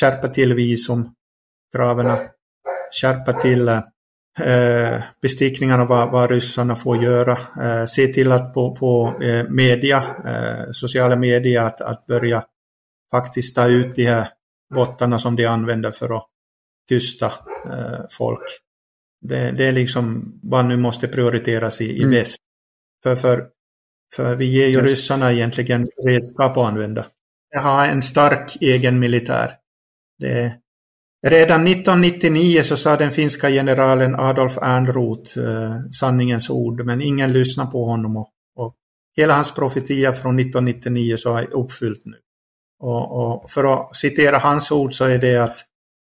skärpa 0.00 0.28
till 0.28 0.54
visumkraven, 0.54 2.16
skärpa 3.00 3.32
till 3.32 3.68
eh, 3.68 5.02
bestickningarna 5.22 5.84
vad, 5.84 6.10
vad 6.10 6.30
ryssarna 6.30 6.76
får 6.76 7.02
göra. 7.04 7.38
Eh, 7.62 7.86
se 7.86 8.06
till 8.06 8.32
att 8.32 8.54
på, 8.54 8.76
på 8.76 9.22
eh, 9.22 9.48
media, 9.48 10.04
eh, 10.26 10.70
sociala 10.72 11.16
medier, 11.16 11.62
att, 11.62 11.80
att 11.80 12.06
börja 12.06 12.44
faktiskt 13.12 13.56
ta 13.56 13.66
ut 13.66 13.96
de 13.96 14.04
här 14.06 14.28
bottarna 14.74 15.18
som 15.18 15.36
de 15.36 15.46
använder 15.46 15.90
för 15.90 16.16
att 16.16 16.26
tysta 16.88 17.26
eh, 17.66 18.00
folk. 18.10 18.61
Det, 19.22 19.50
det, 19.50 19.64
är 19.64 19.72
liksom 19.72 20.34
vad 20.42 20.64
nu 20.64 20.76
måste 20.76 21.08
prioriteras 21.08 21.80
i, 21.80 21.84
i 21.84 22.02
mm. 22.02 22.10
väst. 22.10 22.36
För, 23.02 23.16
för, 23.16 23.48
för 24.14 24.36
vi 24.36 24.44
ger 24.44 24.66
ju 24.66 24.72
Just. 24.72 24.84
ryssarna 24.84 25.32
egentligen 25.32 25.88
redskap 26.04 26.56
att 26.56 26.68
använda. 26.68 27.06
De 27.52 27.58
har 27.58 27.86
en 27.86 28.02
stark 28.02 28.56
egen 28.60 28.98
militär. 28.98 29.52
Det, 30.18 30.54
redan 31.26 31.66
1999 31.66 32.62
så 32.62 32.76
sa 32.76 32.96
den 32.96 33.10
finska 33.10 33.50
generalen 33.50 34.14
Adolf 34.14 34.58
Ernroth 34.62 35.38
eh, 35.38 35.76
sanningens 36.00 36.50
ord, 36.50 36.84
men 36.84 37.02
ingen 37.02 37.32
lyssnar 37.32 37.66
på 37.66 37.84
honom. 37.84 38.16
Och, 38.16 38.30
och 38.56 38.74
hela 39.16 39.34
hans 39.34 39.54
profetia 39.54 40.12
från 40.12 40.38
1999 40.38 41.16
så 41.16 41.36
är 41.36 41.52
uppfyllt 41.52 42.02
nu. 42.04 42.16
Och, 42.80 43.12
och, 43.12 43.50
för 43.50 43.74
att 43.74 43.96
citera 43.96 44.38
hans 44.38 44.70
ord 44.70 44.94
så 44.94 45.04
är 45.04 45.18
det 45.18 45.36
att 45.36 45.58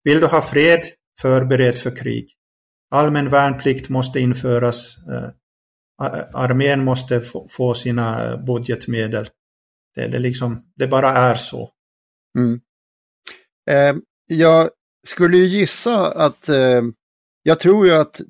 vill 0.03 0.19
du 0.19 0.27
ha 0.27 0.41
fred, 0.41 0.81
förbered 1.21 1.75
för 1.75 1.95
krig. 1.95 2.29
Allmän 2.89 3.29
värnplikt 3.29 3.89
måste 3.89 4.19
införas. 4.19 4.97
Eh, 4.97 5.29
armén 6.33 6.83
måste 6.83 7.21
få 7.49 7.73
sina 7.73 8.37
budgetmedel. 8.37 9.27
Det, 9.95 10.07
det, 10.07 10.19
liksom, 10.19 10.63
det 10.75 10.87
bara 10.87 11.09
är 11.09 11.35
så. 11.35 11.69
Mm. 12.37 12.59
Eh, 13.69 14.01
jag 14.27 14.69
skulle 15.07 15.37
ju 15.37 15.45
gissa 15.45 16.11
att 16.11 16.49
eh, 16.49 16.81
jag 17.43 17.59
tror 17.59 17.87
ju 17.87 17.93
att 17.93 18.21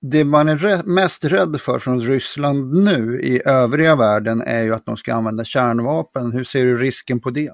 det 0.00 0.24
man 0.24 0.48
är 0.48 0.82
mest 0.86 1.24
rädd 1.24 1.60
för 1.60 1.78
från 1.78 2.00
Ryssland 2.00 2.72
nu 2.72 3.20
i 3.20 3.42
övriga 3.44 3.96
världen 3.96 4.42
är 4.42 4.62
ju 4.62 4.74
att 4.74 4.86
de 4.86 4.96
ska 4.96 5.14
använda 5.14 5.44
kärnvapen. 5.44 6.32
Hur 6.32 6.44
ser 6.44 6.64
du 6.64 6.78
risken 6.78 7.20
på 7.20 7.30
det? 7.30 7.50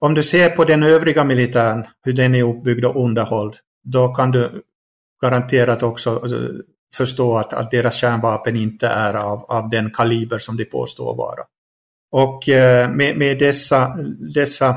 Om 0.00 0.14
du 0.14 0.22
ser 0.22 0.50
på 0.50 0.64
den 0.64 0.82
övriga 0.82 1.24
militären, 1.24 1.84
hur 2.02 2.12
den 2.12 2.34
är 2.34 2.42
uppbyggd 2.42 2.84
och 2.84 3.04
underhålld, 3.04 3.54
då 3.84 4.14
kan 4.14 4.30
du 4.30 4.62
garanterat 5.22 5.82
också 5.82 6.18
alltså, 6.18 6.52
förstå 6.94 7.36
att, 7.36 7.52
att 7.52 7.70
deras 7.70 7.94
kärnvapen 7.94 8.56
inte 8.56 8.86
är 8.88 9.14
av, 9.14 9.44
av 9.44 9.70
den 9.70 9.90
kaliber 9.90 10.38
som 10.38 10.56
de 10.56 10.64
påstår 10.64 11.16
vara. 11.16 11.44
Och 12.12 12.48
eh, 12.48 12.90
med, 12.90 13.18
med, 13.18 13.38
dessa, 13.38 13.96
dessa 14.34 14.76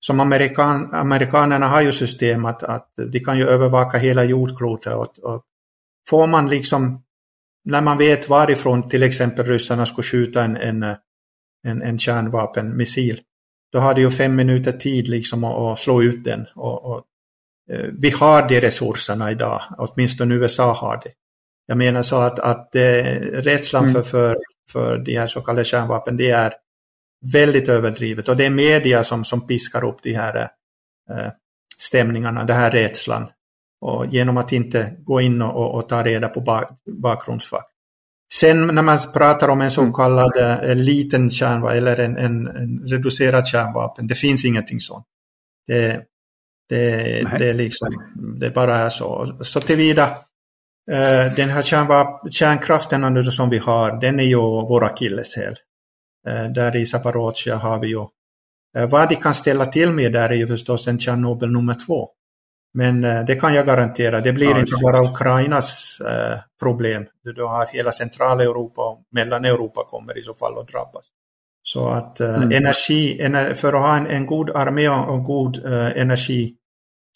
som 0.00 0.20
amerikan, 0.20 0.94
amerikanerna 0.94 1.68
har 1.68 1.80
ju 1.80 1.92
system 1.92 2.44
att, 2.44 2.62
att 2.62 2.92
de 3.12 3.20
kan 3.20 3.38
ju 3.38 3.48
övervaka 3.48 3.98
hela 3.98 4.24
jordklotet 4.24 4.94
och, 4.94 5.18
och 5.18 5.44
får 6.08 6.26
man 6.26 6.48
liksom, 6.48 7.02
när 7.64 7.82
man 7.82 7.98
vet 7.98 8.28
varifrån 8.28 8.88
till 8.88 9.02
exempel 9.02 9.46
ryssarna 9.46 9.86
skulle 9.86 10.04
skjuta 10.04 10.44
en, 10.44 10.56
en, 10.56 10.82
en, 11.66 11.82
en 11.82 11.98
kärnvapenmissil, 11.98 13.20
då 13.72 13.78
har 13.78 13.94
de 13.94 14.00
ju 14.00 14.10
fem 14.10 14.36
minuter 14.36 14.72
tid 14.72 15.08
liksom 15.08 15.44
att, 15.44 15.54
att 15.54 15.78
slå 15.78 16.02
ut 16.02 16.24
den. 16.24 16.46
Och, 16.54 16.84
och, 16.84 17.04
vi 17.92 18.10
har 18.10 18.48
de 18.48 18.60
resurserna 18.60 19.30
idag, 19.30 19.62
åtminstone 19.78 20.34
USA 20.34 20.72
har 20.72 21.00
det. 21.04 21.10
Jag 21.66 21.78
menar 21.78 22.02
så 22.02 22.16
att, 22.16 22.38
att 22.38 22.74
eh, 22.74 23.04
rädslan 23.32 23.84
mm. 23.84 23.94
för, 23.94 24.02
för, 24.02 24.38
för 24.70 24.98
de 24.98 25.18
här 25.18 25.26
så 25.26 25.40
kallade 25.40 25.64
kärnvapen, 25.64 26.16
det 26.16 26.30
är 26.30 26.54
väldigt 27.32 27.68
överdrivet. 27.68 28.28
Och 28.28 28.36
det 28.36 28.46
är 28.46 28.50
media 28.50 29.04
som, 29.04 29.24
som 29.24 29.46
piskar 29.46 29.84
upp 29.84 30.02
de 30.02 30.14
här 30.14 30.36
eh, 31.10 31.32
stämningarna, 31.78 32.44
den 32.44 32.56
här 32.56 32.70
rädslan. 32.70 33.28
Och 33.80 34.06
genom 34.06 34.36
att 34.36 34.52
inte 34.52 34.96
gå 34.98 35.20
in 35.20 35.42
och, 35.42 35.74
och 35.74 35.88
ta 35.88 36.04
reda 36.04 36.28
på 36.28 36.40
bak, 36.40 36.70
bakgrundsfakta. 37.02 37.68
Sen 38.34 38.66
när 38.66 38.82
man 38.82 38.98
pratar 39.12 39.48
om 39.48 39.60
en 39.60 39.70
så 39.70 39.80
mm. 39.80 39.92
kallad 39.92 40.36
eh, 40.36 40.74
liten 40.76 41.30
kärnvapen 41.30 41.78
eller 41.78 42.00
en, 42.00 42.16
en, 42.16 42.46
en, 42.46 42.88
reducerad 42.88 43.46
kärnvapen, 43.46 44.06
det 44.06 44.14
finns 44.14 44.44
ingenting 44.44 44.80
sånt. 44.80 45.06
Det, 45.66 46.02
det, 46.68 47.22
det, 47.38 47.52
liksom, 47.52 47.88
det 48.40 48.50
bara 48.50 48.76
är 48.76 48.90
så. 48.90 49.38
Så 49.40 49.60
tillvida, 49.60 50.04
eh, 50.90 51.34
den 51.36 51.48
här 51.48 51.62
kärnkraften 52.30 53.24
som 53.32 53.50
vi 53.50 53.58
har, 53.58 54.00
den 54.00 54.20
är 54.20 54.24
ju 54.24 54.36
vår 54.36 54.84
akilleshäl. 54.84 55.56
Eh, 56.28 56.44
där 56.44 56.76
i 56.76 56.86
Zaporozhye 56.86 57.54
har 57.54 57.78
vi 57.78 57.88
ju 57.88 58.00
eh, 58.76 58.88
vad 58.88 59.08
de 59.08 59.16
kan 59.16 59.34
ställa 59.34 59.66
till 59.66 59.92
med 59.92 60.12
där 60.12 60.28
är 60.28 60.34
ju 60.34 60.46
förstås 60.46 60.88
en 60.88 60.98
Tjernobyl 60.98 61.50
nummer 61.50 61.76
två. 61.86 62.08
Men 62.74 63.04
eh, 63.04 63.24
det 63.24 63.34
kan 63.34 63.54
jag 63.54 63.66
garantera, 63.66 64.20
det 64.20 64.32
blir 64.32 64.50
ja, 64.50 64.60
inte 64.60 64.76
bara 64.82 65.10
Ukrainas 65.10 65.98
problem. 66.60 67.06
Du 67.22 67.44
har 67.44 67.66
hela 67.66 67.92
Centraleuropa 67.92 68.82
och 68.82 69.02
Mellaneuropa 69.14 69.84
kommer 69.84 70.18
i 70.18 70.22
så 70.22 70.34
fall 70.34 70.58
att 70.58 70.68
drabbas. 70.68 71.04
Så 71.62 71.88
att 71.88 72.20
mm. 72.20 72.52
energi, 72.52 73.30
för 73.54 73.72
att 73.72 73.82
ha 73.82 73.96
en, 73.96 74.06
en 74.06 74.26
god 74.26 74.50
armé 74.50 74.88
och 74.88 75.14
en 75.14 75.24
god 75.24 75.64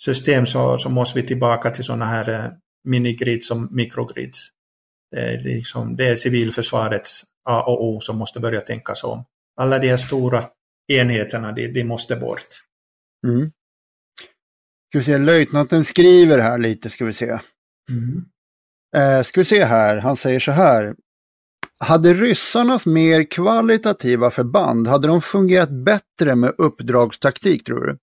energisystem 0.08 0.46
så, 0.46 0.78
så 0.78 0.88
måste 0.88 1.20
vi 1.20 1.26
tillbaka 1.26 1.70
till 1.70 1.84
sådana 1.84 2.04
här 2.04 2.52
minigrids 2.84 3.48
som 3.48 3.68
mikrogrids. 3.70 4.48
Det 5.10 5.20
är, 5.20 5.42
liksom, 5.42 5.96
det 5.96 6.08
är 6.08 6.14
civilförsvarets 6.14 7.24
A 7.44 7.62
och 7.62 7.84
O 7.84 8.00
som 8.00 8.16
måste 8.18 8.40
börja 8.40 8.60
tänka 8.60 8.94
sig 8.94 9.08
om. 9.08 9.24
Alla 9.56 9.78
de 9.78 9.88
här 9.88 9.96
stora 9.96 10.44
enheterna, 10.92 11.52
de, 11.52 11.68
de 11.68 11.84
måste 11.84 12.16
bort. 12.16 12.46
Mm. 13.26 13.50
Ska 14.88 14.98
vi 14.98 15.04
se, 15.04 15.18
löjtnanten 15.18 15.84
skriver 15.84 16.38
här 16.38 16.58
lite, 16.58 16.90
ska 16.90 17.04
vi 17.04 17.12
se. 17.12 17.38
Mm. 17.90 18.24
Eh, 18.96 19.22
ska 19.22 19.40
vi 19.40 19.44
se 19.44 19.64
här, 19.64 19.96
han 19.96 20.16
säger 20.16 20.40
så 20.40 20.52
här. 20.52 20.94
Hade 21.78 22.14
ryssarnas 22.14 22.86
mer 22.86 23.24
kvalitativa 23.24 24.30
förband, 24.30 24.88
hade 24.88 25.08
de 25.08 25.22
fungerat 25.22 25.70
bättre 25.70 26.34
med 26.34 26.54
uppdragstaktik 26.58 27.64
tror 27.64 27.86
du? 27.86 27.98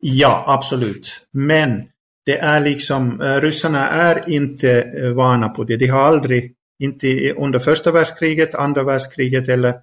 Ja, 0.00 0.44
absolut. 0.46 1.26
Men 1.32 1.88
det 2.26 2.38
är 2.38 2.60
liksom, 2.60 3.20
eh, 3.20 3.40
ryssarna 3.40 3.88
är 3.88 4.30
inte 4.30 4.82
eh, 4.82 5.10
vana 5.10 5.48
på 5.48 5.64
det. 5.64 5.76
De 5.76 5.86
har 5.86 6.00
aldrig 6.00 6.54
inte 6.78 7.32
under 7.32 7.58
första 7.58 7.92
världskriget, 7.92 8.54
andra 8.54 8.82
världskriget 8.82 9.48
eller 9.48 9.80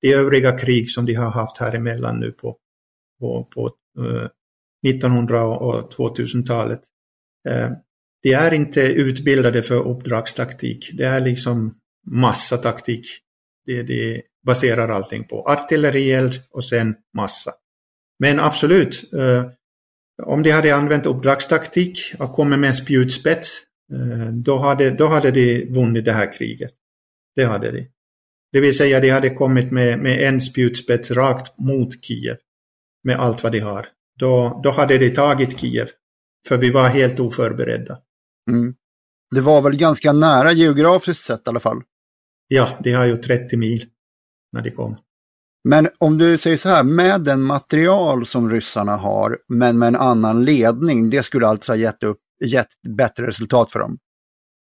de 0.00 0.14
övriga 0.14 0.58
krig 0.58 0.90
som 0.90 1.06
de 1.06 1.14
har 1.14 1.30
haft 1.30 1.58
här 1.58 1.74
emellan 1.74 2.20
nu 2.20 2.32
på, 2.32 2.56
på, 3.20 3.44
på 3.44 3.70
eh, 3.98 4.28
1900 4.88 5.44
och 5.44 5.92
2000-talet. 5.92 6.80
De 8.22 8.32
är 8.32 8.54
inte 8.54 8.80
utbildade 8.80 9.62
för 9.62 9.88
uppdragstaktik. 9.88 10.90
Det 10.92 11.04
är 11.04 11.20
liksom 11.20 11.74
massataktik. 12.06 13.06
Det, 13.66 13.82
det 13.82 14.22
baserar 14.46 14.88
allting 14.88 15.24
på. 15.24 15.42
Artillerield 15.42 16.40
och 16.50 16.64
sen 16.64 16.96
massa. 17.16 17.52
Men 18.18 18.40
absolut, 18.40 19.12
eh, 19.12 19.44
om 20.22 20.42
de 20.42 20.50
hade 20.50 20.74
använt 20.74 21.06
uppdragstaktik 21.06 22.14
och 22.18 22.32
kommit 22.32 22.58
med 22.58 22.68
en 22.68 22.74
spjutspets 22.74 23.62
Eh, 23.92 24.32
då 24.32 24.58
hade, 24.58 24.90
då 24.90 25.06
hade 25.06 25.30
de 25.30 25.64
vunnit 25.64 26.04
det 26.04 26.12
här 26.12 26.32
kriget. 26.32 26.70
Det 27.36 27.44
hade 27.44 27.70
de. 27.70 27.90
Det 28.52 28.60
vill 28.60 28.76
säga 28.76 29.00
de 29.00 29.10
hade 29.10 29.30
kommit 29.30 29.72
med, 29.72 29.98
med 29.98 30.28
en 30.28 30.40
spjutspets 30.40 31.10
rakt 31.10 31.58
mot 31.58 32.04
Kiev 32.04 32.36
med 33.04 33.20
allt 33.20 33.42
vad 33.42 33.52
de 33.52 33.60
har. 33.60 33.86
Då, 34.18 34.60
då 34.64 34.70
hade 34.70 34.98
de 34.98 35.10
tagit 35.10 35.58
Kiev. 35.58 35.88
För 36.48 36.58
vi 36.58 36.70
var 36.70 36.88
helt 36.88 37.20
oförberedda. 37.20 37.98
Mm. 38.50 38.74
Det 39.34 39.40
var 39.40 39.62
väl 39.62 39.76
ganska 39.76 40.12
nära 40.12 40.52
geografiskt 40.52 41.24
sett 41.24 41.46
i 41.46 41.48
alla 41.50 41.60
fall? 41.60 41.82
Ja, 42.48 42.78
de 42.84 42.92
har 42.92 43.06
ju 43.06 43.16
30 43.16 43.56
mil 43.56 43.86
när 44.52 44.62
de 44.62 44.70
kom. 44.70 44.96
Men 45.68 45.88
om 45.98 46.18
du 46.18 46.38
säger 46.38 46.56
så 46.56 46.68
här, 46.68 46.82
med 46.84 47.20
den 47.20 47.42
material 47.42 48.26
som 48.26 48.50
ryssarna 48.50 48.96
har, 48.96 49.38
men 49.48 49.78
med 49.78 49.86
en 49.86 49.96
annan 49.96 50.44
ledning, 50.44 51.10
det 51.10 51.22
skulle 51.22 51.46
alltså 51.46 51.72
ha 51.72 51.76
gett 51.76 52.02
upp 52.02 52.18
gett 52.44 52.68
bättre 52.96 53.26
resultat 53.26 53.72
för 53.72 53.78
dem. 53.78 53.98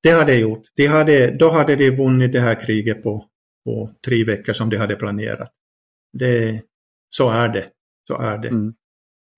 Det 0.03 0.09
hade 0.09 0.31
det 0.31 0.37
gjort. 0.37 0.63
De 0.75 0.87
hade, 0.87 1.37
då 1.37 1.49
hade 1.49 1.75
de 1.75 1.91
vunnit 1.91 2.31
det 2.31 2.39
här 2.39 2.65
kriget 2.65 3.03
på, 3.03 3.25
på 3.65 3.91
tre 4.05 4.23
veckor 4.23 4.53
som 4.53 4.69
de 4.69 4.77
hade 4.77 4.95
planerat. 4.95 5.51
Det, 6.13 6.61
så 7.09 7.29
är 7.29 7.49
det. 7.49 7.65
Så 8.07 8.17
är 8.17 8.37
det. 8.37 8.47
Mm. 8.47 8.73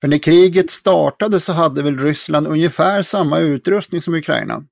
För 0.02 0.08
när 0.08 0.18
kriget 0.18 0.70
startade 0.70 1.40
så 1.40 1.54
hade 1.54 1.84
väl 1.84 2.00
Ryssland 2.00 2.48
ungefär 2.48 3.04
samma 3.04 3.40
utrustning 3.40 4.02
som 4.02 4.14
Ukraina? 4.14 4.66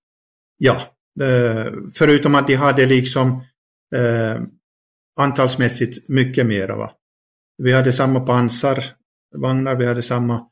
Ja, 0.57 0.81
eh, 1.21 1.73
förutom 1.93 2.35
att 2.35 2.47
de 2.47 2.55
hade 2.55 2.85
liksom 2.85 3.43
eh, 3.95 4.41
antalsmässigt 5.17 6.09
mycket 6.09 6.45
mera. 6.45 6.75
Va? 6.75 6.91
Vi 7.57 7.71
hade 7.71 7.93
samma 7.93 8.19
pansarvagnar, 8.19 9.75
vi 9.75 9.85
hade 9.85 10.01
samma 10.01 10.47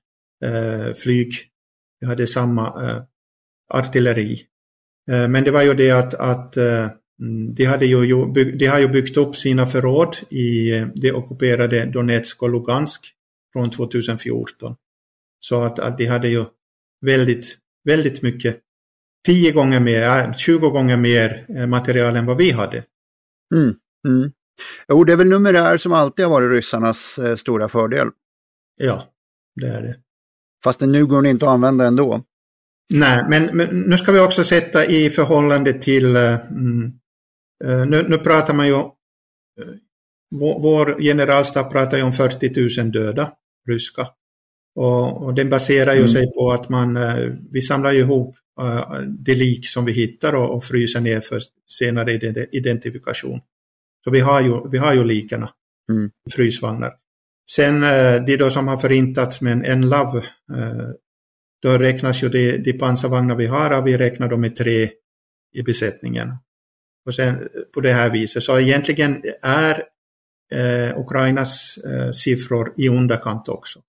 eh, 0.45 0.93
flyg, 0.93 1.33
vi 1.99 2.07
hade 2.07 2.27
samma 2.27 2.67
eh, 2.67 3.03
artilleri. 3.73 4.41
Eh, 5.11 5.27
men 5.27 5.43
det 5.43 5.51
var 5.51 5.61
ju 5.61 5.73
det 5.73 5.91
att, 5.91 6.13
att 6.13 6.57
eh, 6.57 6.89
mm, 7.21 7.53
de, 7.55 7.65
hade 7.65 7.85
ju, 7.85 8.25
de 8.57 8.65
har 8.65 8.79
ju 8.79 8.87
byggt 8.87 9.17
upp 9.17 9.35
sina 9.35 9.67
förråd 9.67 10.17
i 10.29 10.71
eh, 10.71 10.87
det 10.95 11.11
ockuperade 11.11 11.85
Donetsk 11.85 12.43
och 12.43 12.49
Lugansk 12.49 13.11
från 13.53 13.71
2014. 13.71 14.75
Så 15.39 15.63
att, 15.63 15.79
att 15.79 15.97
de 15.97 16.05
hade 16.05 16.27
ju 16.27 16.45
väldigt, 17.05 17.57
väldigt 17.83 18.21
mycket, 18.21 18.59
10 19.25 19.51
gånger 19.51 19.79
mer, 19.79 20.01
eh, 20.01 20.33
20 20.33 20.69
gånger 20.69 20.97
mer 20.97 21.45
eh, 21.49 21.67
material 21.67 22.15
än 22.15 22.25
vad 22.25 22.37
vi 22.37 22.51
hade. 22.51 22.83
Mm, 23.55 23.75
mm. 24.07 24.31
Jo, 24.87 25.03
det 25.03 25.13
är 25.13 25.17
väl 25.17 25.27
numerär 25.27 25.77
som 25.77 25.93
alltid 25.93 26.25
har 26.25 26.31
varit 26.31 26.51
ryssarnas 26.51 27.17
eh, 27.17 27.35
stora 27.35 27.67
fördel. 27.67 28.07
Ja, 28.77 29.03
det 29.61 29.67
är 29.67 29.81
det. 29.81 29.95
Fast 30.63 30.79
nu 30.79 31.05
går 31.05 31.21
den 31.21 31.31
inte 31.31 31.45
att 31.45 31.51
använda 31.51 31.87
ändå. 31.87 32.23
Nej, 32.93 33.25
men, 33.29 33.57
men 33.57 33.79
nu 33.79 33.97
ska 33.97 34.11
vi 34.11 34.19
också 34.19 34.43
sätta 34.43 34.85
i 34.85 35.09
förhållande 35.09 35.73
till, 35.73 36.15
eh, 36.15 36.51
mm, 36.51 36.93
eh, 37.65 37.85
nu, 37.85 38.05
nu 38.09 38.17
pratar 38.17 38.53
man 38.53 38.67
ju, 38.67 38.73
eh, 38.73 38.85
vår, 40.35 40.59
vår 40.61 41.01
generalstab 41.01 41.71
pratar 41.71 41.97
ju 41.97 42.03
om 42.03 42.13
40 42.13 42.81
000 42.81 42.91
döda 42.91 43.31
ryska. 43.67 44.07
Och, 44.75 45.23
och 45.23 45.33
den 45.33 45.49
baserar 45.49 45.93
ju 45.93 45.99
mm. 45.99 46.09
sig 46.11 46.33
på 46.33 46.51
att 46.51 46.69
man, 46.69 46.99
vi 47.51 47.61
samlar 47.61 47.93
ihop 47.93 48.35
uh, 48.61 48.99
de 49.07 49.33
lik 49.33 49.67
som 49.67 49.85
vi 49.85 49.91
hittar 49.91 50.35
och, 50.35 50.55
och 50.55 50.63
fryser 50.63 51.01
ner 51.01 51.21
för 51.21 51.39
senare 51.67 52.13
identifikation. 52.51 53.39
Så 54.05 54.11
vi 54.11 54.19
har 54.19 54.41
ju, 54.41 54.69
vi 54.69 54.77
har 54.77 54.93
ju 54.93 55.03
likarna 55.03 55.49
mm. 55.91 56.11
i 56.27 56.31
frysvagnar. 56.31 56.93
Sen 57.51 57.83
uh, 57.83 58.25
de 58.25 58.37
då 58.37 58.49
som 58.49 58.67
har 58.67 58.77
förintats 58.77 59.41
med 59.41 59.65
en 59.65 59.81
NLAV, 59.81 60.15
uh, 60.15 60.91
då 61.61 61.77
räknas 61.77 62.23
ju 62.23 62.29
de, 62.29 62.57
de 62.57 62.73
pansarvagnar 62.73 63.35
vi 63.35 63.45
har, 63.45 63.81
vi 63.81 63.97
räknar 63.97 64.29
dem 64.29 64.41
med 64.41 64.55
tre 64.55 64.89
i 65.55 65.63
besättningen. 65.63 66.29
Och 67.05 67.15
sen 67.15 67.49
på 67.73 67.81
det 67.81 67.93
här 67.93 68.09
viset, 68.09 68.43
så 68.43 68.59
egentligen 68.59 69.23
är 69.41 69.83
eh, 70.53 70.99
Ukrainas 70.99 71.77
eh, 71.77 72.11
siffror 72.11 72.73
i 72.77 72.89
underkant 72.89 73.49
också. 73.49 73.79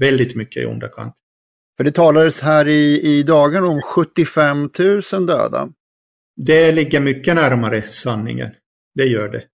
Väldigt 0.00 0.36
mycket 0.36 0.62
i 0.62 0.66
underkant. 0.66 1.14
För 1.76 1.84
det 1.84 1.92
talades 1.92 2.40
här 2.40 2.68
i, 2.68 3.00
i 3.00 3.22
dagen 3.22 3.64
om 3.64 3.82
75 3.82 4.70
000 4.78 5.26
döda. 5.26 5.68
Det 6.36 6.72
ligger 6.72 7.00
mycket 7.00 7.34
närmare 7.34 7.82
sanningen. 7.82 8.50
Det 8.94 9.04
gör 9.04 9.28
det. 9.28 9.44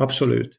Absolut. 0.00 0.52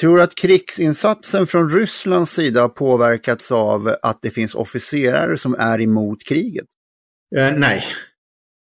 Tror 0.00 0.16
du 0.16 0.22
att 0.22 0.34
krigsinsatsen 0.34 1.46
från 1.46 1.70
Rysslands 1.70 2.32
sida 2.32 2.60
har 2.60 2.68
påverkats 2.68 3.52
av 3.52 3.96
att 4.02 4.22
det 4.22 4.30
finns 4.30 4.54
officerare 4.54 5.36
som 5.36 5.54
är 5.54 5.80
emot 5.80 6.24
kriget? 6.24 6.66
Eh, 7.36 7.52
nej, 7.56 7.84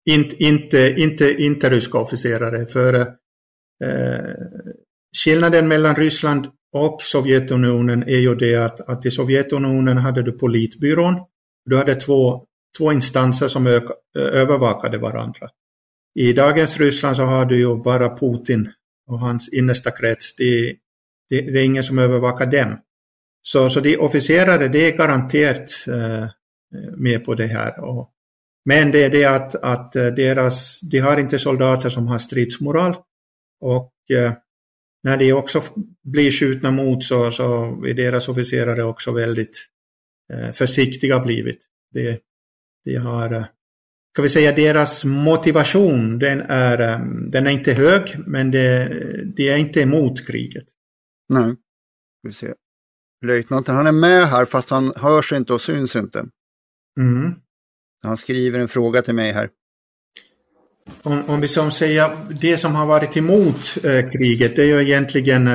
In, 0.10 0.36
inte, 0.40 0.94
inte, 0.98 1.34
inte 1.34 1.70
ryska 1.70 1.98
officerare. 1.98 2.66
För 2.66 2.94
eh, 2.94 3.08
skillnaden 5.24 5.68
mellan 5.68 5.96
Ryssland 5.96 6.48
och 6.74 7.02
Sovjetunionen 7.02 8.04
är 8.04 8.20
ju 8.20 8.36
det 8.36 8.56
att, 8.56 8.90
att 8.90 9.06
i 9.06 9.12
Sovjetunionen 9.12 9.98
hade 9.98 10.24
du 10.24 10.32
politbyrån. 10.32 11.16
Du 11.66 11.78
hade 11.78 11.96
två, 11.96 12.44
två 12.78 12.92
instanser 12.92 13.48
som 13.48 13.68
öka, 13.68 13.94
övervakade 14.16 14.98
varandra. 14.98 15.50
I 16.20 16.34
dagens 16.34 16.78
Ryssland 16.78 17.16
så 17.16 17.24
har 17.24 17.46
du 17.46 17.58
ju 17.58 17.84
bara 17.84 18.18
Putin 18.18 18.72
och 19.10 19.20
hans 19.20 19.50
innersta 19.50 19.92
krets. 19.92 20.36
De, 20.36 20.80
det, 21.30 21.42
det, 21.42 21.60
är 21.60 21.64
ingen 21.64 21.84
som 21.84 22.00
övervakar 22.00 22.46
dem. 22.46 22.80
Så, 23.42 23.70
så 23.70 23.80
de 23.80 23.98
officerare, 23.98 24.68
det 24.68 24.80
är 24.80 24.98
garanterat 24.98 25.70
eh, 25.88 26.28
med 26.98 27.26
på 27.26 27.36
det 27.36 27.48
här. 27.48 27.80
Och, 27.80 28.12
men 28.66 28.92
det 28.92 29.04
är 29.04 29.10
det 29.10 29.26
att, 29.26 29.56
att 29.56 29.96
eh, 29.96 30.08
deras, 30.08 30.80
de 30.80 31.00
har 31.00 31.18
inte 31.18 31.40
soldater 31.40 31.90
som 31.90 32.08
har 32.08 32.18
stridsmoral. 32.18 32.96
Och 33.62 33.94
eh, 34.12 34.34
när 35.04 35.18
de 35.18 35.34
också 35.34 35.64
blir 36.04 36.32
skjutna 36.32 36.72
mot 36.72 37.04
så, 37.04 37.32
så 37.32 37.64
är 37.86 37.94
deras 37.94 38.30
officerare 38.30 38.84
också 38.84 39.12
väldigt 39.12 39.66
eh, 40.34 40.52
försiktiga 40.52 41.20
blivit. 41.20 41.60
De, 41.94 42.18
de 42.86 42.96
har, 42.96 43.34
eh, 43.34 43.46
eh, 44.20 44.22
kan 44.22 44.24
vi 44.24 44.30
säga 44.30 44.52
deras 44.52 45.06
motivation, 45.06 46.20
den 46.20 46.42
är, 46.42 46.80
eh, 46.80 47.00
den 47.32 47.48
är 47.48 47.52
inte 47.52 47.74
hög, 47.74 48.16
men 48.28 48.52
de, 48.52 48.88
de 49.36 49.50
är 49.50 49.58
inte 49.58 49.82
emot 49.82 50.28
kriget. 50.28 50.66
Nej, 51.30 51.56
vi 52.24 52.34
ser. 52.34 52.56
Löjtnanten, 53.26 53.76
han 53.76 53.88
är 53.88 53.92
med 53.92 54.28
här 54.28 54.46
fast 54.46 54.70
han 54.70 54.94
hörs 54.96 55.34
inte 55.34 55.54
och 55.54 55.62
syns 55.62 55.96
inte. 55.96 56.26
Mm. 57.00 57.34
Han 58.04 58.18
skriver 58.18 58.60
en 58.60 58.68
fråga 58.68 59.02
till 59.02 59.16
mig 59.16 59.32
här. 59.32 59.50
Om, 61.04 61.24
om 61.28 61.42
vi 61.42 61.48
som 61.48 61.72
säger, 61.72 62.18
det 62.42 62.58
som 62.58 62.76
har 62.76 62.86
varit 62.86 63.18
emot 63.18 63.78
eh, 63.84 64.10
kriget, 64.10 64.56
det 64.56 64.62
är 64.62 64.66
ju 64.66 64.82
egentligen 64.82 65.48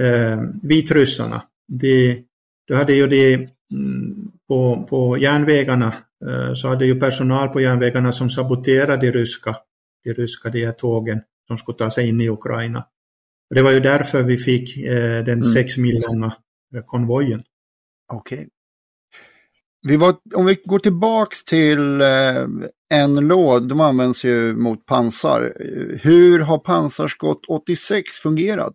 eh, 0.00 0.40
vitryssarna. 0.62 1.42
Det, 1.68 2.22
du 2.66 2.74
hade 2.74 2.92
ju 2.92 3.06
det 3.06 3.34
mm, 3.34 4.32
på, 4.48 4.86
på 4.90 5.18
järnvägarna, 5.18 5.86
eh, 5.86 5.92
så 6.54 6.68
hade 6.68 6.86
ju 6.86 7.00
personal 7.00 7.48
på 7.48 7.60
järnvägarna 7.60 8.12
som 8.12 8.30
saboterade 8.30 9.06
de 9.06 9.12
ryska, 9.12 9.56
de 10.04 10.12
ryska 10.12 10.48
de 10.48 10.64
här 10.64 10.72
tågen 10.72 11.20
som 11.46 11.58
skulle 11.58 11.78
ta 11.78 11.90
sig 11.90 12.08
in 12.08 12.20
i 12.20 12.28
Ukraina. 12.28 12.86
Det 13.54 13.62
var 13.62 13.70
ju 13.70 13.80
därför 13.80 14.22
vi 14.22 14.36
fick 14.36 14.76
eh, 14.76 15.24
den 15.24 15.28
mm. 15.28 15.42
sex 15.42 15.76
mil 15.76 16.00
långa 16.00 16.36
eh, 16.74 16.82
konvojen. 16.86 17.42
Okej. 18.12 18.38
Okay. 18.38 18.48
Vi 19.88 19.96
var, 19.96 20.16
om 20.34 20.46
vi 20.46 20.58
går 20.64 20.78
tillbaks 20.78 21.44
till 21.44 22.00
eh, 22.00 23.08
NLÅ, 23.08 23.58
de 23.58 23.80
används 23.80 24.24
ju 24.24 24.56
mot 24.56 24.86
pansar. 24.86 25.56
Hur 26.02 26.38
har 26.38 26.58
pansarskott 26.58 27.44
86 27.48 28.16
fungerat? 28.16 28.74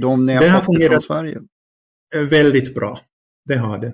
De 0.00 0.26
ni 0.26 0.34
har 0.34 0.60
fungerat 0.60 0.90
från 0.90 1.00
Sverige? 1.00 1.40
Eh, 2.14 2.22
väldigt 2.22 2.74
bra. 2.74 3.00
Det 3.44 3.56
har 3.56 3.78
den. 3.78 3.92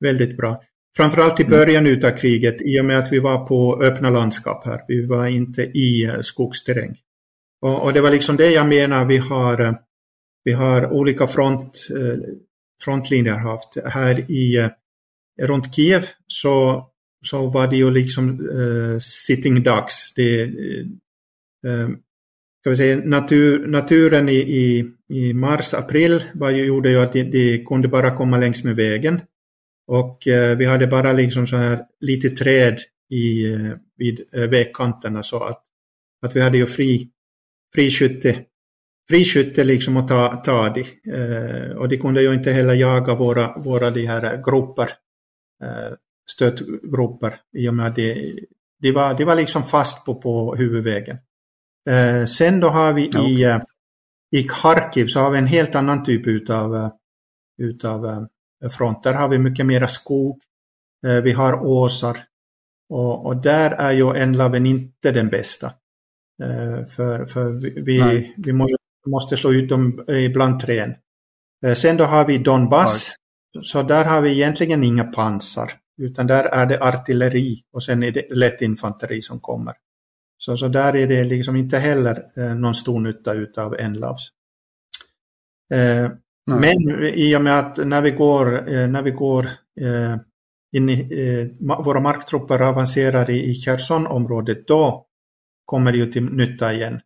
Väldigt 0.00 0.36
bra. 0.36 0.62
Framförallt 0.96 1.40
i 1.40 1.42
mm. 1.42 1.58
början 1.58 1.86
mm. 1.86 2.04
av 2.04 2.16
kriget 2.16 2.62
i 2.62 2.80
och 2.80 2.84
med 2.84 2.98
att 2.98 3.12
vi 3.12 3.18
var 3.18 3.46
på 3.46 3.82
öppna 3.82 4.10
landskap 4.10 4.66
här. 4.66 4.80
Vi 4.88 5.06
var 5.06 5.26
inte 5.26 5.62
i 5.62 6.04
eh, 6.04 6.20
skogsterräng. 6.20 6.96
Och, 7.60 7.84
och, 7.84 7.92
det 7.92 8.00
var 8.00 8.10
liksom 8.10 8.36
det 8.36 8.50
jag 8.50 8.68
menar, 8.68 9.04
vi 9.04 9.16
har, 9.16 9.60
eh, 9.60 9.72
vi 10.44 10.52
har 10.52 10.92
olika 10.92 11.26
front, 11.26 11.88
eh, 11.90 12.18
frontlinjer 12.84 13.38
haft. 13.38 13.76
Här 13.84 14.30
i, 14.30 14.70
runt 15.42 15.74
Kiev 15.74 16.06
så, 16.26 16.86
så 17.26 17.46
var 17.46 17.68
det 17.68 17.76
ju 17.76 17.90
liksom 17.90 18.40
uh, 18.40 18.98
sitting 18.98 19.62
ducks. 19.62 20.14
Det, 20.16 20.44
uh, 21.66 21.88
ska 22.60 22.70
vi 22.70 22.76
säga, 22.76 22.96
natur, 23.04 23.66
naturen 23.66 24.28
i, 24.28 24.36
i, 24.36 24.90
i 25.08 25.32
mars, 25.32 25.74
april 25.74 26.24
var 26.34 26.50
ju, 26.50 26.64
gjorde 26.64 26.90
ju 26.90 27.00
att 27.00 27.12
de, 27.12 27.22
de 27.22 27.64
kunde 27.64 27.88
bara 27.88 28.16
komma 28.16 28.38
längs 28.38 28.64
med 28.64 28.76
vägen. 28.76 29.20
Och 29.88 30.26
uh, 30.26 30.56
vi 30.56 30.64
hade 30.64 30.86
bara 30.86 31.12
liksom 31.12 31.46
så 31.46 31.56
här 31.56 31.80
lite 32.00 32.30
träd 32.30 32.78
i, 33.10 33.54
vid 33.96 34.20
vägkanterna 34.32 35.22
så 35.22 35.42
att, 35.42 35.64
att 36.26 36.36
vi 36.36 36.40
hade 36.40 36.58
ju 36.58 36.66
fri, 36.66 37.10
friskytte, 37.74 38.44
friskytte 39.08 39.64
liksom 39.64 39.96
att 39.96 40.08
ta, 40.08 40.36
ta 40.36 40.68
de. 40.68 40.80
Eh, 41.12 41.76
och 41.76 41.88
de 41.88 41.96
kunde 41.96 42.22
ju 42.22 42.34
inte 42.34 42.52
heller 42.52 42.74
jaga 42.74 43.14
våra, 43.14 43.58
våra 43.58 43.90
de 43.90 44.06
här 44.06 44.42
grupper, 44.44 44.90
eh, 45.64 45.94
stötgrupper 46.30 47.40
i 47.58 47.68
och 47.68 47.74
med 47.74 47.86
att 47.86 47.96
de, 47.96 48.38
de, 48.80 48.92
var, 48.92 49.14
de 49.14 49.24
var 49.24 49.34
liksom 49.34 49.62
fast 49.62 50.04
på, 50.04 50.14
på 50.14 50.54
huvudvägen. 50.54 51.18
Eh, 51.90 52.24
sen 52.24 52.60
då 52.60 52.68
har 52.68 52.92
vi 52.92 53.02
i, 53.02 53.44
eh, 53.44 53.60
i 54.30 54.42
Kharkiv 54.48 55.06
så 55.06 55.20
har 55.20 55.30
vi 55.30 55.38
en 55.38 55.46
helt 55.46 55.74
annan 55.74 56.04
typ 56.04 56.26
utav, 56.26 56.76
eh, 56.76 56.90
utav 57.58 58.26
eh, 58.64 58.70
front. 58.70 59.02
Där 59.02 59.14
har 59.14 59.28
vi 59.28 59.38
mycket 59.38 59.66
mera 59.66 59.88
skog. 59.88 60.40
Vi 61.22 61.32
har 61.32 61.66
åsar. 61.66 62.18
Och, 62.88 63.26
och 63.26 63.36
där 63.36 63.70
är 63.70 63.92
ju 63.92 64.16
enlaven 64.16 64.66
inte 64.66 65.12
den 65.12 65.28
bästa. 65.28 65.66
Eh, 66.42 66.86
för, 66.86 67.26
för 67.26 67.52
vi, 67.82 68.32
vi 68.36 68.52
måste 69.06 69.36
slå 69.36 69.52
ut 69.52 69.68
dem 69.68 70.04
bland 70.34 70.60
trän. 70.60 70.94
Eh, 71.66 71.74
sen 71.74 71.96
då 71.96 72.04
har 72.04 72.24
vi 72.24 72.38
Donbass, 72.38 73.10
så 73.62 73.82
där 73.82 74.04
har 74.04 74.20
vi 74.20 74.32
egentligen 74.32 74.84
inga 74.84 75.04
pansar, 75.04 75.72
utan 76.02 76.26
där 76.26 76.44
är 76.44 76.66
det 76.66 76.80
artilleri 76.80 77.62
och 77.72 77.84
sen 77.84 78.02
är 78.02 78.10
det 78.10 78.26
lätt 78.30 78.62
infanteri 78.62 79.22
som 79.22 79.40
kommer. 79.40 79.74
Så, 80.38 80.56
så 80.56 80.68
där 80.68 80.96
är 80.96 81.06
det 81.06 81.24
liksom 81.24 81.56
inte 81.56 81.78
heller 81.78 82.24
eh, 82.36 82.54
någon 82.54 82.74
stor 82.74 83.00
nytta 83.00 83.34
utav 83.34 83.76
NLAVs. 83.90 84.28
Nej. 86.48 86.76
men 86.86 87.04
i 87.04 87.36
och 87.36 87.42
med 87.42 87.58
att 87.58 87.76
när 87.76 88.02
vi 88.02 88.10
går, 88.10 88.68
eh, 88.72 88.88
när 88.88 89.02
vi 89.02 89.10
går 89.10 89.44
eh, 89.80 90.16
in 90.72 90.88
i, 90.88 91.00
eh, 91.00 91.76
våra 91.84 92.00
marktrupper 92.00 92.60
avancerar 92.60 93.30
i, 93.30 93.50
i 93.50 93.54
Cherson-området, 93.54 94.66
då 94.66 95.06
kommer 95.64 95.92
det 95.92 95.98
ju 95.98 96.12
till 96.12 96.24
nytta 96.24 96.72
igen. 96.72 97.00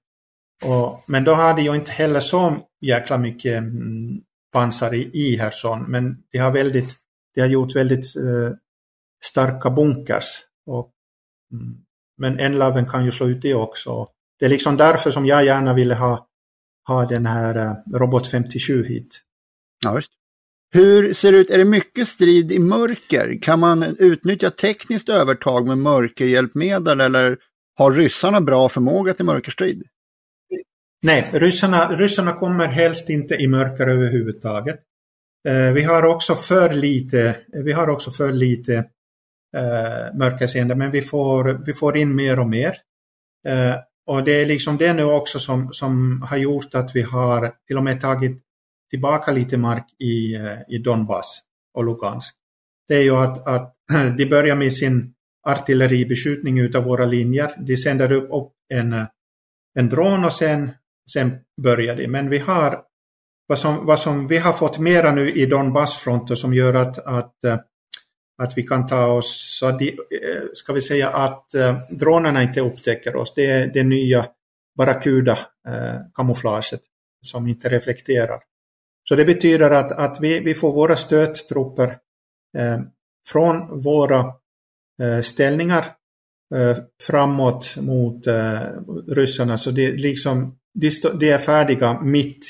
Och, 0.64 1.04
men 1.06 1.24
då 1.24 1.34
har 1.34 1.54
de 1.54 1.62
ju 1.62 1.74
inte 1.74 1.92
heller 1.92 2.20
så 2.20 2.56
jäkla 2.80 3.18
mycket 3.18 3.58
mm, 3.58 4.20
pansar 4.52 4.94
i, 4.94 5.02
i 5.02 5.50
men 5.86 6.16
de 6.32 6.38
har, 6.38 6.50
väldigt, 6.50 6.96
de 7.34 7.40
har 7.40 7.48
gjort 7.48 7.76
väldigt 7.76 8.16
eh, 8.16 8.56
starka 9.24 9.70
bunkers. 9.70 10.40
Och, 10.66 10.90
mm, 11.52 11.76
men 12.18 12.40
Enlaven 12.40 12.86
kan 12.86 13.04
ju 13.04 13.12
slå 13.12 13.28
ut 13.28 13.42
det 13.42 13.54
också. 13.54 14.08
det 14.38 14.44
är 14.44 14.50
liksom 14.50 14.76
därför 14.76 15.10
som 15.10 15.26
jag 15.26 15.44
gärna 15.44 15.74
ville 15.74 15.94
ha, 15.94 16.26
ha 16.88 17.04
den 17.04 17.26
här 17.26 17.76
Robot 17.94 18.26
57 18.26 18.84
hit. 18.84 19.22
Ja, 19.84 19.94
just. 19.94 20.12
Hur 20.74 21.12
ser 21.12 21.32
det 21.32 21.38
ut? 21.38 21.50
Är 21.50 21.58
det 21.58 21.64
mycket 21.64 22.08
strid 22.08 22.52
i 22.52 22.58
mörker? 22.58 23.38
Kan 23.42 23.60
man 23.60 23.82
utnyttja 23.82 24.50
tekniskt 24.50 25.08
övertag 25.08 25.66
med 25.66 25.78
mörkerhjälpmedel 25.78 27.00
eller 27.00 27.38
har 27.74 27.92
ryssarna 27.92 28.40
bra 28.40 28.68
förmåga 28.68 29.14
till 29.14 29.24
mörkerstrid? 29.24 29.82
Nej, 31.02 31.30
ryssarna, 31.32 31.96
ryssarna 31.96 32.32
kommer 32.32 32.66
helst 32.66 33.10
inte 33.10 33.34
i 33.34 33.48
mörker 33.48 33.88
överhuvudtaget. 33.88 34.80
Eh, 35.48 35.72
vi 35.72 35.82
har 35.82 36.02
också 36.02 36.34
för 36.34 36.74
lite, 36.74 37.36
vi 37.64 37.72
har 37.72 37.88
också 37.88 38.10
för 38.10 38.32
lite 38.32 38.74
eh, 39.56 40.18
mörkerseende, 40.18 40.74
men 40.74 40.90
vi 40.90 41.02
får, 41.02 41.64
vi 41.66 41.74
får 41.74 41.96
in 41.96 42.16
mer 42.16 42.38
och 42.38 42.48
mer. 42.48 42.76
Eh, 43.48 43.74
och 44.06 44.24
det 44.24 44.32
är 44.32 44.46
liksom 44.46 44.76
det 44.76 44.92
nu 44.92 45.04
också 45.04 45.38
som, 45.38 45.72
som 45.72 46.22
har 46.22 46.36
gjort 46.36 46.74
att 46.74 46.96
vi 46.96 47.02
har 47.02 47.52
till 47.66 47.76
och 47.76 47.84
med 47.84 48.00
tagit 48.00 48.42
tillbaka 48.92 49.32
lite 49.32 49.58
mark 49.58 49.86
i, 49.98 50.34
eh, 50.34 50.58
i 50.68 50.78
Donbass 50.78 51.40
och 51.74 51.84
Lugansk. 51.84 52.34
Det 52.88 52.96
är 52.96 53.02
ju 53.02 53.16
att, 53.16 53.48
att 53.48 53.74
de 54.18 54.26
börjar 54.26 54.56
med 54.56 54.72
sin 54.72 55.14
artilleribeskjutning 55.48 56.58
utav 56.58 56.84
våra 56.84 57.04
linjer. 57.04 57.54
De 57.66 57.76
sänder 57.76 58.12
upp 58.12 58.52
en, 58.74 58.92
eh, 58.92 59.04
en 59.78 59.88
dron 59.88 60.24
och 60.24 60.32
sen, 60.32 60.70
sen 61.12 61.38
börjar 61.62 61.96
de. 61.96 62.08
Men 62.08 62.30
vi 62.30 62.38
har 62.38 62.82
vad 63.46 63.58
som, 63.58 63.86
vad 63.86 63.98
som 63.98 64.28
vi 64.28 64.38
har 64.38 64.52
fått 64.52 64.78
mera 64.78 65.12
nu 65.12 65.30
i 65.30 65.46
Donbassfronten 65.46 66.36
som 66.36 66.54
gör 66.54 66.74
att, 66.74 66.98
att, 66.98 67.44
eh, 67.44 67.58
att 68.42 68.58
vi 68.58 68.62
kan 68.62 68.86
ta 68.86 69.06
oss, 69.06 69.58
så 69.60 69.70
de, 69.70 69.96
ska 70.52 70.72
vi 70.72 70.80
säga 70.80 71.10
att 71.10 71.46
dronerna 71.90 72.42
inte 72.42 72.60
upptäcker 72.60 73.16
oss. 73.16 73.32
Det 73.36 73.46
är 73.46 73.72
det 73.74 73.82
nya 73.82 74.26
Barracuda-kamouflaget 74.78 76.80
som 77.22 77.46
inte 77.46 77.68
reflekterar. 77.68 78.40
Så 79.12 79.16
det 79.16 79.24
betyder 79.24 79.70
att, 79.70 79.92
att 79.92 80.18
vi, 80.20 80.40
vi 80.40 80.54
får 80.54 80.72
våra 80.72 80.96
stöttrupper 80.96 81.98
eh, 82.58 82.80
från 83.28 83.80
våra 83.80 84.18
eh, 85.02 85.20
ställningar 85.22 85.84
eh, 86.54 86.76
framåt 87.02 87.76
mot 87.76 88.26
eh, 88.26 88.60
ryssarna. 89.08 89.58
Så 89.58 89.70
det, 89.70 89.92
liksom, 89.92 90.56
de, 90.74 90.90
de 91.20 91.30
är 91.30 91.38
färdiga 91.38 92.00
mitt, 92.00 92.46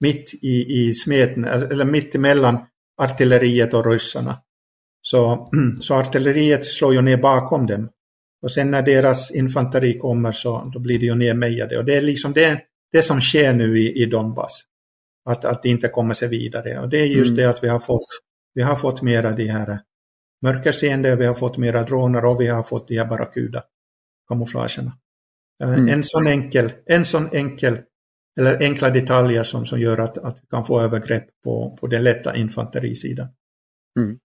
mitt 0.00 0.34
i, 0.42 0.80
i 0.80 0.94
smeten, 0.94 1.44
eh, 1.44 1.62
eller 1.62 1.84
mitt 1.84 2.14
emellan 2.14 2.58
artilleriet 3.02 3.74
och 3.74 3.86
ryssarna. 3.86 4.38
Så, 5.02 5.50
så 5.80 5.94
artilleriet 5.94 6.64
slår 6.64 6.94
ju 6.94 7.00
ner 7.00 7.16
bakom 7.16 7.66
dem. 7.66 7.88
Och 8.42 8.52
sen 8.52 8.70
när 8.70 8.82
deras 8.82 9.30
infanteri 9.30 9.98
kommer 9.98 10.32
så 10.32 10.70
då 10.72 10.78
blir 10.78 10.98
det 10.98 11.06
ju 11.06 11.14
nermejade. 11.14 11.78
Och 11.78 11.84
det 11.84 11.96
är 11.96 12.02
liksom 12.02 12.32
det, 12.32 12.60
det 12.92 13.02
som 13.02 13.20
sker 13.20 13.52
nu 13.52 13.78
i, 13.78 14.02
i 14.02 14.06
Donbass 14.06 14.64
att, 15.24 15.44
att 15.44 15.62
det 15.62 15.68
inte 15.68 15.88
kommer 15.88 16.14
sig 16.14 16.28
vidare. 16.28 16.78
Och 16.78 16.88
det 16.88 16.98
är 16.98 17.06
just 17.06 17.28
mm. 17.28 17.36
det 17.36 17.50
att 17.50 17.64
vi 17.64 17.68
har 17.68 17.78
fått, 17.78 18.06
vi 18.54 18.62
har 18.62 18.76
fått 18.76 19.02
mera 19.02 19.32
de 19.32 19.46
här 19.46 19.78
mörkerseende, 20.42 21.16
vi 21.16 21.26
har 21.26 21.34
fått 21.34 21.56
mera 21.56 21.82
droner 21.82 22.24
och 22.24 22.40
vi 22.40 22.46
har 22.46 22.62
fått 22.62 22.88
de 22.88 22.98
här 22.98 23.06
barracuda-kamouflagerna. 23.06 24.92
Eh, 25.62 25.74
mm. 25.74 25.88
En 25.88 26.04
sån 26.04 26.26
enkel, 26.26 26.72
en 26.86 27.04
sån 27.04 27.28
enkel 27.32 27.78
eller 28.40 28.62
enkla 28.62 28.90
detaljer 28.90 29.44
som, 29.44 29.66
som 29.66 29.80
gör 29.80 29.98
att, 29.98 30.18
att 30.18 30.38
vi 30.42 30.46
kan 30.50 30.64
få 30.64 30.80
övergrepp 30.80 31.26
på, 31.44 31.76
på 31.80 31.86
den 31.86 32.02
lätta 32.02 32.36
infanterisidan. 32.36 33.28
Mm. 33.98 34.18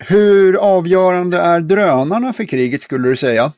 Hur 0.00 0.56
avgörande 0.56 1.38
är 1.38 1.60
drönarna 1.60 2.32
för 2.32 2.44
kriget 2.44 2.82
skulle 2.82 3.08
du 3.08 3.16
säga? 3.16 3.52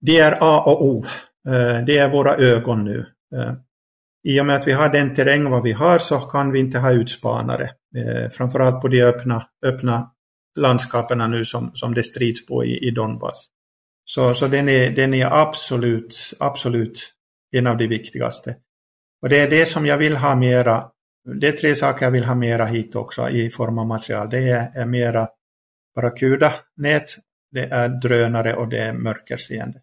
Det 0.00 0.18
är 0.18 0.38
A 0.40 0.62
och 0.66 0.84
O. 0.84 1.04
Eh, 1.48 1.84
det 1.86 1.98
är 1.98 2.10
våra 2.10 2.34
ögon 2.34 2.84
nu. 2.84 3.06
I 4.26 4.40
och 4.40 4.46
med 4.46 4.56
att 4.56 4.66
vi 4.66 4.72
har 4.72 4.88
den 4.88 5.14
terräng 5.14 5.50
vad 5.50 5.62
vi 5.62 5.72
har 5.72 5.98
så 5.98 6.18
kan 6.18 6.52
vi 6.52 6.60
inte 6.60 6.78
ha 6.78 6.92
utspanare. 6.92 7.70
Eh, 7.96 8.30
framförallt 8.30 8.80
på 8.80 8.88
de 8.88 9.02
öppna, 9.02 9.46
öppna 9.64 10.10
landskapen 10.58 11.30
nu 11.30 11.44
som, 11.44 11.70
som 11.74 11.94
det 11.94 12.02
strids 12.02 12.46
på 12.46 12.64
i, 12.64 12.88
i 12.88 12.90
Donbass. 12.90 13.46
Så, 14.04 14.34
så 14.34 14.46
den, 14.46 14.68
är, 14.68 14.90
den 14.90 15.14
är 15.14 15.26
absolut, 15.26 16.34
absolut 16.40 17.12
en 17.52 17.66
av 17.66 17.76
de 17.76 17.86
viktigaste. 17.86 18.56
Och 19.22 19.28
det 19.28 19.38
är 19.38 19.50
det 19.50 19.66
som 19.66 19.86
jag 19.86 19.98
vill 19.98 20.16
ha 20.16 20.34
mera, 20.34 20.84
det 21.40 21.48
är 21.48 21.52
tre 21.52 21.74
saker 21.74 22.06
jag 22.06 22.10
vill 22.10 22.24
ha 22.24 22.34
mera 22.34 22.64
hit 22.64 22.96
också 22.96 23.28
i 23.28 23.50
form 23.50 23.78
av 23.78 23.86
material. 23.86 24.30
Det 24.30 24.50
är, 24.50 24.70
är 24.74 24.86
mera 24.86 25.28
Barracuda-nät, 25.94 27.16
det 27.52 27.64
är 27.64 27.88
drönare 27.88 28.54
och 28.54 28.68
det 28.68 28.78
är 28.78 28.92
mörkerseende. 28.92 29.80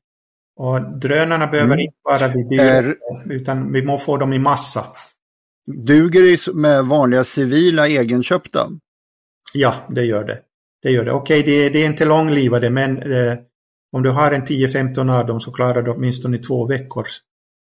Och 0.55 0.99
drönarna 0.99 1.47
behöver 1.47 1.73
mm. 1.73 1.79
inte 1.79 1.97
bara 2.03 2.29
bli 2.29 2.43
dyra, 2.43 2.63
är... 2.63 2.95
utan 3.29 3.73
vi 3.73 3.85
måste 3.85 4.05
få 4.05 4.17
dem 4.17 4.33
i 4.33 4.39
massa. 4.39 4.85
Duger 5.65 6.21
det 6.21 6.53
med 6.53 6.85
vanliga 6.85 7.23
civila 7.23 7.87
egenköpta? 7.87 8.69
Ja, 9.53 9.75
det 9.89 10.05
gör 10.05 10.23
det. 10.23 10.39
Det 10.81 10.91
gör 10.91 11.05
det. 11.05 11.11
Okej, 11.11 11.43
det, 11.43 11.69
det 11.69 11.79
är 11.79 11.85
inte 11.85 12.05
långlivade, 12.05 12.69
men 12.69 12.97
eh, 12.97 13.37
om 13.91 14.03
du 14.03 14.09
har 14.09 14.31
en 14.31 14.45
10-15 14.45 15.19
av 15.19 15.25
dem 15.25 15.39
så 15.39 15.51
klarar 15.51 15.81
du 15.81 15.91
åtminstone 15.91 16.37
två 16.37 16.67
veckor. 16.67 17.05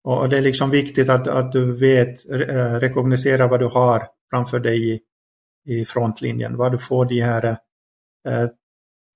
Och, 0.03 0.19
och 0.19 0.29
det 0.29 0.37
är 0.37 0.41
liksom 0.41 0.69
viktigt 0.69 1.09
att, 1.09 1.27
att 1.27 1.51
du 1.51 1.77
vet, 1.77 2.31
eh, 2.31 2.73
rekognosera 2.79 3.47
vad 3.47 3.59
du 3.59 3.65
har 3.65 4.07
framför 4.31 4.59
dig 4.59 4.93
i, 4.93 4.99
i 5.65 5.85
frontlinjen. 5.85 6.57
Vad 6.57 6.71
du 6.71 6.77
får 6.77 7.05
de 7.05 7.21
här 7.21 7.45
eh, 8.27 8.49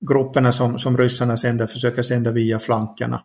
grupperna 0.09 0.51
som, 0.51 0.79
som 0.79 0.97
ryssarna 0.97 1.37
sänder, 1.37 1.67
försöker 1.67 2.01
sända 2.01 2.31
via 2.31 2.59
flankerna. 2.59 3.21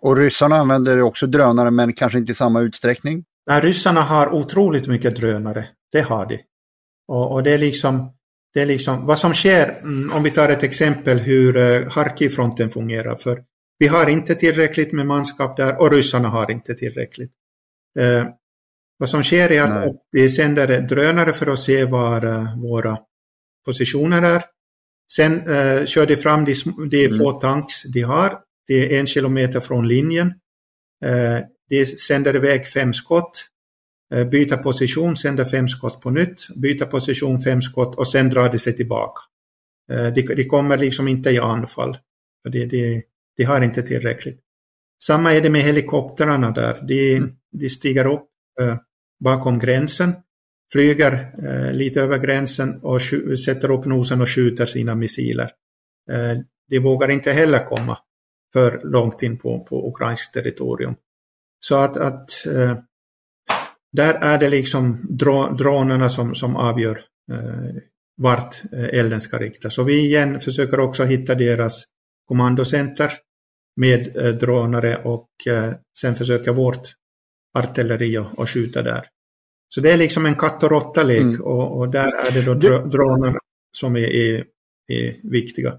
Och 0.00 0.16
ryssarna 0.16 0.56
använder 0.56 1.02
också 1.02 1.26
drönare 1.26 1.70
men 1.70 1.92
kanske 1.92 2.18
inte 2.18 2.32
i 2.32 2.34
samma 2.34 2.60
utsträckning? 2.60 3.24
Nej, 3.46 3.60
ryssarna 3.60 4.00
har 4.00 4.34
otroligt 4.34 4.86
mycket 4.86 5.16
drönare. 5.16 5.68
Det 5.92 6.00
har 6.00 6.26
de. 6.26 6.38
Och, 7.08 7.32
och 7.32 7.42
det, 7.42 7.50
är 7.50 7.58
liksom, 7.58 8.12
det 8.54 8.60
är 8.60 8.66
liksom 8.66 9.06
vad 9.06 9.18
som 9.18 9.34
sker, 9.34 9.78
mm, 9.82 10.12
om 10.12 10.22
vi 10.22 10.30
tar 10.30 10.48
ett 10.48 10.62
exempel 10.62 11.18
hur 11.18 11.56
uh, 11.56 11.90
Harkivfronten 11.90 12.70
fungerar. 12.70 13.16
För 13.16 13.44
vi 13.78 13.86
har 13.86 14.08
inte 14.08 14.34
tillräckligt 14.34 14.92
med 14.92 15.06
manskap 15.06 15.56
där 15.56 15.80
och 15.80 15.92
ryssarna 15.92 16.28
har 16.28 16.50
inte 16.50 16.74
tillräckligt. 16.74 17.32
Uh, 18.00 18.26
vad 18.98 19.08
som 19.08 19.22
sker 19.22 19.52
är 19.52 19.62
att, 19.62 19.92
de 20.12 20.28
sänder 20.28 20.80
drönare 20.80 21.32
för 21.32 21.52
att 21.52 21.58
se 21.58 21.84
var 21.84 22.24
uh, 22.24 22.62
våra 22.62 22.98
positioner 23.66 24.22
är. 24.22 24.44
Sen 25.12 25.48
uh, 25.48 25.86
kör 25.86 26.06
de 26.06 26.16
fram 26.16 26.44
de, 26.44 26.54
de 26.90 27.06
mm. 27.06 27.18
få 27.18 27.32
tanks 27.32 27.82
de 27.82 28.02
har 28.02 28.43
det 28.66 28.94
är 28.94 29.00
en 29.00 29.06
kilometer 29.06 29.60
från 29.60 29.88
linjen. 29.88 30.26
Eh, 31.04 31.38
det 31.68 31.86
sänder 31.86 32.36
iväg 32.36 32.66
fem 32.66 32.92
skott. 32.92 33.46
Eh, 34.14 34.26
byta 34.26 34.56
position, 34.56 35.16
sänder 35.16 35.44
fem 35.44 35.68
skott 35.68 36.00
på 36.00 36.10
nytt. 36.10 36.48
Byta 36.56 36.86
position, 36.86 37.42
fem 37.42 37.62
skott 37.62 37.94
och 37.94 38.08
sen 38.08 38.28
drar 38.28 38.52
det 38.52 38.58
sig 38.58 38.72
tillbaka. 38.76 39.20
Eh, 39.92 40.06
de, 40.12 40.44
kommer 40.44 40.78
liksom 40.78 41.08
inte 41.08 41.30
i 41.30 41.38
anfall. 41.38 41.96
För 42.42 42.50
det, 42.50 42.66
det, 42.66 43.02
det 43.36 43.44
har 43.44 43.60
inte 43.60 43.82
tillräckligt. 43.82 44.40
Samma 45.04 45.34
är 45.34 45.40
det 45.40 45.50
med 45.50 45.62
helikoptrarna 45.62 46.50
där. 46.50 46.84
De, 46.88 47.16
mm. 47.16 47.36
de 47.52 47.68
stiger 47.68 48.06
upp 48.06 48.28
bakom 49.24 49.58
gränsen, 49.58 50.12
flyger 50.72 51.32
lite 51.72 52.00
över 52.00 52.18
gränsen 52.18 52.80
och 52.82 53.02
sätter 53.44 53.70
upp 53.70 53.84
nosen 53.84 54.20
och 54.20 54.28
skjuter 54.28 54.66
sina 54.66 54.94
missiler. 54.94 55.50
de 56.70 56.78
vågar 56.78 57.10
inte 57.10 57.32
heller 57.32 57.66
komma 57.66 57.98
för 58.54 58.80
långt 58.84 59.22
in 59.22 59.38
på, 59.38 59.64
på 59.64 59.88
ukrainskt 59.88 60.34
territorium. 60.34 60.94
Så 61.60 61.74
att, 61.74 61.96
att 61.96 62.46
eh, 62.46 62.78
där 63.92 64.14
är 64.14 64.38
det 64.38 64.48
liksom 64.48 65.06
dronerna 65.58 66.10
som, 66.10 66.34
som 66.34 66.56
avgör 66.56 67.04
eh, 67.32 67.76
vart 68.16 68.62
eh, 68.72 68.84
elden 68.84 69.20
ska 69.20 69.38
riktas. 69.38 69.74
Så 69.74 69.82
vi 69.82 69.98
igen 69.98 70.40
försöker 70.40 70.80
också 70.80 71.04
hitta 71.04 71.34
deras 71.34 71.84
kommandocenter 72.28 73.12
med 73.76 74.16
eh, 74.16 74.34
drönare 74.34 74.96
och 74.96 75.28
eh, 75.46 75.72
sen 76.00 76.16
försöka 76.16 76.52
vårt 76.52 76.88
artilleri 77.58 78.18
och, 78.18 78.38
och 78.38 78.50
skjuta 78.50 78.82
där. 78.82 79.06
Så 79.74 79.80
det 79.80 79.92
är 79.92 79.96
liksom 79.96 80.26
en 80.26 80.34
katt 80.34 80.62
och 80.62 80.70
råtta-lek 80.70 81.22
mm. 81.22 81.42
och, 81.42 81.78
och, 81.78 81.88
där 81.88 82.26
är 82.26 82.30
det 82.30 82.42
då 82.42 82.54
drönarna 82.88 83.38
som 83.76 83.96
är, 83.96 84.08
är, 84.08 84.44
är 84.88 85.30
viktiga. 85.30 85.78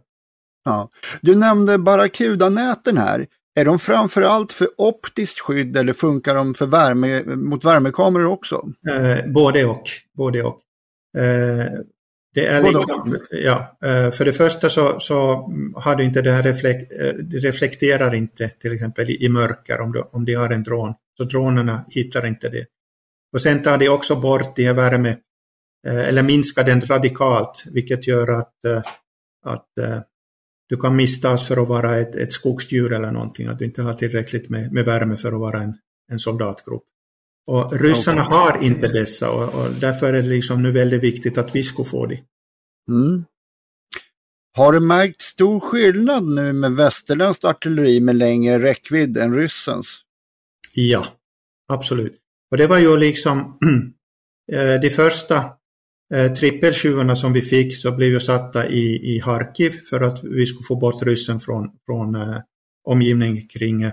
Ja. 0.66 0.90
Du 1.22 1.36
nämnde 1.36 1.78
Barracuda-näten 1.78 2.98
här. 2.98 3.28
Är 3.56 3.66
de 3.66 3.80
framförallt 3.80 4.54
för 4.54 4.68
optiskt 4.78 5.40
skydd 5.40 5.78
eller 5.78 5.94
funkar 5.94 6.36
de 6.36 6.54
för 6.54 6.66
värme, 6.66 7.24
mot 7.24 7.66
värmekameror 7.66 8.26
också? 8.26 8.70
Eh, 8.90 9.26
både 9.32 9.66
och. 9.66 9.84
Både 10.18 10.44
och. 10.44 10.62
Eh, 11.18 11.72
det 12.34 12.46
är 12.46 12.62
liksom, 12.62 13.20
ja, 13.32 13.78
eh, 13.84 14.12
för 14.12 14.26
det 14.26 14.34
första 14.34 14.70
så, 14.70 15.00
så 15.00 15.50
har 15.76 15.96
du 15.96 16.04
inte 16.04 16.22
det 16.22 16.32
här 16.32 16.44
reflekt, 16.44 16.92
eh, 17.02 17.14
reflekterar 17.42 18.16
inte 18.16 18.50
till 18.50 18.74
exempel 18.74 19.10
i, 19.10 19.26
i 19.26 19.30
mörker 19.30 19.82
om 19.82 19.92
du, 19.92 20.02
om 20.12 20.26
de 20.26 20.34
har 20.34 20.50
en 20.50 20.64
dron. 20.64 20.94
Så 21.18 21.24
dronerna 21.24 21.86
hittar 21.90 22.26
inte 22.26 22.50
det. 22.50 22.66
Och 23.34 23.42
sen 23.42 23.62
tar 23.64 23.78
de 23.78 23.90
också 23.90 24.16
bort 24.16 24.56
de 24.56 24.66
här 24.66 24.74
värme, 24.74 25.10
eh, 25.88 26.08
eller 26.08 26.24
minskar 26.24 26.64
den 26.64 26.82
radikalt, 26.82 27.64
vilket 27.72 28.08
gör 28.08 28.32
att, 28.32 28.66
att 29.46 29.70
du 30.76 30.82
kan 30.82 30.96
misstas 30.96 31.48
för 31.48 31.58
att 31.62 31.68
vara 31.68 31.98
ett, 31.98 32.16
ett 32.16 32.34
skogsdjur 32.34 32.94
eller 32.94 33.12
någonting, 33.12 33.48
att 33.48 33.60
du 33.60 33.66
inte 33.66 33.82
har 33.82 33.94
tillräckligt 33.94 34.50
med, 34.50 34.74
med 34.74 34.86
värme 34.86 35.18
för 35.18 35.32
att 35.32 35.40
vara 35.40 35.62
en, 35.62 35.78
en 36.12 36.20
soldatgrupp. 36.20 36.84
Och 37.48 37.80
ryssarna 37.80 38.22
okay. 38.22 38.38
har 38.38 38.64
inte 38.64 38.88
dessa 38.88 39.32
och, 39.32 39.56
och, 39.56 39.72
därför 39.72 40.14
är 40.14 40.22
det 40.22 40.30
liksom 40.30 40.64
nu 40.64 40.72
väldigt 40.72 41.04
viktigt 41.04 41.38
att 41.38 41.56
vi 41.56 41.64
ska 41.64 41.84
få 41.84 42.06
det. 42.06 42.20
Mm. 42.90 43.26
Har 44.58 44.74
du 44.74 44.80
märkt 44.80 45.22
stor 45.22 45.60
skillnad 45.60 46.24
nu 46.24 46.54
med 46.54 46.72
västerländskt 46.72 47.46
artilleri 47.46 48.00
med 48.00 48.16
längre 48.16 48.60
räckvidd 48.60 49.18
än 49.18 49.36
ryssens? 49.36 50.02
Ja, 50.74 51.06
absolut. 51.68 52.18
Och 52.52 52.58
det 52.58 52.68
var 52.68 52.78
ju 52.78 52.98
liksom 52.98 53.60
eh, 54.52 54.82
de 54.82 54.90
första 54.90 55.50
eh, 56.14 56.32
trippeltjuvarna 56.32 57.16
som 57.16 57.34
vi 57.34 57.42
fick 57.42 57.78
så 57.78 57.92
blev 57.92 58.10
ju 58.10 58.20
satta 58.20 58.70
i, 58.70 59.16
i 59.16 59.20
Harkiv 59.20 59.74
för 59.90 60.02
att 60.02 60.24
vi 60.24 60.46
skulle 60.46 60.66
få 60.68 60.76
bort 60.76 61.04
ryssen 61.04 61.40
från, 61.40 61.70
från 61.86 62.16
eh, 62.16 62.38
omgivningen 62.88 63.48
kring, 63.48 63.92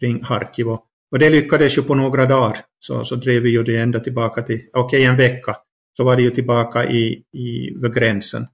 kring 0.00 0.22
Harkiv. 0.22 0.68
Och, 0.68 0.82
och 1.12 1.18
det 1.18 1.30
lyckades 1.30 1.78
ju 1.78 1.82
på 1.82 1.94
några 1.94 2.26
dagar. 2.26 2.58
Så, 2.78 3.04
så 3.04 3.16
drev 3.16 3.42
vi 3.42 3.50
ju 3.50 3.62
det 3.62 3.76
ända 3.76 4.00
tillbaka 4.00 4.42
till, 4.42 4.60
okej 4.72 5.00
okay, 5.00 5.04
en 5.04 5.16
vecka, 5.16 5.56
så 5.96 6.04
var 6.04 6.16
det 6.16 6.22
ju 6.22 6.30
tillbaka 6.30 6.90
i, 6.90 7.22
i, 7.32 7.78
vid 7.82 7.94
gränsen. 7.94 8.46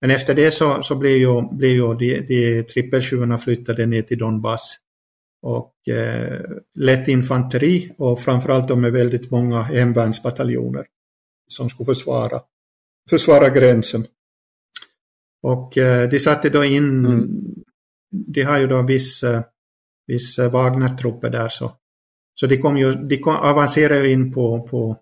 Men 0.00 0.10
efter 0.10 0.34
det 0.34 0.50
så, 0.50 0.82
så 0.82 0.94
blev 0.94 1.16
ju, 1.16 1.56
blev 1.56 1.70
ju 1.70 1.94
de, 1.94 2.20
de 2.20 2.62
trippeltjuvarna 2.62 3.38
flyttade 3.38 3.86
ner 3.86 4.02
till 4.02 4.18
Donbass. 4.18 4.76
Och 5.42 5.88
eh, 5.88 6.40
lätt 6.78 7.08
infanteri 7.08 7.90
och 7.98 8.20
framförallt 8.20 8.68
de 8.68 8.80
med 8.80 8.92
väldigt 8.92 9.30
många 9.30 9.62
hemvärnsbataljoner 9.62 10.84
som 11.48 11.68
skulle 11.68 11.84
försvara, 11.84 12.40
försvara 13.10 13.48
gränsen. 13.48 14.06
Och 15.42 15.78
eh, 15.78 16.08
de 16.08 16.20
satte 16.20 16.50
då 16.50 16.64
in, 16.64 17.06
mm. 17.06 17.28
de 18.10 18.42
har 18.42 18.58
ju 18.58 18.66
då 18.66 18.82
viss, 18.82 19.22
eh, 19.22 19.42
viss 20.06 20.38
Wagner-trupper 20.38 21.30
där 21.30 21.48
så, 21.48 21.72
så 22.34 22.46
de, 22.46 22.56
kom 22.56 22.76
ju, 22.76 22.94
de 22.94 23.18
kom, 23.18 23.36
avancerade 23.36 24.10
in 24.10 24.32
på, 24.32 24.68
på 24.68 24.96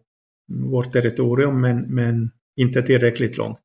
vårt 0.52 0.92
territorium 0.92 1.60
men, 1.60 1.94
men 1.94 2.30
inte 2.56 2.82
tillräckligt 2.82 3.36
långt. 3.36 3.58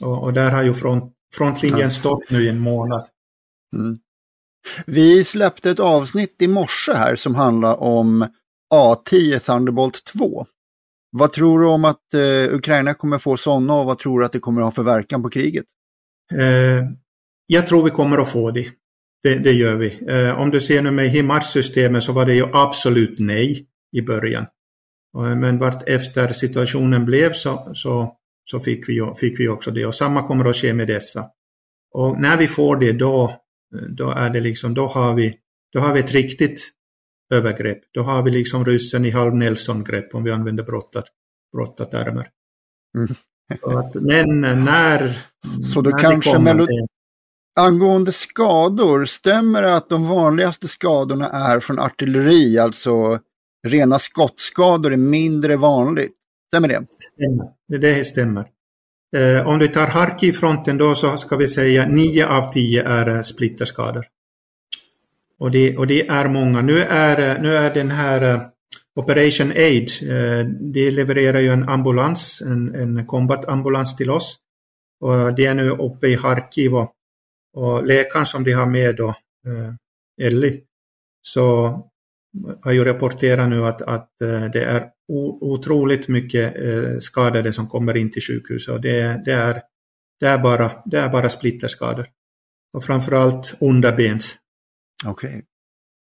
Och, 0.00 0.22
och 0.22 0.32
där 0.32 0.50
har 0.50 0.62
ju 0.62 0.74
front, 0.74 1.14
frontlinjen 1.34 1.90
stått 1.90 2.30
nu 2.30 2.42
i 2.42 2.48
en 2.48 2.58
månad. 2.60 3.08
Mm. 3.76 3.98
Vi 4.86 5.24
släppte 5.24 5.70
ett 5.70 5.80
avsnitt 5.80 6.42
i 6.42 6.48
morse 6.48 6.92
här 6.92 7.16
som 7.16 7.34
handlar 7.34 7.82
om 7.82 8.26
A10 8.74 9.38
Thunderbolt 9.38 10.04
2. 10.04 10.46
Vad 11.12 11.32
tror 11.32 11.60
du 11.60 11.66
om 11.66 11.84
att 11.84 12.14
eh, 12.14 12.54
Ukraina 12.54 12.94
kommer 12.94 13.18
få 13.18 13.36
sådana 13.36 13.74
och 13.74 13.86
vad 13.86 13.98
tror 13.98 14.20
du 14.20 14.26
att 14.26 14.32
det 14.32 14.38
kommer 14.38 14.60
att 14.60 14.66
ha 14.66 14.70
för 14.70 14.82
verkan 14.82 15.22
på 15.22 15.30
kriget? 15.30 15.64
Eh, 16.34 16.84
jag 17.46 17.66
tror 17.66 17.84
vi 17.84 17.90
kommer 17.90 18.18
att 18.18 18.28
få 18.28 18.50
det. 18.50 18.66
Det, 19.22 19.34
det 19.34 19.52
gör 19.52 19.76
vi. 19.76 19.98
Eh, 20.08 20.40
om 20.40 20.50
du 20.50 20.60
ser 20.60 20.82
nu 20.82 20.90
med 20.90 21.10
HIMARS-systemet 21.10 22.04
så 22.04 22.12
var 22.12 22.26
det 22.26 22.34
ju 22.34 22.46
absolut 22.52 23.18
nej 23.18 23.66
i 23.92 24.02
början. 24.02 24.46
Eh, 25.18 25.36
men 25.36 25.58
vart 25.58 25.88
efter 25.88 26.32
situationen 26.32 27.04
blev 27.04 27.32
så, 27.32 27.72
så, 27.74 28.16
så 28.44 28.60
fick, 28.60 28.88
vi, 28.88 29.12
fick 29.20 29.40
vi 29.40 29.48
också 29.48 29.70
det 29.70 29.86
och 29.86 29.94
samma 29.94 30.26
kommer 30.26 30.50
att 30.50 30.56
ske 30.56 30.74
med 30.74 30.88
dessa. 30.88 31.24
Och 31.94 32.20
när 32.20 32.36
vi 32.36 32.46
får 32.46 32.76
det 32.76 32.92
då, 32.92 33.24
eh, 33.74 33.88
då 33.96 34.10
är 34.10 34.30
det 34.30 34.40
liksom, 34.40 34.74
då 34.74 34.86
har 34.86 35.14
vi, 35.14 35.34
då 35.72 35.80
har 35.80 35.94
vi 35.94 36.00
ett 36.00 36.12
riktigt 36.12 36.70
övergrepp. 37.32 37.78
Då 37.94 38.02
har 38.02 38.22
vi 38.22 38.30
liksom 38.30 38.64
ryssen 38.64 39.04
i 39.04 39.10
halv 39.10 39.34
Nelson-grepp 39.34 40.14
om 40.14 40.24
vi 40.24 40.30
använder 40.30 40.62
brottat, 40.62 41.04
brottartermer. 41.56 42.28
Mm. 42.98 43.14
men 43.94 44.64
när... 44.64 45.18
Så 45.74 45.80
då 45.80 45.90
när 45.90 45.98
kanske 45.98 46.38
melod... 46.38 46.68
Angående 47.60 48.12
skador, 48.12 49.04
stämmer 49.04 49.62
det 49.62 49.76
att 49.76 49.88
de 49.88 50.08
vanligaste 50.08 50.68
skadorna 50.68 51.28
är 51.28 51.60
från 51.60 51.78
artilleri, 51.78 52.58
alltså 52.58 53.18
rena 53.68 53.98
skottskador 53.98 54.92
är 54.92 54.96
mindre 54.96 55.56
vanligt? 55.56 56.12
Stämmer 56.48 56.68
det? 56.68 56.86
Stämmer. 57.14 57.80
Det 57.80 58.04
stämmer. 58.04 58.44
Eh, 59.16 59.46
om 59.46 59.58
du 59.58 59.68
tar 59.68 59.86
Harkiv-fronten 59.86 60.78
då 60.78 60.94
så 60.94 61.16
ska 61.16 61.36
vi 61.36 61.48
säga 61.48 61.86
9 61.88 62.26
av 62.26 62.52
10 62.52 62.82
är 62.82 63.08
eh, 63.08 63.22
splitterskador. 63.22 64.06
Och 65.42 65.50
det, 65.50 65.76
och 65.76 65.86
det 65.86 66.08
är 66.08 66.28
många. 66.28 66.62
Nu 66.62 66.78
är, 66.78 67.42
nu 67.42 67.56
är 67.56 67.74
den 67.74 67.90
här 67.90 68.34
eh, 68.34 68.40
Operation 69.00 69.50
Aid, 69.50 69.90
de 70.00 70.44
det 70.72 70.90
levererar 70.90 71.40
ju 71.40 71.48
en 71.48 71.68
ambulans, 71.68 72.42
en, 72.42 72.74
en 72.74 73.06
combat-ambulans 73.06 73.96
till 73.96 74.10
oss. 74.10 74.38
Och 75.00 75.34
det 75.34 75.46
är 75.46 75.54
nu 75.54 75.70
uppe 75.70 76.08
i 76.08 76.14
Harkiv 76.14 76.74
och, 76.74 76.92
och 77.56 77.86
läkaren 77.86 78.26
som 78.26 78.44
de 78.44 78.52
har 78.52 78.66
med 78.66 78.96
då, 78.96 79.08
eh, 79.08 80.26
Elli, 80.26 80.46
Ellie, 80.46 80.60
så 81.22 81.78
har 82.62 82.72
ju 82.72 82.84
rapporterat 82.84 83.48
nu 83.48 83.66
att, 83.66 83.82
att 83.82 84.10
det 84.52 84.64
är 84.64 84.90
otroligt 85.40 86.08
mycket 86.08 86.54
skadade 87.02 87.52
som 87.52 87.68
kommer 87.68 87.96
in 87.96 88.10
till 88.10 88.22
sjukhuset 88.22 88.74
och 88.74 88.80
det, 88.80 89.22
det, 89.24 89.32
är, 89.32 89.62
det, 90.20 90.26
är, 90.26 90.38
bara, 90.38 90.70
det 90.84 90.98
är 90.98 91.08
bara 91.08 91.28
splitterskador. 91.28 92.08
Och 92.72 92.84
framförallt 92.84 93.54
underbens 93.60 94.38
Okej. 95.06 95.28
Okay. 95.28 95.42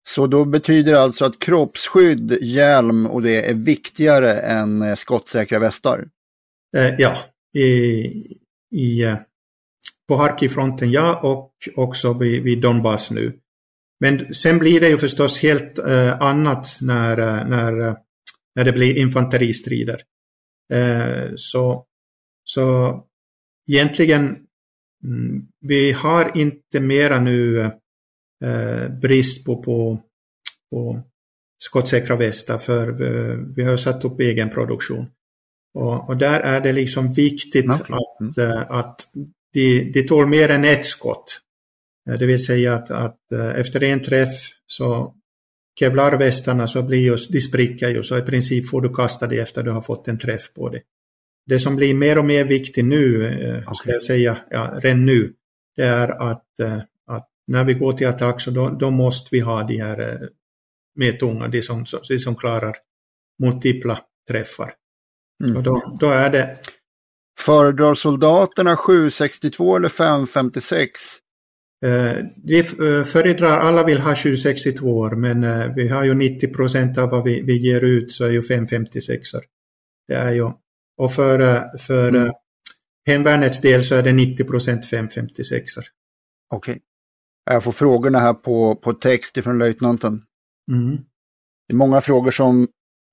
Så 0.08 0.26
då 0.26 0.44
betyder 0.44 0.92
det 0.92 1.00
alltså 1.00 1.24
att 1.24 1.38
kroppsskydd, 1.38 2.38
hjälm 2.42 3.06
och 3.06 3.22
det 3.22 3.50
är 3.50 3.54
viktigare 3.54 4.40
än 4.40 4.82
eh, 4.82 4.94
skottsäkra 4.94 5.58
västar? 5.58 6.08
Eh, 6.76 6.94
ja, 6.98 7.16
i, 7.54 7.66
i, 8.74 9.02
eh, 9.02 9.16
på 10.08 10.16
Harkifronten 10.16 10.90
ja 10.90 11.20
och 11.22 11.52
också 11.76 12.12
vid, 12.12 12.42
vid 12.42 12.60
Donbass 12.60 13.10
nu. 13.10 13.38
Men 14.00 14.34
sen 14.34 14.58
blir 14.58 14.80
det 14.80 14.88
ju 14.88 14.98
förstås 14.98 15.38
helt 15.38 15.78
eh, 15.78 16.20
annat 16.20 16.78
när, 16.80 17.18
eh, 17.18 17.48
när, 17.48 17.96
när 18.54 18.64
det 18.64 18.72
blir 18.72 18.96
infanteristrider. 18.96 20.02
Eh, 20.72 21.30
så, 21.36 21.86
så 22.44 22.96
egentligen, 23.68 24.38
mm, 25.04 25.46
vi 25.60 25.92
har 25.92 26.36
inte 26.36 26.80
mera 26.80 27.20
nu 27.20 27.70
eh, 28.44 28.88
brist 28.88 29.46
på, 29.46 29.62
på, 29.62 30.02
på 30.70 31.00
skottsäkra 31.58 32.16
västar 32.16 32.58
för 32.58 32.92
vi, 32.92 33.36
vi 33.56 33.62
har 33.62 33.76
satt 33.76 34.04
upp 34.04 34.20
egen 34.20 34.50
produktion. 34.50 35.06
Och, 35.74 36.08
och, 36.08 36.16
där 36.16 36.40
är 36.40 36.60
det 36.60 36.72
liksom 36.72 37.12
viktigt 37.12 37.66
okay. 37.66 37.96
att, 37.96 38.38
äh, 38.38 38.70
att 38.70 39.00
de, 39.52 39.92
de 39.92 40.02
tål 40.02 40.26
mer 40.26 40.48
än 40.48 40.64
ett 40.64 40.84
skott. 40.84 41.40
Eh, 42.10 42.18
det 42.18 42.26
vill 42.26 42.44
säga 42.44 42.74
att, 42.74 42.90
att 42.90 43.32
efter 43.56 43.82
en 43.82 44.02
träff 44.02 44.38
så 44.66 45.14
kevlarvästarna 45.78 46.66
så 46.66 46.82
blir 46.82 47.06
just, 47.06 47.32
de 47.32 47.40
spricker 47.40 47.88
ju 47.88 48.02
så 48.02 48.18
i 48.18 48.22
princip 48.22 48.68
får 48.68 48.80
du 48.80 48.94
kasta 48.94 49.26
det 49.26 49.38
efter 49.38 49.62
du 49.62 49.70
har 49.70 49.82
fått 49.82 50.08
en 50.08 50.18
träff 50.18 50.52
på 50.54 50.68
det. 50.68 50.82
Det 51.46 51.60
som 51.60 51.76
blir 51.76 51.94
mer 51.94 52.18
och 52.18 52.24
mer 52.24 52.44
viktigt 52.44 52.84
nu, 52.84 53.26
okay. 53.26 53.74
ska 53.76 53.92
jag 53.92 54.02
säga, 54.02 54.38
ja, 54.50 54.78
redan 54.82 55.06
nu, 55.06 55.32
det 55.76 55.84
är 55.84 56.30
att 56.30 56.46
när 57.50 57.64
vi 57.64 57.74
går 57.74 57.92
till 57.92 58.06
attack 58.06 58.40
så 58.40 58.50
då, 58.50 58.68
då 58.68 58.90
måste 58.90 59.28
vi 59.32 59.40
ha 59.40 59.62
de 59.62 59.76
här 59.76 60.00
eh, 60.00 60.28
med 60.96 61.20
tunga, 61.20 61.48
de 61.48 61.62
som, 61.62 61.84
de 62.08 62.18
som 62.18 62.36
klarar 62.36 62.76
multipla 63.42 63.98
träffar. 64.28 64.74
Mm. 65.44 65.56
Och 65.56 65.62
då, 65.62 65.96
då 66.00 66.10
är 66.10 66.30
det... 66.30 66.58
Föredrar 67.40 67.94
soldaterna 67.94 68.76
762 68.76 69.76
eller 69.76 69.88
556? 69.88 71.00
Eh, 71.84 72.24
de 72.36 72.58
eh, 72.58 73.04
föredrar, 73.04 73.58
alla 73.58 73.84
vill 73.84 73.98
ha 73.98 74.16
762 74.16 75.10
men 75.16 75.44
eh, 75.44 75.74
vi 75.74 75.88
har 75.88 76.04
ju 76.04 76.14
90 76.14 76.52
procent 76.52 76.98
av 76.98 77.10
vad 77.10 77.24
vi, 77.24 77.42
vi 77.42 77.56
ger 77.56 77.84
ut 77.84 78.12
så 78.12 78.24
är 78.24 78.30
ju 78.30 78.42
556 78.42 79.28
Det 80.08 80.14
är 80.14 80.32
ju, 80.32 80.50
och 80.96 81.12
för, 81.12 81.40
eh, 81.40 81.62
för 81.78 82.08
mm. 82.08 82.32
hemvärnets 83.06 83.60
del 83.60 83.84
så 83.84 83.94
är 83.94 84.02
det 84.02 84.12
90 84.12 84.44
procent 84.44 84.86
556 84.86 85.72
Okej. 85.78 86.72
Okay. 86.72 86.80
Jag 87.52 87.64
får 87.64 87.72
frågorna 87.72 88.18
här 88.18 88.34
på, 88.34 88.74
på 88.74 88.92
text 88.92 89.36
ifrån 89.36 89.58
löjtnanten. 89.58 90.22
Mm. 90.72 90.96
Det 91.68 91.74
är 91.74 91.76
många 91.76 92.00
frågor 92.00 92.30
som 92.30 92.68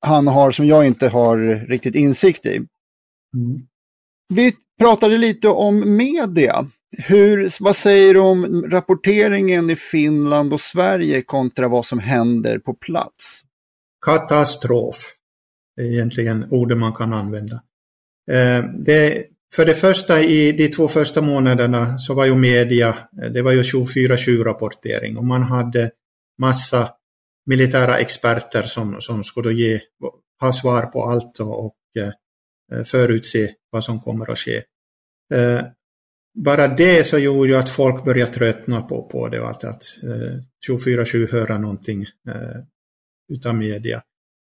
han 0.05 0.27
har 0.27 0.51
som 0.51 0.65
jag 0.65 0.87
inte 0.87 1.07
har 1.07 1.37
riktigt 1.67 1.95
insikt 1.95 2.45
i. 2.45 2.55
Mm. 2.55 3.67
Vi 4.33 4.55
pratade 4.79 5.17
lite 5.17 5.49
om 5.49 5.97
media. 5.97 6.67
Hur, 6.97 7.63
vad 7.63 7.75
säger 7.75 8.13
du 8.13 8.19
om 8.19 8.65
rapporteringen 8.69 9.69
i 9.69 9.75
Finland 9.75 10.53
och 10.53 10.61
Sverige 10.61 11.21
kontra 11.21 11.67
vad 11.67 11.85
som 11.85 11.99
händer 11.99 12.59
på 12.59 12.73
plats? 12.73 13.41
Katastrof 14.05 15.13
är 15.81 15.83
egentligen 15.83 16.47
ordet 16.51 16.77
man 16.77 16.93
kan 16.93 17.13
använda. 17.13 17.55
Eh, 18.31 18.65
det, 18.85 19.25
för 19.55 19.65
det 19.65 19.73
första 19.73 20.21
i 20.21 20.51
de 20.51 20.69
två 20.69 20.87
första 20.87 21.21
månaderna 21.21 21.97
så 21.97 22.13
var 22.13 22.25
ju 22.25 22.35
media, 22.35 22.97
eh, 23.21 23.31
det 23.31 23.41
var 23.41 23.51
ju 23.51 23.63
24-7 23.63 24.43
rapportering 24.43 25.17
och 25.17 25.25
man 25.25 25.43
hade 25.43 25.91
massa 26.37 26.89
militära 27.45 27.97
experter 27.97 28.63
som, 28.63 29.01
som 29.01 29.23
skulle 29.23 29.53
ge, 29.53 29.81
ha 30.39 30.53
svar 30.53 30.85
på 30.85 31.03
allt 31.03 31.39
och, 31.39 31.65
och 31.65 31.77
eh, 31.99 32.83
förutse 32.83 33.53
vad 33.69 33.83
som 33.83 33.99
kommer 33.99 34.31
att 34.31 34.39
ske. 34.39 34.63
Eh, 35.33 35.61
bara 36.35 36.67
det 36.67 37.03
så 37.03 37.17
gjorde 37.17 37.49
ju 37.49 37.57
att 37.57 37.69
folk 37.69 38.05
började 38.05 38.31
tröttna 38.31 38.81
på, 38.81 39.03
på 39.03 39.27
det, 39.27 39.47
att, 39.47 39.63
att 39.63 39.83
24-7 40.69 41.31
höra 41.31 41.57
någonting 41.57 42.01
utan 42.01 42.65
utav 43.33 43.55
media. 43.55 44.01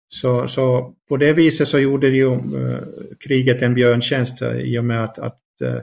Så, 0.08 0.48
så 0.48 0.94
på 1.10 1.18
det 1.18 1.34
viset 1.34 1.68
så 1.68 1.80
gjorde 1.80 2.08
ju 2.08 2.34
eh, 2.34 2.80
kriget 3.20 3.62
en 3.62 3.74
björntjänst 3.74 4.42
eh, 4.42 4.58
i 4.58 4.80
och 4.80 4.86
med 4.86 5.04
att, 5.04 5.20
att 5.20 5.62
eh, 5.62 5.78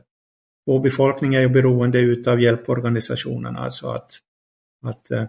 vår 0.67 0.81
befolkning 0.81 1.35
är 1.35 1.41
ju 1.41 1.49
beroende 1.49 1.99
utav 2.01 2.41
hjälporganisationerna, 2.41 3.59
alltså 3.59 3.89
att, 3.89 4.13
att 4.83 5.11
eh, 5.11 5.25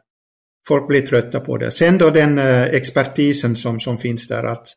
folk 0.67 0.87
blir 0.87 1.01
trötta 1.01 1.39
på 1.39 1.57
det. 1.57 1.71
Sen 1.71 1.97
då 1.97 2.09
den 2.09 2.37
eh, 2.37 2.63
expertisen 2.63 3.55
som, 3.55 3.79
som 3.79 3.97
finns 3.97 4.27
där, 4.27 4.43
att 4.43 4.67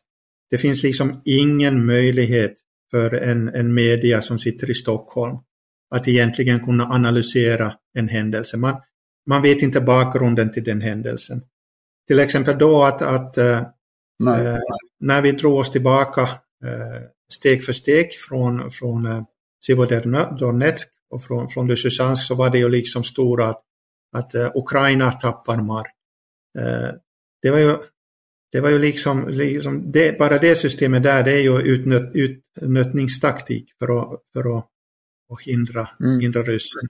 det 0.49 0.57
finns 0.57 0.83
liksom 0.83 1.21
ingen 1.25 1.85
möjlighet 1.85 2.53
för 2.91 3.13
en, 3.15 3.47
en 3.47 3.73
media 3.73 4.21
som 4.21 4.39
sitter 4.39 4.69
i 4.69 4.73
Stockholm 4.73 5.37
att 5.95 6.07
egentligen 6.07 6.59
kunna 6.59 6.85
analysera 6.85 7.73
en 7.93 8.07
händelse. 8.07 8.57
Man, 8.57 8.81
man 9.27 9.41
vet 9.41 9.61
inte 9.61 9.81
bakgrunden 9.81 10.53
till 10.53 10.63
den 10.63 10.81
händelsen. 10.81 11.41
Till 12.07 12.19
exempel 12.19 12.57
då 12.57 12.83
att, 12.83 13.01
att 13.01 13.37
eh, 13.37 13.61
eh, 14.23 14.57
när 14.99 15.21
vi 15.21 15.31
drog 15.31 15.59
oss 15.59 15.71
tillbaka 15.71 16.21
eh, 16.65 17.01
steg 17.33 17.65
för 17.65 17.73
steg 17.73 18.11
från, 18.13 18.71
från 18.71 19.05
eh, 19.05 19.23
Sivodernetsk 19.65 20.87
och 21.09 21.23
från, 21.23 21.49
från 21.49 21.67
Lysychansk 21.67 22.27
så 22.27 22.35
var 22.35 22.49
det 22.49 22.57
ju 22.57 22.69
liksom 22.69 23.03
stora 23.03 23.47
att, 23.47 23.63
att 24.15 24.35
uh, 24.35 24.51
Ukraina 24.55 25.11
tappar 25.11 25.57
mark. 25.57 25.93
Uh, 26.59 26.91
det 27.41 27.51
var 27.51 27.57
ju, 27.57 27.77
det 28.51 28.61
var 28.61 28.69
ju 28.69 28.79
liksom, 28.79 29.27
liksom 29.27 29.91
det, 29.91 30.19
bara 30.19 30.37
det 30.37 30.55
systemet 30.55 31.03
där, 31.03 31.23
det 31.23 31.31
är 31.31 31.41
ju 31.41 31.61
utnöt, 31.61 32.11
utnötningstaktik 32.13 33.69
för 33.79 33.99
att, 33.99 34.19
för 34.33 34.57
att, 34.57 34.67
att 35.33 35.41
hindra, 35.41 35.89
mm. 35.99 36.19
hindra 36.19 36.43
ryssen. 36.43 36.87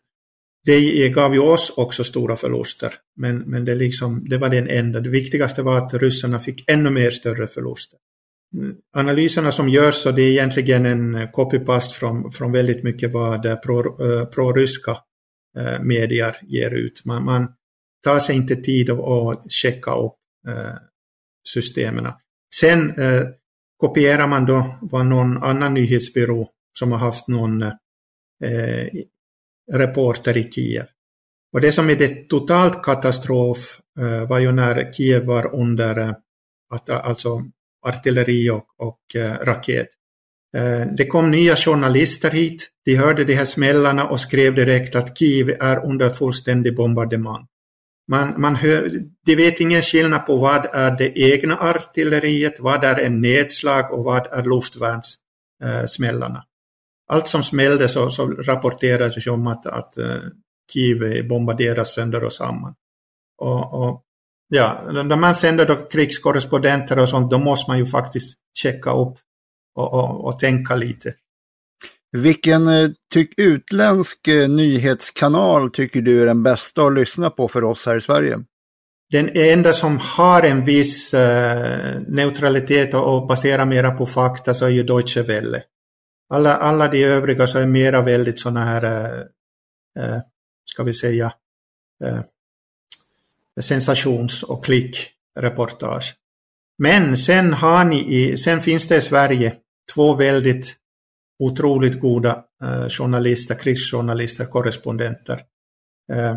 Det 0.67 1.09
gav 1.09 1.33
ju 1.33 1.39
oss 1.39 1.73
också 1.77 2.03
stora 2.03 2.35
förluster, 2.35 2.93
men, 3.15 3.37
men 3.37 3.65
det, 3.65 3.75
liksom, 3.75 4.29
det 4.29 4.37
var 4.37 4.49
den 4.49 4.69
enda. 4.69 4.99
Det 4.99 5.09
viktigaste 5.09 5.61
var 5.61 5.77
att 5.77 5.93
ryssarna 5.93 6.39
fick 6.39 6.69
ännu 6.69 6.89
mer 6.89 7.11
större 7.11 7.47
förluster 7.47 7.99
analyserna 8.93 9.51
som 9.51 9.69
görs 9.69 9.95
så 9.95 10.11
det 10.11 10.21
är 10.21 10.31
egentligen 10.31 10.85
en 10.85 11.27
copypast 11.31 11.91
från, 11.91 12.31
från 12.31 12.51
väldigt 12.51 12.83
mycket 12.83 13.11
vad 13.11 13.61
pro, 13.61 14.03
uh, 14.03 14.25
pro-ryska 14.25 14.97
eh, 15.57 15.81
medier 15.81 16.35
ger 16.41 16.71
ut. 16.71 17.05
Man, 17.05 17.25
man, 17.25 17.53
tar 18.03 18.19
sig 18.19 18.35
inte 18.35 18.55
tid 18.55 18.89
att, 18.89 19.51
checka 19.51 19.95
upp 19.95 20.15
eh, 20.47 20.75
systemen. 21.47 22.07
Sen 22.59 22.99
eh, 22.99 23.23
kopierar 23.77 24.27
man 24.27 24.45
då 24.45 24.77
vad 24.81 25.05
någon 25.05 25.37
annan 25.37 25.73
nyhetsbyrå 25.73 26.49
som 26.79 26.91
har 26.91 26.99
haft 26.99 27.27
någon 27.27 27.61
eh, 27.61 28.87
reporter 29.73 30.37
i 30.37 30.51
Kiev. 30.51 30.85
Och 31.53 31.61
det 31.61 31.71
som 31.71 31.89
är 31.89 31.95
det 31.95 32.29
totalt 32.29 32.83
katastrof 32.83 33.79
eh, 33.99 34.27
var 34.27 34.39
ju 34.39 34.51
när 34.51 34.93
Kiev 34.93 35.25
var 35.25 35.55
under 35.55 35.97
eh, 35.97 36.13
att, 36.73 36.89
eh, 36.89 37.05
alltså 37.05 37.41
artilleri 37.85 38.49
och, 38.49 38.65
och 38.77 38.99
raket. 39.41 39.87
Det 40.97 41.05
kom 41.05 41.31
nya 41.31 41.55
journalister 41.55 42.31
hit, 42.31 42.69
de 42.85 42.95
hörde 42.95 43.23
de 43.23 43.35
här 43.35 43.45
smällarna 43.45 44.07
och 44.07 44.19
skrev 44.19 44.55
direkt 44.55 44.95
att 44.95 45.17
Kiev 45.17 45.49
är 45.59 45.85
under 45.85 46.09
fullständig 46.09 46.75
bombardemang. 46.75 47.47
Man, 48.07 48.41
man 48.41 48.55
hör, 48.55 49.01
de 49.25 49.35
vet 49.35 49.59
ingen 49.59 49.81
skillnad 49.81 50.25
på 50.25 50.37
vad 50.37 50.67
är 50.73 50.97
det 50.97 51.19
egna 51.19 51.57
artilleriet, 51.57 52.59
vad 52.59 52.83
är 52.83 52.99
en 52.99 53.21
nedslag 53.21 53.93
och 53.93 54.03
vad 54.03 54.27
är 54.31 54.43
luftvärnssmällarna. 54.43 56.43
Allt 57.07 57.27
som 57.27 57.43
smällde 57.43 57.89
så, 57.89 58.09
så 58.09 58.27
rapporterades 58.27 59.27
om 59.27 59.47
att, 59.47 59.65
att 59.65 59.97
uh, 59.97 60.15
Kiev 60.73 61.27
bombarderas 61.27 61.93
sönder 61.93 62.23
och 62.23 62.33
samman. 62.33 62.75
Och, 63.37 63.83
och 63.83 64.03
ja, 64.49 64.81
när 64.91 65.15
man 65.15 65.35
sänder 65.35 65.65
då 65.65 65.75
krigskorrespondenter 65.75 66.99
och 66.99 67.09
sånt, 67.09 67.31
då 67.31 67.37
måste 67.37 67.71
man 67.71 67.77
ju 67.77 67.85
faktiskt 67.85 68.37
checka 68.57 68.91
upp 68.91 69.17
och, 69.75 69.93
och, 69.93 70.25
och 70.25 70.39
tänka 70.39 70.75
lite. 70.75 71.13
Vilken 72.11 72.67
eh, 72.67 72.89
tyck, 73.13 73.33
utländsk 73.37 74.27
eh, 74.27 74.49
nyhetskanal 74.49 75.71
tycker 75.71 76.01
du 76.01 76.21
är 76.21 76.25
den 76.25 76.43
bästa 76.43 76.81
att 76.81 76.93
lyssna 76.93 77.29
på 77.29 77.47
för 77.47 77.63
oss 77.63 77.85
här 77.85 77.95
i 77.95 78.01
Sverige? 78.01 78.39
Den 79.11 79.29
enda 79.33 79.73
som 79.73 79.99
har 80.01 80.43
en 80.43 80.65
viss 80.65 81.15
neutralitet 82.07 82.93
och, 82.93 83.15
och 83.15 83.27
baserar 83.27 83.65
mera 83.65 83.91
på 83.91 84.05
fakta 84.05 84.53
så 84.53 84.65
är 84.65 84.69
ju 84.69 84.83
Deutsche 84.83 85.21
Welle. 85.21 85.61
Alla, 86.29 86.57
alla 86.57 86.87
de 86.87 87.03
övriga 87.03 87.47
så 87.47 87.59
är 87.59 87.67
mera 87.67 88.01
väldigt 88.01 88.39
sådana 88.39 88.63
här, 88.63 89.17
äh, 89.99 90.19
ska 90.65 90.83
vi 90.83 90.93
säga, 90.93 91.33
eh, 92.03 92.21
sensations 93.61 94.43
och 94.43 94.65
klickreportage. 94.65 96.15
Men 96.77 97.17
sen, 97.17 97.53
har 97.53 97.85
ni 97.85 98.15
i, 98.15 98.37
sen 98.37 98.61
finns 98.61 98.87
det 98.87 98.97
i 98.97 99.01
Sverige 99.01 99.55
två 99.93 100.13
väldigt 100.13 100.75
otroligt 101.39 101.99
goda 101.99 102.43
eh, 102.63 102.89
journalister, 102.89 103.55
krigsjournalister, 103.55 104.45
korrespondenter 104.45 105.41
eh, 106.11 106.35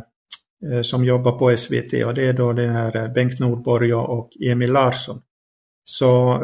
eh 0.72 0.82
som 0.82 1.04
jobbar 1.04 1.32
på 1.32 1.56
SVT 1.56 2.04
och 2.06 2.14
det 2.14 2.26
är 2.26 2.32
då 2.32 2.52
den 2.52 2.70
här 2.70 3.08
Bengt 3.08 3.40
Nordborg 3.40 3.94
och 3.94 4.30
Emil 4.40 4.72
Larsson. 4.72 5.22
Så 5.84 6.34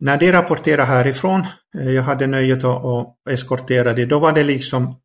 när 0.00 0.18
de 0.18 0.32
rapporterade 0.32 0.88
härifrån, 0.88 1.46
eh, 1.78 1.90
jag 1.90 2.02
hade 2.02 2.26
nöjet 2.26 2.64
att, 2.64 2.84
att 2.84 3.16
eskortera 3.30 3.92
det, 3.92 4.06
då 4.06 4.18
var 4.18 4.32
det 4.32 4.44
liksom 4.44 5.00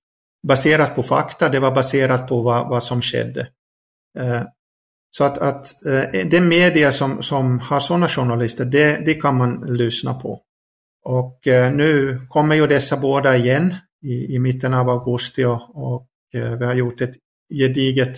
baserat 0.48 0.96
på 0.96 1.04
fakta, 1.04 1.50
det 1.50 1.60
var 1.60 1.72
baserat 1.72 2.28
på 2.28 2.42
vad, 2.42 2.70
vad 2.70 2.84
som 2.84 3.02
skedde. 3.02 3.48
Eh, 4.20 4.42
så 5.12 5.24
att, 5.24 5.38
att 5.38 5.86
eh, 5.86 6.26
det 6.26 6.42
media 6.42 6.92
som, 6.92 7.24
som 7.24 7.60
har 7.60 7.80
sådana 7.80 8.10
journalister, 8.10 8.66
det, 8.66 9.06
det 9.06 9.14
kan 9.14 9.38
man 9.38 9.66
lyssna 9.78 10.14
på. 10.14 10.42
Och 11.04 11.48
eh, 11.48 11.74
nu 11.74 12.22
kommer 12.30 12.56
ju 12.56 12.68
dessa 12.68 12.98
båda 12.98 13.36
igen 13.38 13.76
i, 14.02 14.36
i 14.36 14.40
mitten 14.40 14.74
av 14.74 14.90
augusti 14.90 15.44
och, 15.44 15.94
och 15.94 16.08
vi 16.32 16.66
har 16.66 16.74
gjort 16.74 17.02
ett 17.02 17.16
gediget 17.54 18.18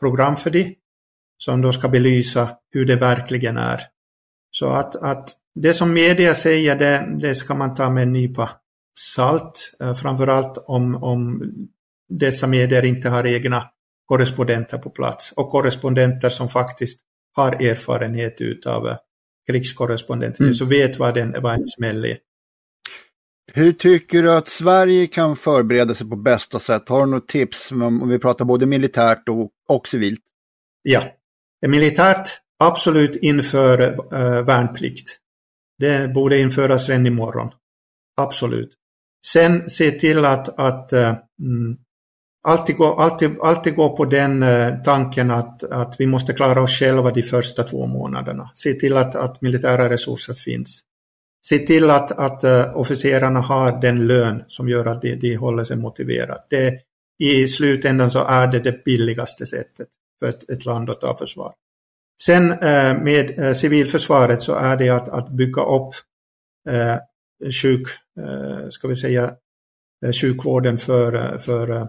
program 0.00 0.36
för 0.36 0.50
det 0.50 0.74
som 1.38 1.60
då 1.60 1.72
ska 1.72 1.88
belysa 1.88 2.56
hur 2.72 2.86
det 2.86 2.96
verkligen 2.96 3.56
är. 3.56 3.80
Så 4.50 4.66
att, 4.66 4.96
att 4.96 5.32
det 5.62 5.74
som 5.74 5.92
media 5.92 6.34
säger, 6.34 6.76
det, 6.76 7.16
det 7.20 7.34
ska 7.34 7.54
man 7.54 7.74
ta 7.74 7.90
med 7.90 8.02
en 8.02 8.12
nypa 8.12 8.50
salt, 8.98 9.72
eh, 9.80 9.94
framförallt 9.94 10.58
om, 10.66 11.02
om 11.02 11.42
dessa 12.08 12.46
medier 12.46 12.84
inte 12.84 13.08
har 13.08 13.26
egna 13.26 13.70
korrespondenter 14.06 14.78
på 14.78 14.90
plats 14.90 15.32
och 15.32 15.50
korrespondenter 15.50 16.28
som 16.28 16.48
faktiskt 16.48 17.00
har 17.32 17.52
erfarenhet 17.52 18.40
utav 18.40 18.88
eh, 18.88 18.96
krigskorrespondenter, 19.50 20.42
mm. 20.42 20.54
så 20.54 20.64
vet 20.64 20.98
vad, 20.98 21.14
den, 21.14 21.42
vad 21.42 21.54
en 21.54 21.66
smäll 21.66 22.04
är. 22.04 22.18
Hur 23.52 23.72
tycker 23.72 24.22
du 24.22 24.32
att 24.32 24.48
Sverige 24.48 25.06
kan 25.06 25.36
förbereda 25.36 25.94
sig 25.94 26.08
på 26.08 26.16
bästa 26.16 26.58
sätt? 26.58 26.88
Har 26.88 27.06
du 27.06 27.10
något 27.10 27.28
tips 27.28 27.72
om 27.72 28.08
vi 28.08 28.18
pratar 28.18 28.44
både 28.44 28.66
militärt 28.66 29.28
och, 29.28 29.50
och 29.68 29.88
civilt? 29.88 30.20
Ja, 30.82 31.02
militärt 31.66 32.28
absolut 32.58 33.16
inför 33.16 33.80
äh, 34.14 34.44
värnplikt. 34.44 35.19
Det 35.80 36.14
borde 36.14 36.40
införas 36.40 36.88
redan 36.88 37.06
imorgon. 37.06 37.50
Absolut. 38.16 38.70
Sen 39.26 39.70
se 39.70 39.90
till 39.90 40.24
att, 40.24 40.58
att 40.58 40.92
äh, 40.92 41.14
alltid 42.48 42.76
gå, 42.76 42.94
alltid, 42.94 43.30
alltid 43.40 43.74
gå 43.74 43.96
på 43.96 44.04
den 44.04 44.42
eh, 44.42 44.74
tanken 44.84 45.30
att, 45.30 45.62
att 45.62 45.94
vi 45.98 46.06
måste 46.06 46.32
klara 46.32 46.62
oss 46.62 46.78
själva 46.78 47.10
de 47.10 47.22
första 47.22 47.62
två 47.62 47.86
månaderna. 47.86 48.50
Se 48.54 48.74
till 48.74 48.96
att, 48.96 49.16
att 49.16 49.40
militära 49.40 49.90
resurser 49.90 50.34
finns. 50.34 50.80
Se 51.46 51.58
till 51.58 51.90
att, 51.90 52.12
att 52.12 52.44
uh, 52.44 52.76
officerarna 52.76 53.40
har 53.40 53.80
den 53.80 54.06
lön 54.06 54.44
som 54.48 54.68
gör 54.68 54.86
att 54.86 55.02
de, 55.02 55.14
de 55.14 55.36
håller 55.36 55.64
sig 55.64 55.76
motiverade. 55.76 56.42
Det, 56.50 56.80
I 57.18 57.48
slutändan 57.48 58.10
så 58.10 58.24
är 58.24 58.46
det 58.46 58.60
det 58.60 58.84
billigaste 58.84 59.46
sättet 59.46 59.88
för 60.18 60.28
ett, 60.28 60.50
ett 60.50 60.64
land 60.64 60.90
att 60.90 61.00
ta 61.00 61.16
försvar. 61.16 61.52
Sen 62.22 62.52
eh, 62.52 63.02
med 63.02 63.38
eh, 63.38 63.52
civilförsvaret 63.52 64.42
så 64.42 64.54
är 64.54 64.76
det 64.76 64.88
att, 64.88 65.08
att 65.08 65.30
bygga 65.30 65.62
upp 65.62 65.94
eh, 66.68 66.96
sjuk, 67.62 67.88
ska 68.70 68.88
vi 68.88 68.96
säga, 68.96 69.34
sjukvården 70.20 70.78
för, 70.78 71.38
för 71.38 71.88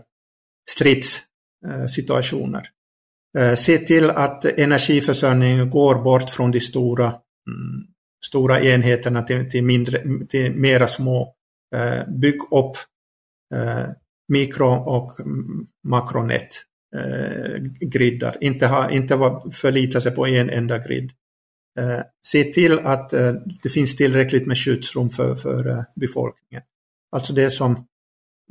stridssituationer. 0.70 2.70
Se 3.58 3.78
till 3.78 4.10
att 4.10 4.46
energiförsörjningen 4.46 5.70
går 5.70 6.04
bort 6.04 6.30
från 6.30 6.52
de 6.52 6.60
stora, 6.60 7.08
mm, 7.08 7.88
stora 8.26 8.62
enheterna 8.62 9.22
till, 9.22 9.52
till, 9.52 9.64
mindre, 9.64 10.04
till 10.30 10.56
mera 10.56 10.88
små. 10.88 11.36
Bygg 12.08 12.42
upp 12.52 12.76
mikro 14.28 14.68
och 14.68 15.20
mm, 15.20 15.68
makronät 15.88 16.64
griddar, 17.80 18.38
inte, 18.42 18.68
ha, 18.68 18.92
inte 18.92 19.18
förlita 19.52 20.02
sig 20.02 20.12
på 20.12 20.28
en 20.28 20.50
enda 20.50 20.78
grid. 20.78 21.12
Se 22.28 22.44
till 22.44 22.80
att 22.80 23.10
det 23.64 23.70
finns 23.70 23.96
tillräckligt 23.96 24.48
med 24.48 24.58
skyddsrum 24.58 25.10
för, 25.10 25.36
för 25.36 25.86
befolkningen. 25.96 26.64
Alltså 27.12 27.34
det 27.34 27.50
som 27.50 27.86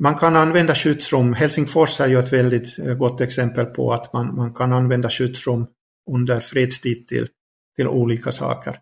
man 0.00 0.18
kan 0.18 0.36
använda 0.36 0.74
skyddsrum. 0.74 1.32
Helsingfors 1.32 2.00
är 2.00 2.06
ju 2.06 2.18
ett 2.18 2.32
väldigt 2.32 2.98
gott 2.98 3.20
exempel 3.20 3.66
på 3.66 3.92
att 3.92 4.12
man, 4.12 4.36
man 4.36 4.54
kan 4.54 4.72
använda 4.72 5.10
skyddsrum 5.10 5.66
under 6.10 6.40
fredstid 6.40 7.08
till, 7.08 7.28
till 7.76 7.88
olika 7.88 8.32
saker. 8.32 8.78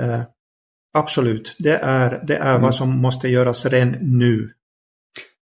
Eh, 0.00 0.22
absolut, 0.94 1.56
det 1.58 1.76
är, 1.76 2.24
det 2.26 2.36
är 2.36 2.50
mm. 2.50 2.62
vad 2.62 2.74
som 2.74 3.00
måste 3.00 3.28
göras 3.28 3.66
redan 3.66 3.96
nu. 4.00 4.52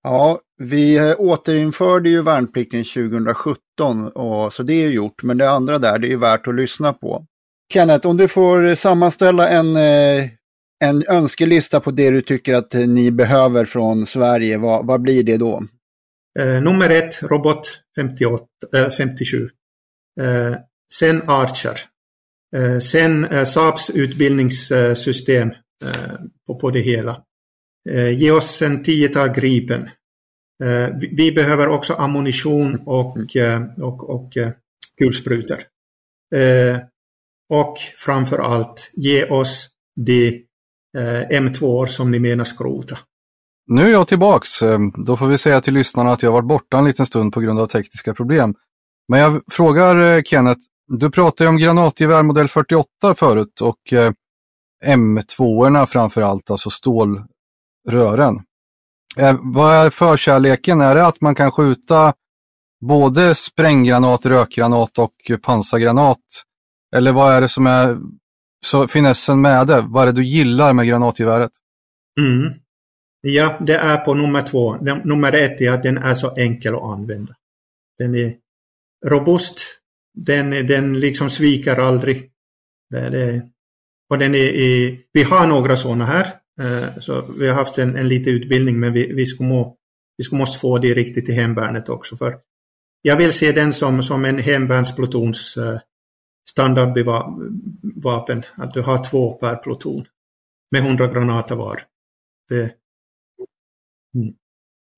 Ja, 0.05 0.41
vi 0.59 0.97
eh, 0.97 1.15
återinförde 1.19 2.09
ju 2.09 2.23
värnplikten 2.23 2.85
2017 2.85 4.09
och 4.09 4.53
så 4.53 4.63
det 4.63 4.73
är 4.85 4.91
gjort, 4.91 5.23
men 5.23 5.39
det 5.39 5.51
andra 5.51 5.79
där 5.79 5.99
det 5.99 6.13
är 6.13 6.17
värt 6.17 6.49
att 6.49 6.55
lyssna 6.55 6.93
på. 6.93 7.27
Kenneth, 7.73 8.07
om 8.07 8.17
du 8.17 8.29
får 8.29 8.75
sammanställa 8.75 9.49
en, 9.49 9.77
eh, 9.77 10.29
en 10.85 11.05
önskelista 11.09 11.81
på 11.81 11.91
det 11.91 12.11
du 12.11 12.21
tycker 12.21 12.55
att 12.55 12.75
eh, 12.75 12.81
ni 12.81 13.11
behöver 13.11 13.65
från 13.65 14.07
Sverige, 14.07 14.59
vad, 14.59 14.87
vad 14.87 15.01
blir 15.01 15.23
det 15.23 15.37
då? 15.37 15.65
Eh, 16.41 16.63
nummer 16.63 16.91
ett, 16.91 17.23
Robot 17.23 17.69
58, 17.97 18.45
eh, 18.77 18.91
57. 18.91 19.51
Eh, 20.21 20.57
sen 20.95 21.23
Archer. 21.27 21.81
Eh, 22.57 22.79
sen 22.79 23.25
eh, 23.25 23.45
Saabs 23.45 23.91
utbildningssystem 23.91 25.51
eh, 25.85 26.15
på, 26.47 26.59
på 26.59 26.71
det 26.71 26.81
hela. 26.81 27.23
Eh, 27.91 28.19
ge 28.19 28.31
oss 28.31 28.63
en 28.63 28.85
tiotal 28.85 29.29
Gripen. 29.29 29.91
Vi, 31.01 31.15
vi, 31.17 31.33
behöver 31.33 31.69
också 31.69 31.95
ammunition 31.95 32.83
och, 32.87 33.17
och, 33.79 34.11
och 34.11 34.33
kulsprutor. 34.99 35.59
Och 37.51 37.79
framför 37.97 38.39
allt, 38.39 38.91
ge 38.93 39.25
oss 39.25 39.69
de 39.97 40.47
M2 41.31 41.87
som 41.87 42.11
ni 42.11 42.19
menar 42.19 42.45
skrota. 42.45 42.99
Nu 43.67 43.83
är 43.83 43.91
jag 43.91 44.09
tillbaks. 44.09 44.51
Då 45.07 45.17
får 45.17 45.27
vi 45.27 45.39
säga 45.39 45.61
till 45.61 45.75
lyssnarna 45.75 46.13
att 46.13 46.23
jag 46.23 46.33
varit 46.33 46.49
borta 46.49 46.79
en 46.79 46.85
liten 46.85 47.07
stund 47.07 47.33
på 47.33 47.41
grund 47.41 47.61
av 47.61 47.67
tekniska 47.67 48.15
problem. 48.15 48.55
Men 49.09 49.21
jag 49.21 49.43
frågar 49.51 50.23
Kenneth, 50.23 50.61
du 50.87 51.11
pratade 51.11 51.51
om 51.51 51.57
granatgevär 51.57 52.23
modell 52.23 52.49
48 52.49 53.15
förut 53.17 53.61
och 53.61 53.93
eh, 53.93 54.13
M2-orna 54.85 55.87
framför 55.87 56.23
allt, 56.23 56.51
alltså 56.51 56.71
rören. 57.89 58.43
Eh, 59.17 59.39
vad 59.43 59.75
är 59.75 59.91
förkärleken? 59.91 60.81
Är 60.81 60.95
det 60.95 61.07
att 61.07 61.21
man 61.21 61.35
kan 61.35 61.51
skjuta 61.51 62.15
både 62.81 63.35
spränggranat, 63.35 64.27
rökgranat 64.27 64.99
och 64.99 65.15
pansargranat? 65.43 66.19
Eller 66.97 67.13
vad 67.13 67.35
är 67.35 67.41
det 67.41 67.49
som 67.49 67.67
är 67.67 67.99
så 68.67 68.89
finessen 68.89 69.41
med 69.41 69.67
det? 69.67 69.85
Vad 69.89 70.03
är 70.03 70.07
det 70.07 70.21
du 70.21 70.25
gillar 70.25 70.73
med 70.73 70.87
granatgeväret? 70.87 71.53
Mm. 72.21 72.53
Ja, 73.21 73.59
det 73.61 73.77
är 73.77 73.97
på 73.97 74.15
nummer 74.15 74.43
två. 74.43 74.77
Nummer 75.05 75.33
ett 75.33 75.61
är 75.61 75.73
att 75.73 75.83
den 75.83 75.99
är 75.99 76.15
så 76.15 76.37
enkel 76.37 76.75
att 76.75 76.83
använda. 76.83 77.35
Den 77.99 78.15
är 78.15 78.35
robust, 79.07 79.59
den, 80.15 80.51
den 80.51 81.01
liksom 81.01 81.31
sviker 81.31 81.77
aldrig. 81.77 82.31
Det, 82.91 83.11
det, 83.11 83.43
och 84.11 84.19
den 84.19 84.35
är, 84.35 84.55
är, 84.55 84.99
vi 85.13 85.23
har 85.23 85.47
några 85.47 85.77
sådana 85.77 86.05
här. 86.05 86.33
Eh, 86.61 86.99
så 86.99 87.23
vi 87.39 87.49
har 87.49 87.55
haft 87.55 87.79
en, 87.79 87.97
en 87.97 88.09
liten 88.09 88.33
utbildning 88.33 88.81
men 88.81 88.93
vi, 88.93 89.13
vi, 89.13 89.27
skulle 89.27 89.49
må, 89.49 89.77
vi 90.17 90.25
skulle 90.25 90.39
måste 90.39 90.61
få 90.61 90.79
det 90.79 90.95
riktigt 90.95 91.29
i 91.29 91.33
hemvärnet 91.33 91.89
också. 91.89 92.17
För 92.17 92.39
jag 93.03 93.17
vill 93.17 93.33
se 93.33 93.53
den 93.53 93.73
som, 93.73 94.03
som 94.03 94.25
en 94.25 94.39
hemvärnsplutons 94.39 95.57
eh, 95.57 95.79
standardvapen. 96.51 98.43
Att 98.57 98.75
du 98.75 98.83
har 98.83 99.05
två 99.05 99.33
per 99.33 99.57
pluton. 99.57 100.05
Med 100.71 100.83
100 100.87 101.07
granater 101.07 101.57
var. 101.57 101.83
Det... 102.49 102.63
Mm. 104.15 104.35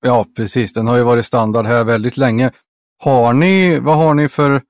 Ja, 0.03 0.27
precis. 0.37 0.73
Den 0.73 0.87
har 0.87 0.97
ju 0.97 1.03
varit 1.03 1.27
standard 1.27 1.67
här 1.67 1.85
väldigt 1.85 2.17
länge. 2.17 2.53
Har 2.99 3.33
ni, 3.33 3.79
vad 3.79 3.97
har 3.97 4.15
ni 4.15 4.29
för 4.29 4.63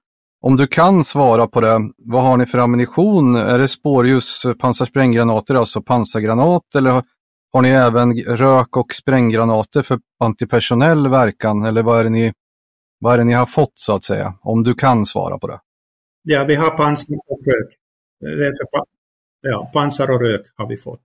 om 0.47 0.57
du 0.57 0.67
kan 0.67 1.05
svara 1.05 1.47
på 1.47 1.61
det, 1.61 1.91
vad 1.97 2.23
har 2.23 2.37
ni 2.37 2.47
för 2.47 2.59
ammunition? 2.59 3.37
Är 3.37 3.59
det 3.59 3.69
spårljus 3.69 4.47
pansarspränggranater, 4.59 5.55
alltså 5.55 5.83
pansargranat, 5.83 6.75
eller 6.75 7.03
har 7.53 7.63
ni 7.63 7.69
även 7.69 8.17
rök 8.23 8.77
och 8.77 8.95
spränggranater 8.95 9.83
för 9.83 9.99
antipersonell 10.21 11.09
verkan? 11.09 11.65
Eller 11.65 11.83
vad 11.83 12.01
är, 12.01 12.05
det 12.05 12.11
ni, 12.11 12.33
vad 13.01 13.21
är 13.21 13.25
ni 13.25 13.33
har 13.33 13.47
fått 13.47 13.73
så 13.75 13.95
att 13.95 14.05
säga? 14.05 14.35
Om 14.41 14.63
du 14.63 14.75
kan 14.75 15.07
svara 15.07 15.39
på 15.39 15.47
det. 15.47 15.61
Ja, 16.23 16.45
vi 16.45 16.55
har 16.55 16.71
pansar 16.71 17.15
och 17.15 17.41
rök. 17.47 17.73
Ja, 19.41 19.71
pansar 19.73 20.11
och 20.15 20.21
rök 20.21 20.47
har 20.57 20.69
vi 20.69 20.77
fått. 20.77 21.01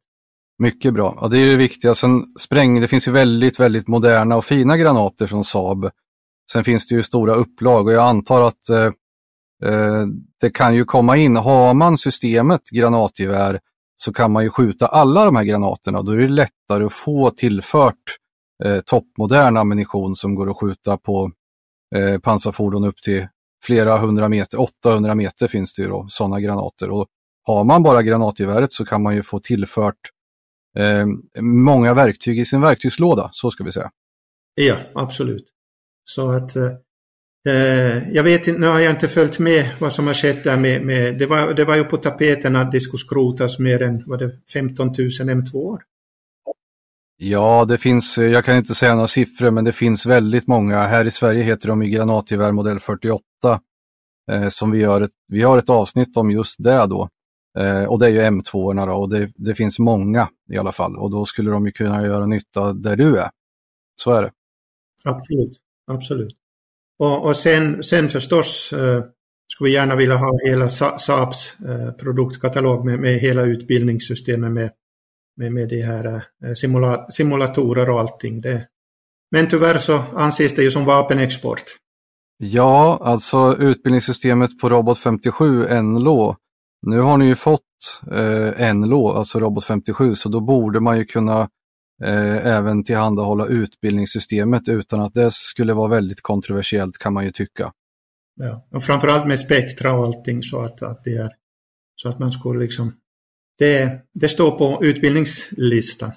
Mycket 0.59 0.93
bra. 0.93 1.17
Ja, 1.21 1.27
det 1.27 1.37
är 1.37 1.47
det 1.47 1.55
viktiga. 1.55 1.95
Sen 1.95 2.23
spräng, 2.39 2.81
det 2.81 2.87
finns 2.87 3.07
ju 3.07 3.11
väldigt, 3.11 3.59
väldigt 3.59 3.87
moderna 3.87 4.37
och 4.37 4.45
fina 4.45 4.77
granater 4.77 5.27
från 5.27 5.43
Saab. 5.43 5.89
Sen 6.51 6.63
finns 6.63 6.87
det 6.87 6.95
ju 6.95 7.03
stora 7.03 7.33
upplag 7.35 7.87
och 7.87 7.93
jag 7.93 8.07
antar 8.07 8.47
att 8.47 8.69
Eh, 8.69 8.91
Eh, 9.65 10.05
det 10.41 10.49
kan 10.49 10.75
ju 10.75 10.85
komma 10.85 11.17
in, 11.17 11.35
har 11.35 11.73
man 11.73 11.97
systemet 11.97 12.69
granatgevär 12.69 13.59
så 13.95 14.13
kan 14.13 14.31
man 14.31 14.43
ju 14.43 14.49
skjuta 14.49 14.87
alla 14.87 15.25
de 15.25 15.35
här 15.35 15.43
granaterna. 15.43 16.01
Då 16.01 16.11
är 16.11 16.17
det 16.17 16.27
lättare 16.27 16.85
att 16.85 16.93
få 16.93 17.31
tillfört 17.31 18.17
eh, 18.63 18.79
toppmodern 18.79 19.57
ammunition 19.57 20.15
som 20.15 20.35
går 20.35 20.49
att 20.49 20.57
skjuta 20.57 20.97
på 20.97 21.31
eh, 21.95 22.19
pansarfordon 22.19 22.83
upp 22.83 23.01
till 23.01 23.27
flera 23.63 23.97
hundra 23.97 24.29
meter, 24.29 24.59
800 24.59 25.15
meter 25.15 25.47
finns 25.47 25.73
det 25.73 25.81
ju 25.81 25.89
då, 25.89 26.05
sådana 26.09 26.39
granater. 26.39 26.89
Och 26.89 27.07
har 27.43 27.63
man 27.63 27.83
bara 27.83 28.01
granatgeväret 28.01 28.73
så 28.73 28.85
kan 28.85 29.03
man 29.03 29.15
ju 29.15 29.23
få 29.23 29.39
tillfört 29.39 29.99
eh, 30.77 31.05
många 31.41 31.93
verktyg 31.93 32.39
i 32.39 32.45
sin 32.45 32.61
verktygslåda, 32.61 33.29
så 33.33 33.51
ska 33.51 33.63
vi 33.63 33.71
säga. 33.71 33.91
Ja, 34.55 34.75
absolut. 34.95 35.45
Så 36.03 36.29
att 36.29 36.55
Eh, 36.55 36.71
jag 38.13 38.23
vet 38.23 38.47
inte, 38.47 38.59
nu 38.59 38.67
har 38.67 38.79
jag 38.79 38.91
inte 38.91 39.07
följt 39.07 39.39
med 39.39 39.69
vad 39.79 39.93
som 39.93 40.07
har 40.07 40.13
skett 40.13 40.43
där 40.43 40.57
med, 40.57 40.81
med 40.81 41.19
det, 41.19 41.25
var, 41.25 41.53
det 41.53 41.65
var 41.65 41.75
ju 41.75 41.83
på 41.83 41.97
tapeten 41.97 42.55
att 42.55 42.71
det 42.71 42.79
skulle 42.79 42.99
skrotas 42.99 43.59
mer 43.59 43.81
än 43.81 44.03
var 44.05 44.17
det 44.17 44.31
15 44.53 44.87
000 44.87 44.95
M2. 44.95 45.77
Ja, 47.17 47.65
det 47.65 47.77
finns, 47.77 48.17
jag 48.17 48.45
kan 48.45 48.57
inte 48.57 48.75
säga 48.75 48.95
några 48.95 49.07
siffror, 49.07 49.51
men 49.51 49.63
det 49.63 49.71
finns 49.71 50.05
väldigt 50.05 50.47
många. 50.47 50.87
Här 50.87 51.05
i 51.05 51.11
Sverige 51.11 51.43
heter 51.43 51.67
de 51.67 51.83
ju 51.83 51.89
granatgevär 51.89 52.51
modell 52.51 52.79
48. 52.79 53.23
Eh, 54.31 54.49
som 54.49 54.71
vi, 54.71 54.79
gör 54.79 55.01
ett, 55.01 55.11
vi 55.27 55.41
har 55.41 55.57
ett 55.57 55.69
avsnitt 55.69 56.17
om 56.17 56.31
just 56.31 56.63
det 56.63 56.85
då. 56.87 57.09
Eh, 57.59 57.83
och 57.83 57.99
det 57.99 58.05
är 58.05 58.09
ju 58.09 58.19
M2 58.19 58.85
då 58.85 58.93
och 58.93 59.09
det, 59.09 59.31
det 59.35 59.55
finns 59.55 59.79
många 59.79 60.29
i 60.49 60.57
alla 60.57 60.71
fall. 60.71 60.97
Och 60.97 61.11
då 61.11 61.25
skulle 61.25 61.51
de 61.51 61.65
ju 61.65 61.71
kunna 61.71 62.05
göra 62.05 62.25
nytta 62.25 62.73
där 62.73 62.95
du 62.95 63.17
är. 63.17 63.29
Så 63.95 64.11
är 64.11 64.23
det. 64.23 64.31
Absolut, 65.05 65.57
absolut. 65.91 66.40
Och, 67.01 67.25
och 67.25 67.35
sen, 67.35 67.83
sen 67.83 68.09
förstås 68.09 68.73
eh, 68.73 69.03
skulle 69.47 69.69
vi 69.69 69.73
gärna 69.73 69.95
vilja 69.95 70.15
ha 70.15 70.39
hela 70.45 70.69
Saabs 70.69 71.55
eh, 71.59 71.91
produktkatalog 71.91 72.85
med, 72.85 72.99
med 72.99 73.19
hela 73.19 73.41
utbildningssystemet 73.41 74.51
med, 74.51 74.71
med, 75.37 75.53
med 75.53 75.69
de 75.69 75.81
här 75.81 76.05
eh, 76.05 76.53
simula, 76.55 77.07
simulatorer 77.11 77.89
och 77.89 77.99
allting. 77.99 78.41
Det. 78.41 78.67
Men 79.31 79.47
tyvärr 79.47 79.77
så 79.77 80.03
anses 80.15 80.55
det 80.55 80.63
ju 80.63 80.71
som 80.71 80.85
vapenexport. 80.85 81.63
Ja, 82.37 82.99
alltså 83.01 83.55
utbildningssystemet 83.59 84.59
på 84.59 84.69
Robot 84.69 84.99
57 84.99 85.81
NLO. 85.81 86.35
Nu 86.87 86.99
har 86.99 87.17
ni 87.17 87.25
ju 87.25 87.35
fått 87.35 88.01
eh, 88.11 88.73
NLO, 88.73 89.11
alltså 89.11 89.39
Robot 89.39 89.65
57, 89.65 90.15
så 90.15 90.29
då 90.29 90.39
borde 90.39 90.79
man 90.79 90.97
ju 90.97 91.05
kunna 91.05 91.49
eh, 92.03 92.47
även 92.47 92.83
tillhandahålla 92.83 93.47
utbildningssystemet 93.47 94.69
utan 94.69 95.01
att 95.01 95.13
det 95.13 95.33
skulle 95.33 95.73
vara 95.73 95.87
väldigt 95.87 96.21
kontroversiellt 96.21 96.97
kan 96.97 97.13
man 97.13 97.25
ju 97.25 97.31
tycka. 97.31 97.71
Ja, 98.35 98.67
och 98.71 98.83
framförallt 98.83 99.27
med 99.27 99.39
spektra 99.39 99.93
och 99.93 100.03
allting 100.03 100.43
så 100.43 100.61
att, 100.61 100.81
att 100.81 101.03
det 101.03 101.15
är 101.15 101.29
så 101.95 102.09
att 102.09 102.19
man 102.19 102.31
skulle 102.31 102.59
liksom 102.59 102.93
det, 103.57 104.01
det 104.13 104.29
står 104.29 104.51
på 104.51 104.85
utbildningslistan. 104.85 106.11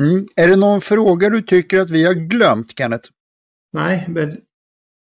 Mm. 0.00 0.26
Är 0.36 0.48
det 0.48 0.56
någon 0.56 0.80
fråga 0.80 1.30
du 1.30 1.42
tycker 1.42 1.80
att 1.80 1.90
vi 1.90 2.04
har 2.04 2.14
glömt, 2.14 2.78
Kenneth? 2.78 3.08
Nej, 3.72 4.04
men 4.08 4.30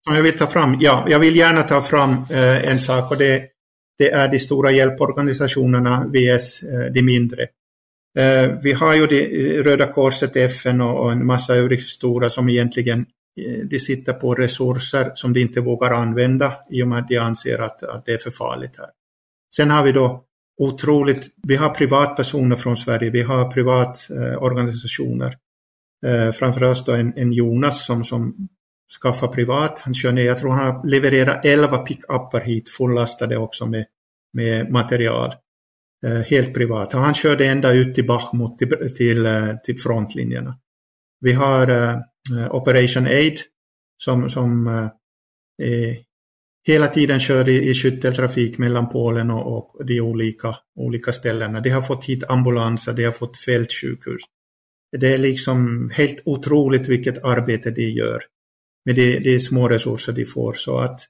som 0.07 0.15
jag 0.15 0.23
vill 0.23 0.39
ta 0.39 0.47
fram, 0.47 0.77
ja, 0.81 1.07
jag 1.09 1.19
vill 1.19 1.37
gärna 1.37 1.63
ta 1.63 1.83
fram 1.83 2.11
eh, 2.11 2.71
en 2.71 2.79
sak 2.79 3.11
och 3.11 3.17
det, 3.17 3.47
det 3.99 4.11
är 4.11 4.29
de 4.29 4.39
stora 4.39 4.71
hjälporganisationerna 4.71 6.07
vs 6.07 6.63
eh, 6.63 6.93
de 6.93 7.03
mindre. 7.03 7.47
Eh, 8.17 8.59
vi 8.63 8.73
har 8.73 8.95
ju 8.95 9.07
det, 9.07 9.57
eh, 9.57 9.63
Röda 9.63 9.93
Korset, 9.93 10.37
FN 10.37 10.81
och, 10.81 11.13
en 11.13 11.27
massa 11.27 11.55
övriga 11.55 11.83
stora 11.83 12.31
som 12.31 12.49
egentligen 12.49 13.07
eh, 13.41 13.67
de 13.71 13.79
sitter 13.79 14.13
på 14.13 14.35
resurser 14.35 15.13
som 15.15 15.33
de 15.33 15.41
inte 15.41 15.61
vågar 15.61 15.91
använda 15.91 16.53
i 16.71 16.83
och 16.83 16.89
med 16.89 16.99
att 16.99 17.09
de 17.09 17.19
anser 17.19 17.59
att, 17.59 17.83
att 17.83 18.07
det 18.07 18.13
är 18.13 18.19
för 18.19 18.31
farligt 18.31 18.79
här. 18.79 18.89
Sen 19.57 19.71
har 19.71 19.83
vi 19.83 19.93
då 19.93 20.25
otroligt, 20.59 21.27
vi 21.43 21.57
har 21.57 21.71
privatpersoner 21.71 22.57
från 22.57 22.77
Sverige, 22.77 23.11
vi 23.11 23.23
har 23.23 23.51
privatorganisationer. 23.51 25.37
Eh, 26.07 26.33
framförallt 26.33 26.87
då 26.87 26.93
en, 26.93 27.13
en, 27.17 27.33
Jonas 27.33 27.87
som, 27.87 28.05
som 28.05 28.49
skaffar 29.03 29.29
privat, 29.29 29.81
han 29.81 29.95
kör 29.95 30.13
ner, 30.13 30.23
jag 30.23 30.39
tror 30.39 30.51
han 30.51 30.89
levererar 30.89 31.41
11 31.45 31.79
pickuppar 31.79 32.41
hit 32.41 32.69
fullastade 32.69 33.37
också 33.37 33.67
med, 33.67 33.87
med 34.33 34.71
material. 34.71 35.33
Eh, 36.05 36.23
helt 36.23 36.55
privat. 36.55 36.93
Han 36.93 37.15
körde 37.15 37.47
ända 37.47 37.73
ut 37.73 37.95
till 37.95 38.07
Bachmut, 38.07 38.59
till, 38.59 38.97
till, 38.97 39.27
eh, 39.27 39.57
till 39.65 39.81
frontlinjerna. 39.81 40.59
Vi 41.21 41.33
har, 41.33 41.69
eh, 41.69 41.97
Operation 42.51 43.07
Aid 43.07 43.41
som, 44.05 44.31
som 44.31 44.67
eh, 45.63 45.97
hela 46.67 46.89
tiden 46.89 47.21
kör 47.21 47.49
i, 47.49 47.71
i 47.71 47.75
skytteltrafik 47.75 48.59
mellan 48.59 48.89
Polen 48.89 49.31
och, 49.31 49.77
och 49.77 49.87
de 49.87 50.01
olika, 50.01 50.57
olika 50.75 51.13
ställena. 51.13 51.61
De 51.61 51.71
har 51.71 51.83
fått 51.83 52.05
hit 52.05 52.25
ambulanser, 52.31 52.93
de 52.93 53.05
har 53.05 53.13
fått 53.13 53.37
fältsjukhus. 53.37 54.23
Det 54.99 55.15
är 55.15 55.19
liksom 55.19 55.91
helt 55.95 56.23
otroligt 56.25 56.89
vilket 56.89 57.25
arbete 57.25 57.71
de 57.71 57.83
gör 57.83 58.23
med 58.85 58.95
de, 58.95 59.19
de 59.19 59.41
små 59.41 59.69
resurser 59.69 60.13
de 60.13 60.25
får. 60.25 60.53
Så 60.55 60.79
att, 60.79 61.01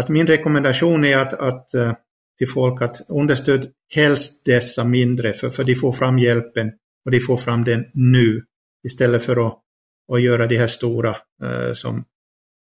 att 0.00 0.08
min 0.08 0.26
rekommendation 0.26 1.04
är 1.04 1.16
att, 1.16 1.34
att 1.34 1.70
till 2.42 2.48
folk 2.48 2.82
att 2.82 3.00
understöd 3.08 3.72
helst 3.94 4.44
dessa 4.44 4.84
mindre, 4.84 5.32
för, 5.32 5.50
för 5.50 5.64
de 5.64 5.74
får 5.74 5.92
fram 5.92 6.18
hjälpen 6.18 6.72
och 7.04 7.10
de 7.10 7.20
får 7.20 7.36
fram 7.36 7.64
den 7.64 7.84
nu 7.94 8.44
istället 8.86 9.24
för 9.24 9.46
att, 9.46 9.58
att 10.12 10.22
göra 10.22 10.46
de 10.46 10.56
här 10.56 10.66
stora 10.66 11.16
eh, 11.42 11.72
som 11.72 12.04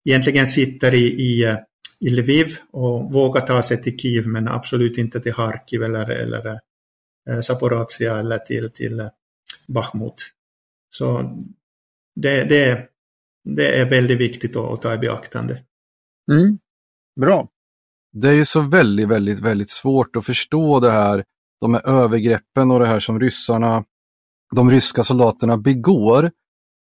egentligen 0.08 0.46
sitter 0.46 0.94
i, 0.94 1.04
i, 1.04 1.44
eh, 1.44 1.56
i 2.00 2.10
Lviv 2.10 2.56
och 2.72 3.12
vågar 3.12 3.40
ta 3.40 3.62
sig 3.62 3.82
till 3.82 3.98
Kiev 3.98 4.26
men 4.26 4.48
absolut 4.48 4.98
inte 4.98 5.20
till 5.20 5.32
Harkiv 5.32 5.82
eller, 5.82 6.10
eller 6.10 6.46
eh, 7.30 7.40
Zaporizjzja 7.40 8.18
eller 8.18 8.38
till, 8.38 8.70
till 8.70 9.00
eh, 9.00 9.08
Bachmut. 9.66 10.32
Så 10.90 11.38
det, 12.16 12.44
det, 12.44 12.88
det 13.44 13.78
är 13.78 13.90
väldigt 13.90 14.18
viktigt 14.18 14.56
att, 14.56 14.72
att 14.72 14.82
ta 14.82 14.94
i 14.94 14.98
beaktande. 14.98 15.62
Mm. 16.32 16.58
Bra. 17.20 17.48
Det 18.12 18.28
är 18.28 18.32
ju 18.32 18.44
så 18.44 18.60
väldigt, 18.60 19.08
väldigt, 19.08 19.40
väldigt 19.40 19.70
svårt 19.70 20.16
att 20.16 20.26
förstå 20.26 20.80
det 20.80 20.90
här, 20.90 21.24
de 21.60 21.74
här 21.74 21.88
övergreppen 21.88 22.70
och 22.70 22.80
det 22.80 22.86
här 22.86 23.00
som 23.00 23.20
ryssarna, 23.20 23.84
de 24.54 24.70
ryska 24.70 25.04
soldaterna 25.04 25.58
begår. 25.58 26.30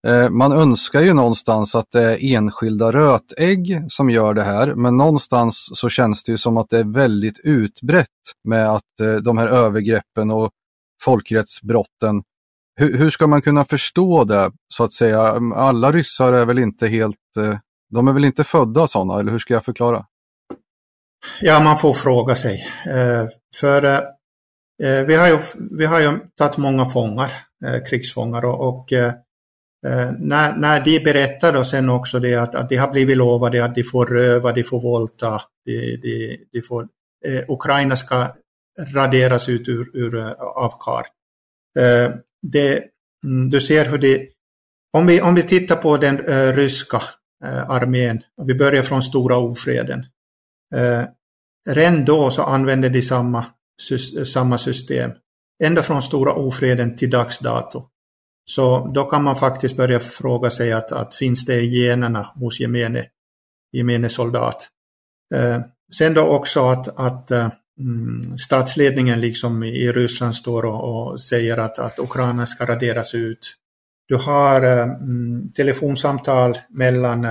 Eh, 0.08 0.30
man 0.30 0.52
önskar 0.52 1.02
ju 1.02 1.14
någonstans 1.14 1.76
att 1.76 1.92
det 1.92 2.02
är 2.02 2.36
enskilda 2.36 2.92
rötägg 2.92 3.84
som 3.88 4.10
gör 4.10 4.34
det 4.34 4.44
här, 4.44 4.76
men 4.76 4.98
någonstans 4.98 5.70
så 5.74 5.90
känns 5.90 6.24
det 6.24 6.32
ju 6.32 6.38
som 6.38 6.58
att 6.58 6.70
det 6.70 6.80
är 6.80 6.94
väldigt 6.94 7.40
utbrett 7.44 8.08
med 8.44 8.70
att 8.70 9.00
eh, 9.02 9.14
de 9.14 9.38
här 9.38 9.48
övergreppen 9.48 10.32
och 10.32 10.52
folkrättsbrotten. 11.04 12.24
Hur, 12.76 12.98
hur 12.98 13.10
ska 13.10 13.28
man 13.28 13.42
kunna 13.42 13.66
förstå 13.66 14.24
det 14.24 14.52
så 14.74 14.84
att 14.84 14.94
säga? 14.94 15.22
Alla 15.56 15.92
ryssar 15.92 16.34
är 16.34 16.46
väl 16.46 16.60
inte 16.60 16.88
helt, 16.88 17.38
eh, 17.38 17.58
de 17.90 18.08
är 18.08 18.14
väl 18.14 18.26
inte 18.26 18.44
födda 18.44 18.88
sådana, 18.88 19.20
eller 19.20 19.32
hur 19.32 19.40
ska 19.40 19.54
jag 19.54 19.66
förklara? 19.66 20.06
Ja, 21.42 21.60
man 21.60 21.78
får 21.78 21.94
fråga 21.94 22.36
sig. 22.36 22.68
Eh, 22.86 23.28
för 23.56 23.84
eh, 23.84 24.02
eh, 24.84 25.06
vi 25.06 25.16
har 25.16 25.28
ju, 25.28 25.38
vi 25.72 25.86
har 25.86 26.00
ju 26.00 26.12
tagit 26.38 26.58
många 26.58 26.86
fångar, 26.86 27.32
krigsfångar 27.90 28.46
och, 28.46 28.68
och 28.68 28.94
när, 30.20 30.58
när 30.58 30.86
de 30.86 31.00
berättar 31.00 31.54
då 31.54 31.64
sen 31.64 31.90
också 31.90 32.20
det 32.20 32.36
att, 32.36 32.56
att 32.56 32.70
de 32.70 32.76
har 32.76 32.92
blivit 32.92 33.18
lovade 33.18 33.66
att 33.66 33.76
de 33.76 33.84
får 33.84 34.06
röva, 34.06 34.52
de 34.52 34.64
får 34.64 34.82
våldta, 34.82 35.42
de, 35.66 35.98
de, 35.98 36.38
de 36.52 36.62
får, 36.62 36.88
eh, 37.26 37.44
Ukraina 37.48 37.96
ska 37.96 38.36
raderas 38.94 39.50
ut 39.50 39.70
ur, 39.70 39.92
ur 39.94 40.18
avkart. 40.40 41.06
Eh, 41.80 42.12
det, 42.42 42.84
mm, 43.26 43.50
du 43.50 43.62
ser 43.62 43.86
hur 43.86 43.98
det, 43.98 44.30
om 44.98 45.08
vi, 45.08 45.22
om 45.22 45.36
vi 45.36 45.44
tittar 45.44 45.76
på 45.76 45.98
den 45.98 46.26
eh, 46.26 46.56
ryska 46.56 47.02
armén, 47.68 48.24
vi 48.46 48.56
börjar 48.56 48.84
från 48.84 49.02
stora 49.02 49.38
ofreden, 49.38 50.06
Eh, 50.76 51.04
redan 51.70 52.06
då 52.06 52.32
så 52.32 52.44
använde 52.44 52.90
de 52.90 53.02
samma, 53.02 53.46
samma 54.26 54.58
system. 54.58 55.12
Ända 55.64 55.84
från 55.84 56.02
stora 56.02 56.34
ofreden 56.34 56.98
till 56.98 57.10
dags 57.10 57.40
dato. 57.40 57.90
Så 58.50 58.92
då 58.94 59.06
kan 59.06 59.24
man 59.24 59.36
faktiskt 59.36 59.78
börja 59.78 60.00
fråga 60.00 60.50
sig 60.52 60.72
att, 60.72 60.92
att 60.92 61.16
finns 61.16 61.46
det 61.46 61.62
i 61.62 61.84
generna 61.84 62.32
hos 62.36 62.60
gemene, 62.60 63.06
gemene 63.72 64.10
soldat. 64.10 64.68
Eh, 65.36 65.60
sen 65.98 66.14
då 66.14 66.22
också 66.22 66.68
att, 66.68 67.00
att 67.00 67.32
eh, 67.32 67.50
mm, 67.80 68.38
statsledningen 68.38 69.22
liksom 69.22 69.64
i 69.64 69.92
Ryssland 69.92 70.36
står 70.36 70.66
och, 70.66 70.84
och, 70.84 71.22
säger 71.22 71.58
att, 71.58 71.80
att 71.80 72.00
Ukraina 72.00 72.46
ska 72.46 72.66
raderas 72.66 73.16
ut. 73.16 73.56
Du 74.08 74.16
har 74.16 74.62
eh, 74.64 74.82
mm, 74.82 75.52
telefonsamtal 75.54 76.58
mellan 76.70 77.26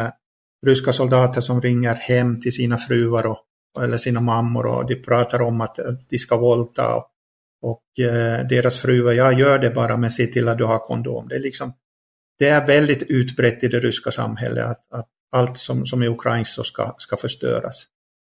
ryska 0.67 0.93
soldater 0.93 1.41
som 1.41 1.63
ringer 1.63 1.95
hem 1.95 2.41
till 2.41 2.53
sina 2.53 2.79
fruar 2.79 3.27
och, 3.27 3.39
eller 3.83 3.97
sina 3.97 4.21
mammor 4.21 4.67
och 4.67 4.87
de 4.87 4.97
pratar 4.97 5.43
om 5.43 5.61
att 5.61 5.79
de 6.09 6.19
ska 6.19 6.37
våldta 6.37 6.97
och, 6.97 7.11
och 7.63 8.05
eh, 8.05 8.47
deras 8.47 8.79
fruar, 8.79 9.13
jag 9.13 9.41
gör 9.41 9.59
det 9.59 9.71
bara 9.71 9.97
men 9.97 10.11
se 10.11 10.27
till 10.27 10.49
att 10.49 10.59
du 10.59 10.65
har 10.65 10.79
kondom. 10.79 11.29
Det 11.29 11.35
är, 11.35 11.41
liksom, 11.41 11.73
det 12.39 12.49
är 12.49 12.67
väldigt 12.67 13.03
utbrett 13.03 13.65
i 13.65 13.69
det 13.69 13.81
ryska 13.81 14.11
samhället 14.11 14.65
att, 14.65 14.93
att 14.93 15.09
allt 15.33 15.59
som, 15.59 15.87
som 15.87 16.03
är 16.03 16.09
ukrainskt 16.09 16.67
ska, 16.67 16.95
ska 16.99 17.17
förstöras. 17.17 17.87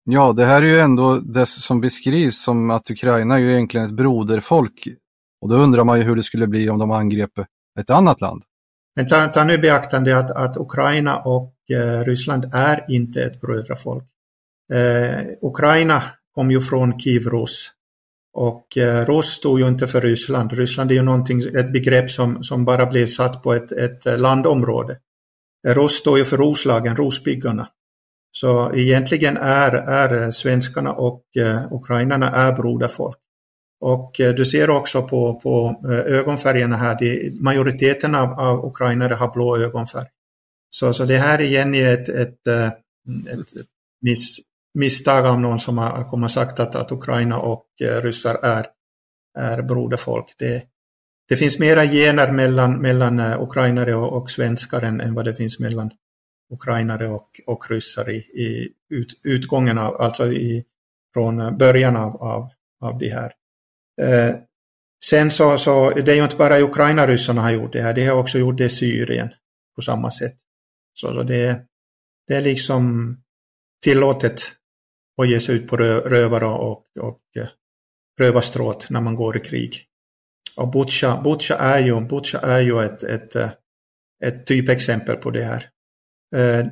Ja, 0.04 0.32
det 0.32 0.44
här 0.44 0.62
är 0.62 0.66
ju 0.66 0.78
ändå 0.78 1.16
det 1.16 1.46
som 1.46 1.80
beskrivs 1.80 2.42
som 2.42 2.70
att 2.70 2.90
Ukraina 2.90 3.34
är 3.34 3.38
ju 3.38 3.52
egentligen 3.52 3.86
ett 3.86 3.96
broderfolk. 3.96 4.88
Och 5.40 5.48
då 5.48 5.56
undrar 5.56 5.84
man 5.84 5.98
ju 5.98 6.04
hur 6.04 6.16
det 6.16 6.22
skulle 6.22 6.46
bli 6.46 6.70
om 6.70 6.78
de 6.78 6.90
angrep 6.90 7.30
ett 7.80 7.90
annat 7.90 8.20
land. 8.20 8.42
Men 8.96 9.08
ta, 9.08 9.26
ta 9.26 9.44
nu 9.44 9.58
beaktande 9.58 10.18
att, 10.18 10.30
att 10.30 10.56
Ukraina 10.56 11.18
och 11.18 11.55
Eh, 11.70 12.04
Ryssland 12.04 12.50
är 12.52 12.84
inte 12.88 13.24
ett 13.24 13.40
brödrafolk. 13.40 14.04
Eh, 14.72 15.26
Ukraina 15.42 16.02
kom 16.34 16.50
ju 16.50 16.60
från 16.60 16.98
Kiev-Rus 16.98 17.72
och 18.38 18.76
eh, 18.76 19.06
Rus 19.06 19.26
stod 19.26 19.60
ju 19.60 19.68
inte 19.68 19.86
för 19.86 20.00
Ryssland. 20.00 20.52
Ryssland 20.52 20.90
är 20.90 20.94
ju 20.94 21.02
någonting, 21.02 21.42
ett 21.42 21.72
begrepp 21.72 22.10
som, 22.10 22.44
som 22.44 22.64
bara 22.64 22.86
blev 22.86 23.06
satt 23.06 23.42
på 23.42 23.54
ett, 23.54 23.72
ett 23.72 24.06
eh, 24.06 24.18
landområde. 24.18 24.98
Eh, 25.68 25.74
Rus 25.74 25.92
står 25.92 26.18
ju 26.18 26.24
för 26.24 26.36
Roslagen, 26.36 26.96
Rospiggarna. 26.96 27.68
Så 28.32 28.74
egentligen 28.74 29.36
är, 29.36 29.72
är 29.72 30.30
svenskarna 30.30 30.92
och 30.92 31.22
eh, 31.36 31.72
ukrainarna 31.72 32.30
är 32.30 32.52
broderfolk. 32.52 33.16
Och 33.80 34.20
eh, 34.20 34.34
du 34.34 34.46
ser 34.46 34.70
också 34.70 35.02
på, 35.02 35.40
på 35.40 35.84
ögonfärgerna 36.06 36.76
här, 36.76 36.98
de, 36.98 37.38
majoriteten 37.40 38.14
av, 38.14 38.40
av 38.40 38.64
ukrainare 38.64 39.14
har 39.14 39.32
blå 39.32 39.58
ögonfärg. 39.58 40.06
Så, 40.70 40.92
så 40.92 41.04
det 41.04 41.18
här 41.18 41.40
igen 41.40 41.74
är 41.74 41.92
ett, 41.92 42.46
eh, 42.46 42.66
ett, 42.66 43.56
ett, 43.56 43.66
miss, 44.00 44.38
misstag 44.74 45.26
av 45.26 45.40
någon 45.40 45.60
som 45.60 45.78
har, 45.78 46.18
har 46.20 46.28
sagt 46.28 46.60
att, 46.60 46.74
att 46.74 46.92
Ukraina 46.92 47.38
och 47.38 47.66
eh, 47.82 48.02
ryssar 48.02 48.38
är, 48.42 48.66
är 49.38 49.62
broderfolk. 49.62 50.34
Det, 50.38 50.62
det 51.28 51.36
finns 51.36 51.58
mera 51.58 51.86
gener 51.86 52.32
mellan, 52.32 52.78
mellan 52.78 53.20
eh, 53.20 53.42
ukrainare 53.42 53.94
och, 53.94 54.22
och 54.22 54.30
svenskar 54.30 54.82
än, 54.82 55.00
än, 55.00 55.14
vad 55.14 55.24
det 55.24 55.34
finns 55.34 55.58
mellan 55.58 55.90
ukrainare 56.52 57.08
och, 57.08 57.30
och 57.46 57.70
ryssar 57.70 58.10
i, 58.10 58.16
i 58.16 58.68
ut, 58.90 59.20
utgången 59.24 59.78
av, 59.78 60.00
alltså 60.00 60.32
i, 60.32 60.64
från 61.14 61.58
början 61.58 61.96
av, 61.96 62.16
av, 62.22 62.50
av 62.80 62.98
det 62.98 63.08
här. 63.08 63.32
Eh, 64.02 64.36
sen 65.04 65.30
så, 65.30 65.58
så, 65.58 65.90
det 65.90 66.12
är 66.12 66.16
ju 66.16 66.24
inte 66.24 66.36
bara 66.36 66.60
Ukraina 66.60 67.06
ryssarna 67.06 67.42
har 67.42 67.50
gjort 67.50 67.72
det 67.72 67.82
här, 67.82 67.94
de 67.94 68.06
har 68.06 68.16
också 68.16 68.38
gjort 68.38 68.58
det 68.58 68.64
i 68.64 68.70
Syrien 68.70 69.28
på 69.76 69.82
samma 69.82 70.10
sätt. 70.10 70.36
Så, 71.00 71.22
det, 71.22 71.66
det 72.28 72.34
är 72.34 72.40
liksom 72.40 73.16
tillåtet 73.84 74.42
att 75.22 75.28
ge 75.28 75.40
sig 75.40 75.54
ut 75.54 75.68
på 75.68 75.76
rövare 75.76 76.46
och, 76.46 76.84
och 77.00 77.20
eh, 77.36 77.48
rövarstråt 78.20 78.90
när 78.90 79.00
man 79.00 79.14
går 79.14 79.36
i 79.36 79.40
krig. 79.40 79.84
Och 80.56 80.70
Butcha, 80.70 81.20
Butcha 81.22 81.56
är 81.56 81.86
ju, 81.86 82.00
Butcha 82.00 82.38
är 82.38 82.60
ju 82.60 82.84
ett, 82.84 83.02
ett, 83.02 83.36
eh, 83.36 83.50
ett 84.24 84.46
typexempel 84.46 85.16
på 85.16 85.30
det 85.30 85.44
här. 85.44 85.68
Eh, 86.36 86.66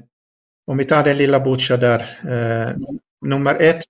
om 0.67 0.77
vi 0.77 0.85
tar 0.85 1.05
den 1.05 1.17
lilla 1.17 1.41
Butcha 1.41 1.77
där, 1.77 2.01
eh, 2.29 2.77
nummer 3.27 3.55
ett, 3.55 3.85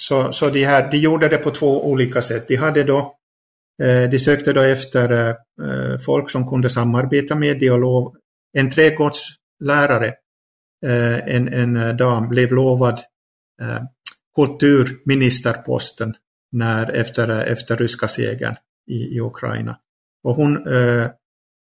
så, 0.00 0.32
så 0.32 0.50
de, 0.50 0.64
här, 0.64 0.90
de 0.90 0.96
gjorde 0.96 1.28
det 1.28 1.38
på 1.38 1.50
två 1.50 1.90
olika 1.90 2.22
sätt. 2.22 2.48
De 2.48 2.56
hade 2.56 2.84
då 2.84 3.16
eh, 3.82 4.10
de 4.10 4.18
sökte 4.18 4.52
då 4.52 4.60
efter 4.60 5.28
eh, 5.62 5.98
folk 6.06 6.30
som 6.30 6.48
kunde 6.48 6.70
samarbeta 6.70 7.34
med 7.34 7.60
dialog. 7.60 8.16
En 8.58 8.70
trädgårds 8.70 9.39
lärare, 9.60 10.14
eh, 10.86 11.18
en, 11.36 11.48
en 11.48 11.76
eh, 11.76 11.96
dam, 11.96 12.28
blev 12.28 12.52
lovad 12.52 13.00
Eh, 13.60 13.82
kulturministerposten 14.36 16.14
när, 16.52 16.90
efter, 16.90 17.30
eh, 17.30 17.52
efter 17.52 17.76
ryska 17.76 18.08
segern 18.08 18.54
i, 18.86 19.16
i 19.16 19.20
Ukraina. 19.20 19.78
Och 20.22 20.34
hon 20.34 20.66
eh, 20.66 21.10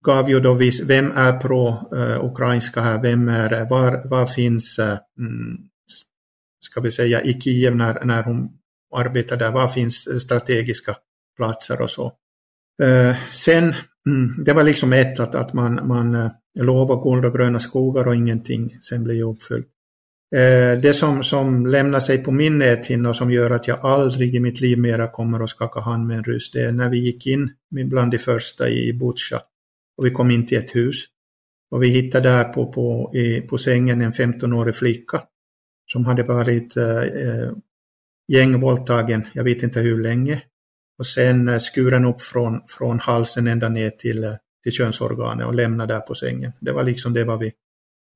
gav 0.05 0.31
ju 0.31 0.41
då 0.41 0.55
vis, 0.55 0.83
vem 0.83 1.13
är 1.13 1.41
pro-ukrainska 1.41 2.81
eh, 2.81 2.87
här, 2.87 3.03
vem 3.03 3.29
är, 3.29 3.69
var, 3.71 4.09
var 4.09 4.27
finns, 4.27 4.79
eh, 4.79 4.99
mm, 5.19 5.57
ska 6.61 6.81
vi 6.81 6.91
säga, 6.91 7.23
i 7.23 7.41
Kiev 7.41 7.77
när, 7.77 8.05
när 8.05 8.23
hon 8.23 8.49
arbetar 8.95 9.37
där, 9.37 9.53
var 9.53 9.69
finns 9.69 10.23
strategiska 10.23 10.97
platser 11.37 11.81
och 11.81 11.91
så. 11.91 12.13
Eh, 12.83 13.17
sen, 13.33 13.75
mm, 14.09 14.45
det 14.45 14.53
var 14.53 14.63
liksom 14.63 14.93
ett 14.93 15.21
att, 15.21 15.35
att 15.35 15.53
man, 15.53 15.89
man 15.89 16.31
jag 16.55 16.67
lovade 16.67 17.03
guld 17.03 17.25
och 17.25 17.33
gröna 17.33 17.61
skogar 17.61 18.09
och 18.09 18.17
ingenting 18.17 18.77
sen 18.81 19.05
blev 19.05 19.17
jag 19.17 19.37
Eh, 20.35 20.81
det 20.81 20.95
som, 20.95 21.25
som 21.25 21.67
lämnar 21.67 22.01
sig 22.01 22.19
på 22.19 22.31
min 22.31 22.59
näthinna 22.59 23.09
och 23.09 23.17
som 23.17 23.31
gör 23.31 23.51
att 23.51 23.69
jag 23.69 23.79
aldrig 23.87 24.35
i 24.35 24.41
mitt 24.41 24.61
liv 24.61 24.79
mera 24.79 25.09
kommer 25.09 25.45
att 25.45 25.51
skaka 25.51 25.81
hand 25.81 26.07
med 26.07 26.19
en 26.19 26.25
ryss, 26.25 26.51
det 26.51 26.61
är 26.61 26.73
när 26.73 26.89
vi 26.89 26.99
gick 26.99 27.27
in 27.27 27.51
bland 27.71 28.11
de 28.11 28.19
första 28.19 28.69
i 28.69 28.93
Butja 28.93 29.41
och 29.97 30.07
vi 30.07 30.11
kom 30.11 30.31
in 30.31 30.47
till 30.47 30.59
ett 30.59 30.77
hus. 30.77 31.05
Och 31.71 31.83
vi 31.83 31.89
hittade 31.89 32.29
där 32.29 32.45
på, 32.45 32.73
på, 32.73 33.11
i, 33.15 33.41
på 33.41 33.59
sängen 33.59 34.01
en 34.01 34.13
15-årig 34.13 34.75
flicka 34.75 35.23
som 35.93 36.05
hade 36.05 36.23
varit 36.23 36.77
eh, 36.77 37.03
eh, 37.03 37.53
gängvåldtagen, 38.33 39.27
jag 39.33 39.45
vet 39.45 39.63
inte 39.63 39.81
hur 39.81 40.03
länge. 40.03 40.43
Och 40.99 41.07
sen 41.07 41.49
eh, 41.49 41.59
skuren 41.59 42.05
upp 42.05 42.23
från, 42.23 42.61
från 42.69 42.99
halsen 43.01 43.47
ända 43.47 43.69
ner 43.69 43.91
till, 43.91 44.25
eh, 44.25 44.35
till 44.65 44.73
könsorganet 44.73 45.47
och 45.47 45.55
lämna 45.55 45.87
där 45.87 46.01
på 46.01 46.15
sängen. 46.15 46.53
Det 46.61 46.73
var 46.73 46.83
liksom 46.83 47.13
det 47.13 47.25
vad 47.25 47.39
vi, 47.39 47.53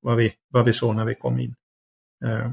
vad 0.01 0.17
vi, 0.17 0.33
vad 0.49 0.65
vi 0.65 0.73
såg 0.73 0.95
när 0.95 1.05
vi 1.05 1.15
kom 1.15 1.39
in. 1.39 1.55
Eh, 2.25 2.51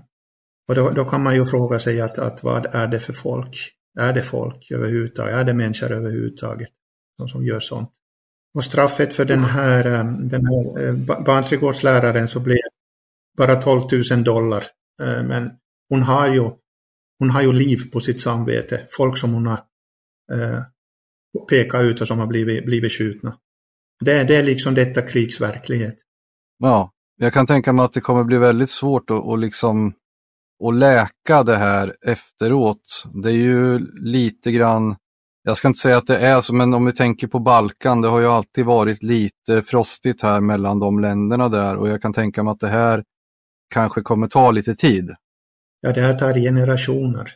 och 0.69 0.75
då, 0.75 0.91
då 0.91 1.05
kan 1.05 1.23
man 1.23 1.35
ju 1.35 1.47
fråga 1.47 1.79
sig 1.79 2.01
att, 2.01 2.19
att 2.19 2.43
vad 2.43 2.67
är 2.75 2.87
det 2.87 3.01
för 3.01 3.13
folk? 3.13 3.73
Är 3.99 4.13
det 4.13 4.23
folk 4.23 4.71
överhuvudtaget? 4.71 5.35
Är 5.35 5.45
det 5.45 5.55
människor 5.55 5.93
överhuvudtaget 5.93 6.69
som, 7.17 7.29
som 7.29 7.47
gör 7.47 7.61
sånt? 7.61 7.93
Och 8.55 8.65
straffet 8.65 9.15
för 9.15 9.25
den 9.25 9.45
här, 9.45 9.87
eh, 9.87 10.05
den 10.13 10.47
här 10.47 10.87
eh, 10.87 10.95
barnträdgårdsläraren 11.25 12.29
så 12.29 12.41
blev 12.41 12.59
bara 13.37 13.57
12 13.57 13.81
000 14.11 14.25
dollar. 14.25 14.65
Eh, 15.03 15.23
men 15.23 15.51
hon 15.89 16.03
har 16.03 16.35
ju, 16.35 16.51
hon 17.19 17.31
har 17.31 17.43
ju 17.43 17.53
liv 17.53 17.91
på 17.93 18.01
sitt 18.01 18.21
samvete. 18.21 18.87
Folk 18.91 19.19
som 19.19 19.33
hon 19.33 19.47
har 19.47 19.63
pekat 21.49 21.83
ut 21.83 22.01
och 22.01 22.09
som 22.09 22.19
har 22.19 22.27
blivit, 22.27 22.65
blivit 22.65 22.93
skjutna. 22.93 23.39
Det, 24.05 24.25
det 24.25 24.37
är 24.37 24.43
liksom 24.43 24.75
detta 24.75 25.03
krigs 25.03 25.41
verklighet. 25.41 25.97
Ja, 26.59 26.93
jag 27.17 27.33
kan 27.33 27.47
tänka 27.47 27.73
mig 27.73 27.85
att 27.85 27.93
det 27.93 28.01
kommer 28.01 28.25
bli 28.25 28.39
väldigt 28.39 28.71
svårt 28.71 29.11
att, 29.11 29.27
att 29.27 29.39
liksom 29.41 29.95
att 30.65 30.75
läka 30.75 31.43
det 31.43 31.57
här 31.57 31.97
efteråt. 32.03 33.05
Det 33.23 33.29
är 33.29 33.35
ju 33.35 33.79
lite 34.03 34.53
grann, 34.53 34.97
jag 35.43 35.57
ska 35.57 35.69
inte 35.69 35.81
säga 35.81 35.97
att 35.97 36.07
det 36.07 36.19
är 36.19 36.41
så, 36.41 36.55
men 36.55 36.75
om 36.75 36.85
vi 36.85 36.93
tänker 36.93 37.27
på 37.27 37.39
Balkan, 37.39 38.01
det 38.01 38.09
har 38.09 38.21
ju 38.21 38.27
alltid 38.27 38.65
varit 38.65 39.03
lite 39.03 39.63
frostigt 39.63 40.23
här 40.23 40.41
mellan 40.41 40.79
de 40.79 41.01
länderna 41.01 41.49
där 41.49 41.77
och 41.77 41.89
jag 41.89 42.03
kan 42.03 42.13
tänka 42.13 42.43
mig 42.43 42.53
att 42.53 42.61
det 42.61 42.69
här 42.69 43.05
kanske 43.75 44.01
kommer 44.01 44.27
ta 44.27 44.51
lite 44.51 44.75
tid. 44.75 45.11
Ja, 45.81 45.93
det 45.93 46.01
här 46.01 46.19
tar 46.19 46.35
generationer. 46.35 47.33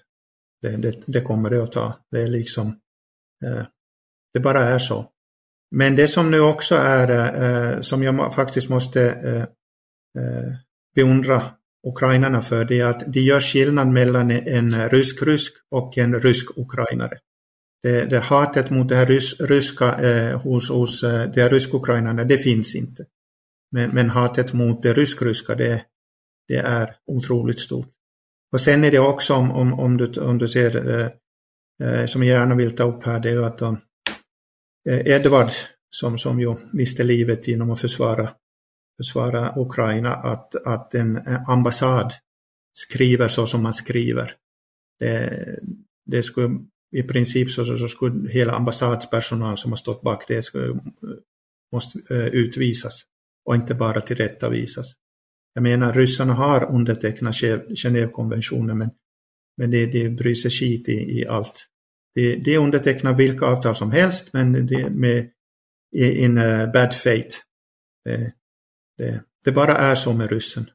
Det, 0.63 0.77
det, 0.77 1.03
det 1.07 1.21
kommer 1.21 1.51
det 1.51 1.63
att 1.63 1.73
ta. 1.73 1.97
Det 2.11 2.23
är 2.23 2.27
liksom, 2.27 2.67
eh, 3.45 3.67
det 4.33 4.41
bara 4.41 4.61
är 4.61 4.79
så. 4.79 5.10
Men 5.71 5.97
det 5.97 6.09
som 6.09 6.31
nu 6.31 6.41
också 6.41 6.75
är, 6.75 7.11
eh, 7.11 7.75
eh 7.75 7.81
som 7.81 8.03
jag 8.03 8.35
faktiskt 8.35 8.69
måste 8.69 9.03
eh, 9.11 9.43
eh, 10.23 10.53
beundra 10.95 11.43
ukrainarna 11.87 12.43
för, 12.43 12.65
det 12.65 12.81
är 12.81 12.87
att 12.87 13.13
de 13.13 13.21
gör 13.21 13.41
skillnad 13.41 13.89
mellan 13.89 14.31
en 14.31 14.89
rysk-rysk 14.89 15.53
och 15.71 15.99
en 15.99 16.21
rysk-ukrainare. 16.21 17.19
Det, 17.83 18.05
det 18.05 18.21
hatet 18.21 18.71
mot 18.71 18.89
det 18.89 18.97
här 18.97 19.07
rys, 19.07 19.41
ryska 19.41 19.95
eh, 19.95 20.41
hos, 20.41 20.71
hos 20.71 21.03
eh, 21.03 21.31
de 21.31 21.49
rysk-ukrainarna, 21.49 22.25
det 22.25 22.39
finns 22.39 22.75
inte. 22.75 23.05
Men, 23.73 23.91
men 23.91 24.11
hatet 24.11 24.53
mot 24.53 24.83
det 24.83 24.93
rysk-ryska, 24.93 25.55
det, 25.55 25.83
det 26.49 26.57
är 26.57 26.95
otroligt 27.07 27.61
stort. 27.61 27.89
Och 28.53 28.61
sen 28.61 28.85
är 28.85 28.91
det 28.91 28.99
också 28.99 29.35
om, 29.35 29.53
om, 29.53 29.81
om, 29.81 29.97
du, 29.97 30.21
om 30.21 30.39
du 30.39 30.49
ser, 30.49 31.01
eh, 31.01 31.09
eh, 31.83 32.07
som 32.07 32.23
jag 32.23 32.39
gärna 32.39 32.55
vill 32.55 32.77
ta 32.77 32.85
upp 32.85 33.05
här, 33.05 33.21
det 33.21 33.29
är 33.29 33.33
ju 33.33 33.45
att 33.45 33.59
de, 33.59 33.75
eh, 33.75 33.81
Eh, 34.89 35.07
Edvard, 35.07 35.51
som, 35.91 36.19
som 36.19 36.41
ju 36.41 36.55
miste 36.73 37.05
livet 37.05 37.49
genom 37.49 37.71
att 37.71 37.81
försvara, 37.81 38.31
försvara 38.97 39.55
Ukraina, 39.57 40.15
att, 40.15 40.67
att 40.67 40.95
en 40.95 41.17
eh, 41.17 41.49
ambassad 41.49 42.13
skriver 42.73 43.29
så 43.29 43.47
som 43.47 43.63
man 43.63 43.75
skriver. 43.75 44.35
Det, 44.99 45.59
det 46.07 46.23
skulle, 46.23 46.59
I 46.97 47.03
princip 47.03 47.51
så, 47.51 47.65
så, 47.65 47.79
så 47.79 47.89
skulle 47.89 48.31
hela 48.31 48.53
ambassadspersonal 48.53 49.59
som 49.59 49.73
har 49.73 49.77
stått 49.77 50.03
bak 50.03 50.25
det 50.29 50.43
skulle, 50.43 50.69
eh, 50.69 50.79
måste 51.73 51.99
utvisas 52.15 53.03
och 53.45 53.55
inte 53.55 53.75
bara 53.75 54.01
tillrättavisas. 54.01 54.87
Jag 55.55 55.63
menar, 55.63 55.93
ryssarna 55.93 56.33
har 56.33 56.75
undertecknat 56.75 57.35
Genèvekonventionen 57.75 58.79
men, 58.79 58.91
men 59.57 59.71
det, 59.71 59.87
det 59.87 60.09
bryr 60.09 60.35
sig 60.35 60.51
skit 60.51 60.89
i, 60.89 61.21
i 61.21 61.27
allt. 61.27 61.70
Det, 62.15 62.37
det 62.37 62.59
undertecknar 62.59 63.15
vilka 63.15 63.47
avtal 63.47 63.77
som 63.77 63.91
helst 63.91 64.33
men 64.33 64.67
det 64.67 64.91
med 64.91 65.31
in 65.97 66.39
uh, 66.39 66.73
bad 66.73 66.95
fate. 66.95 67.37
Det, 68.05 68.33
det, 68.99 69.23
det, 69.45 69.53
bara 69.53 69.77
är 69.77 69.95
så 69.95 70.13
med 70.13 70.31
ryssen. 70.31 70.71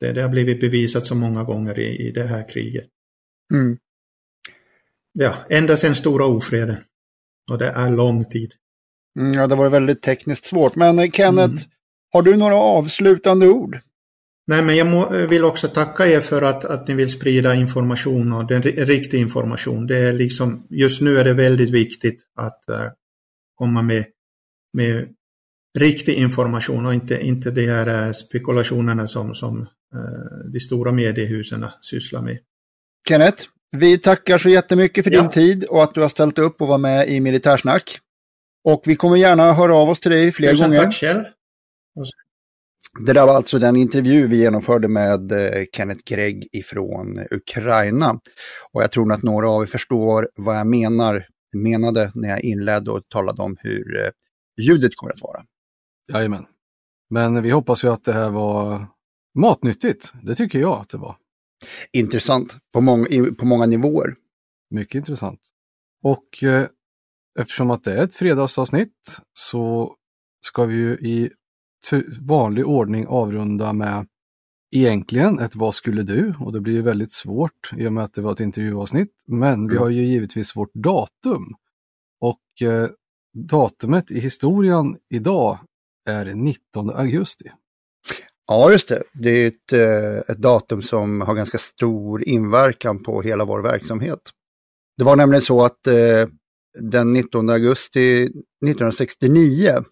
Det, 0.00 0.12
det 0.12 0.22
har 0.22 0.28
blivit 0.28 0.60
bevisat 0.60 1.06
så 1.06 1.14
många 1.14 1.44
gånger 1.44 1.78
i, 1.78 2.08
i 2.08 2.10
det 2.10 2.26
här 2.26 2.48
kriget. 2.48 2.86
Mm. 3.54 3.78
Ja, 5.12 5.34
ända 5.50 5.76
sedan 5.76 5.94
stora 5.94 6.26
ofreden. 6.26 6.76
Och 7.50 7.58
det 7.58 7.68
är 7.68 7.90
lång 7.90 8.24
tid. 8.24 8.52
Mm, 9.18 9.32
ja, 9.32 9.46
det 9.46 9.54
var 9.54 9.68
väldigt 9.68 10.02
tekniskt 10.02 10.44
svårt. 10.44 10.76
Men 10.76 10.98
eh, 10.98 11.10
Kenneth, 11.10 11.48
mm. 11.48 11.70
har 12.12 12.22
du 12.22 12.36
några 12.36 12.54
avslutande 12.54 13.48
ord? 13.48 13.80
Nej, 14.48 14.62
men 14.62 14.76
jag 14.76 14.86
må, 14.86 15.26
vill 15.26 15.44
också 15.44 15.68
tacka 15.68 16.06
er 16.06 16.20
för 16.20 16.42
att, 16.42 16.64
att 16.64 16.88
ni 16.88 16.94
vill 16.94 17.10
sprida 17.10 17.54
information 17.54 18.32
och 18.32 18.46
den 18.46 18.62
riktig 18.62 19.20
information. 19.20 19.86
Det 19.86 19.98
är 19.98 20.12
liksom, 20.12 20.66
just 20.70 21.00
nu 21.00 21.18
är 21.18 21.24
det 21.24 21.32
väldigt 21.32 21.70
viktigt 21.70 22.22
att 22.36 22.64
uh, 22.70 22.90
komma 23.54 23.82
med, 23.82 24.04
med 24.72 25.08
riktig 25.78 26.14
information 26.14 26.86
och 26.86 26.94
inte, 26.94 27.20
inte 27.20 27.50
de 27.50 27.66
här 27.66 28.06
uh, 28.06 28.12
spekulationerna 28.12 29.06
som, 29.06 29.34
som 29.34 29.60
uh, 29.94 30.50
de 30.52 30.60
stora 30.60 30.92
mediehusen 30.92 31.66
sysslar 31.80 32.22
med. 32.22 32.38
Kenneth, 33.08 33.44
vi 33.76 33.98
tackar 33.98 34.38
så 34.38 34.48
jättemycket 34.48 35.04
för 35.04 35.10
ja. 35.10 35.22
din 35.22 35.30
tid 35.30 35.64
och 35.64 35.82
att 35.82 35.94
du 35.94 36.00
har 36.00 36.08
ställt 36.08 36.38
upp 36.38 36.62
och 36.62 36.68
var 36.68 36.78
med 36.78 37.08
i 37.08 37.20
Militärsnack. 37.20 38.00
Och 38.64 38.82
vi 38.86 38.96
kommer 38.96 39.16
gärna 39.16 39.52
höra 39.52 39.74
av 39.74 39.90
oss 39.90 40.00
till 40.00 40.10
dig 40.10 40.32
fler 40.32 40.50
Tusen 40.50 40.70
gånger. 40.70 40.84
Tack 40.84 40.94
själv. 40.94 41.24
Det 43.06 43.12
där 43.12 43.26
var 43.26 43.34
alltså 43.34 43.58
den 43.58 43.76
intervju 43.76 44.26
vi 44.26 44.36
genomförde 44.36 44.88
med 44.88 45.32
eh, 45.32 45.64
Kenneth 45.72 46.00
Gregg 46.06 46.48
ifrån 46.52 47.26
Ukraina. 47.30 48.20
Och 48.72 48.82
jag 48.82 48.92
tror 48.92 49.12
att 49.12 49.22
några 49.22 49.50
av 49.50 49.62
er 49.62 49.66
förstår 49.66 50.28
vad 50.34 50.56
jag 50.58 50.66
menar, 50.66 51.26
menade 51.56 52.12
när 52.14 52.28
jag 52.28 52.40
inledde 52.40 52.90
och 52.90 53.08
talade 53.08 53.42
om 53.42 53.56
hur 53.60 54.04
eh, 54.04 54.10
ljudet 54.62 54.96
kommer 54.96 55.12
att 55.12 55.22
vara. 55.22 55.44
Jajamän. 56.12 56.46
Men 57.10 57.42
vi 57.42 57.50
hoppas 57.50 57.84
ju 57.84 57.88
att 57.88 58.04
det 58.04 58.12
här 58.12 58.30
var 58.30 58.86
matnyttigt. 59.34 60.12
Det 60.22 60.34
tycker 60.34 60.58
jag 60.58 60.80
att 60.80 60.88
det 60.88 60.98
var. 60.98 61.16
Intressant 61.92 62.56
på 62.72 62.80
många, 62.80 63.06
på 63.38 63.46
många 63.46 63.66
nivåer. 63.66 64.14
Mycket 64.70 64.94
intressant. 64.94 65.40
Och 66.02 66.44
eh, 66.44 66.66
eftersom 67.40 67.70
att 67.70 67.84
det 67.84 67.92
är 67.92 68.04
ett 68.04 68.14
fredagsavsnitt 68.14 69.20
så 69.32 69.94
ska 70.46 70.64
vi 70.64 70.74
ju 70.74 70.92
i 70.92 71.30
vanlig 72.20 72.66
ordning 72.66 73.06
avrunda 73.06 73.72
med 73.72 74.06
egentligen 74.70 75.38
ett 75.38 75.56
Vad 75.56 75.74
skulle 75.74 76.02
du? 76.02 76.34
Och 76.40 76.52
det 76.52 76.60
blir 76.60 76.74
ju 76.74 76.82
väldigt 76.82 77.12
svårt 77.12 77.72
i 77.76 77.86
och 77.86 77.92
med 77.92 78.04
att 78.04 78.14
det 78.14 78.22
var 78.22 78.32
ett 78.32 78.40
intervjuavsnitt. 78.40 79.12
Men 79.26 79.54
mm. 79.54 79.68
vi 79.68 79.76
har 79.76 79.88
ju 79.88 80.02
givetvis 80.02 80.56
vårt 80.56 80.74
datum. 80.74 81.54
Och 82.20 82.68
eh, 82.68 82.88
datumet 83.34 84.10
i 84.10 84.20
historien 84.20 84.96
idag 85.10 85.58
är 86.08 86.34
19 86.34 86.90
augusti. 86.90 87.50
Ja, 88.46 88.72
just 88.72 88.88
det. 88.88 89.02
Det 89.12 89.30
är 89.30 89.48
ett, 89.48 89.72
eh, 89.72 90.32
ett 90.32 90.42
datum 90.42 90.82
som 90.82 91.20
har 91.20 91.34
ganska 91.34 91.58
stor 91.58 92.28
inverkan 92.28 93.02
på 93.02 93.22
hela 93.22 93.44
vår 93.44 93.62
verksamhet. 93.62 94.20
Det 94.96 95.04
var 95.04 95.16
nämligen 95.16 95.42
så 95.42 95.64
att 95.64 95.86
eh, 95.86 96.28
den 96.80 97.12
19 97.12 97.50
augusti 97.50 98.22
1969 98.22 99.84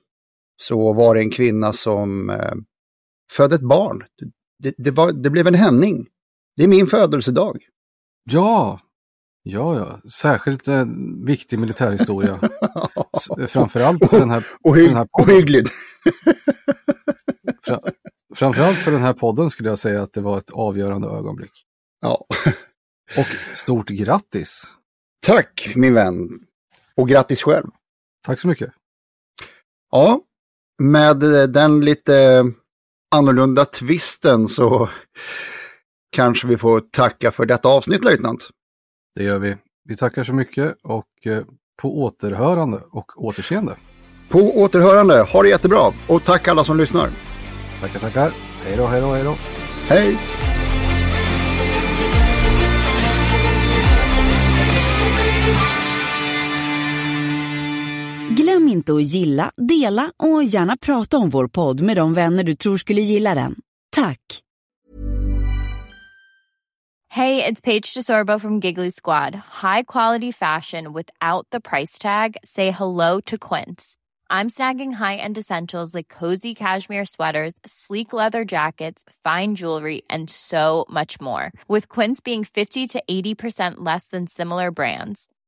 så 0.57 0.93
var 0.93 1.15
det 1.15 1.21
en 1.21 1.31
kvinna 1.31 1.73
som 1.73 2.31
eh, 2.31 2.55
födde 3.33 3.55
ett 3.55 3.69
barn. 3.69 4.05
Det, 4.59 4.75
det, 4.79 4.91
var, 4.91 5.13
det 5.13 5.31
blev 5.31 5.47
en 5.47 5.55
Henning. 5.55 6.07
Det 6.57 6.65
är 6.65 6.69
min 6.69 6.87
födelsedag. 6.87 7.59
Ja, 8.31 8.81
ja, 9.43 9.77
ja. 9.77 10.11
särskilt 10.11 10.69
eh, 10.69 10.85
viktig 11.25 11.59
militärhistoria. 11.59 12.41
Framförallt 13.49 14.11
för 14.11 14.19
den 14.19 14.31
här, 14.31 14.47
Ohy 14.65 14.81
för 14.81 14.89
den 14.89 14.97
här 14.97 15.09
podden. 15.13 15.35
Ohyggligt. 15.35 15.71
Fra, 17.63 17.81
framförallt 18.35 18.79
för 18.79 18.91
den 18.91 19.01
här 19.01 19.13
podden 19.13 19.51
skulle 19.51 19.69
jag 19.69 19.79
säga 19.79 20.03
att 20.03 20.13
det 20.13 20.21
var 20.21 20.39
ett 20.39 20.51
avgörande 20.51 21.09
ögonblick. 21.09 21.53
Ja. 22.01 22.27
Och 23.19 23.27
stort 23.55 23.89
grattis! 23.89 24.63
Tack 25.27 25.73
min 25.77 25.95
vän! 25.95 26.29
Och 26.97 27.09
grattis 27.09 27.43
själv! 27.43 27.67
Tack 28.27 28.41
så 28.41 28.49
mycket! 28.49 28.73
Ja, 29.91 30.21
med 30.79 31.17
den 31.51 31.85
lite 31.85 32.45
annorlunda 33.11 33.65
twisten 33.65 34.47
så 34.49 34.89
kanske 36.13 36.49
vi 36.49 36.57
får 36.57 36.81
tacka 36.81 37.31
för 37.31 37.47
detta 37.47 37.69
avsnitt, 37.69 38.05
löjtnant. 38.05 38.49
Det 39.15 39.25
gör 39.25 39.39
vi. 39.39 39.57
Vi 39.85 39.97
tackar 39.97 40.25
så 40.25 40.33
mycket 40.33 40.77
och 40.83 41.27
eh, 41.27 41.43
på 41.83 42.03
återhörande 42.03 42.83
och 42.91 43.25
återseende. 43.25 43.77
På 44.29 44.39
återhörande. 44.39 45.23
Ha 45.23 45.43
det 45.43 45.49
jättebra 45.49 45.93
och 46.09 46.25
tack 46.25 46.49
alla 46.49 46.65
som 46.65 46.77
lyssnar. 46.77 47.11
Tackar, 47.81 48.01
tackar. 48.01 48.33
Hej 48.65 48.77
då, 48.77 48.87
hej 48.87 49.01
då, 49.01 49.13
hej 49.13 49.25
då. 49.25 49.37
Hej! 49.89 50.19
Glöm 58.67 58.73
inte 58.73 58.95
att 58.95 59.03
gilla, 59.03 59.51
dela 59.57 60.13
och 60.17 60.45
gärna 60.45 60.77
prata 60.77 61.19
om 61.19 61.31
vår 61.31 61.49
podd 61.49 61.81
med 61.81 61.97
de 61.97 62.15
vänner 62.15 62.45
du 62.45 62.55
tror 62.55 62.79
skulle 62.79 63.01
gilla 63.01 63.35
den. 63.35 63.55
Tack! 63.97 64.21
Hey, 67.09 67.45
it's 67.45 67.61
Paige 67.61 67.95
DeSorbo 67.95 68.41
from 68.41 68.61
Giggly 68.61 68.91
Squad. 68.91 69.35
High 69.35 69.85
quality 69.87 70.33
fashion 70.33 70.93
without 70.93 71.47
the 71.53 71.61
price 71.61 71.99
tag. 72.03 72.37
Say 72.45 72.71
hello 72.71 73.21
to 73.21 73.39
Quince. 73.39 73.97
I'm 74.31 74.51
snagging 74.51 74.95
high-end 74.95 75.39
essentials 75.39 75.95
like 75.95 76.09
cozy 76.09 76.55
cashmere 76.55 77.07
sweaters, 77.07 77.55
sleek 77.67 78.13
leather 78.13 78.45
jackets, 78.45 79.05
fine 79.25 79.55
jewelry, 79.55 80.03
and 80.11 80.29
so 80.31 80.85
much 80.91 81.21
more. 81.21 81.53
With 81.69 81.89
Quince 81.89 82.21
being 82.21 82.45
50 82.45 82.87
to 82.89 83.03
80% 83.09 83.75
less 83.79 84.09
than 84.09 84.27
similar 84.27 84.71
brands. 84.73 85.29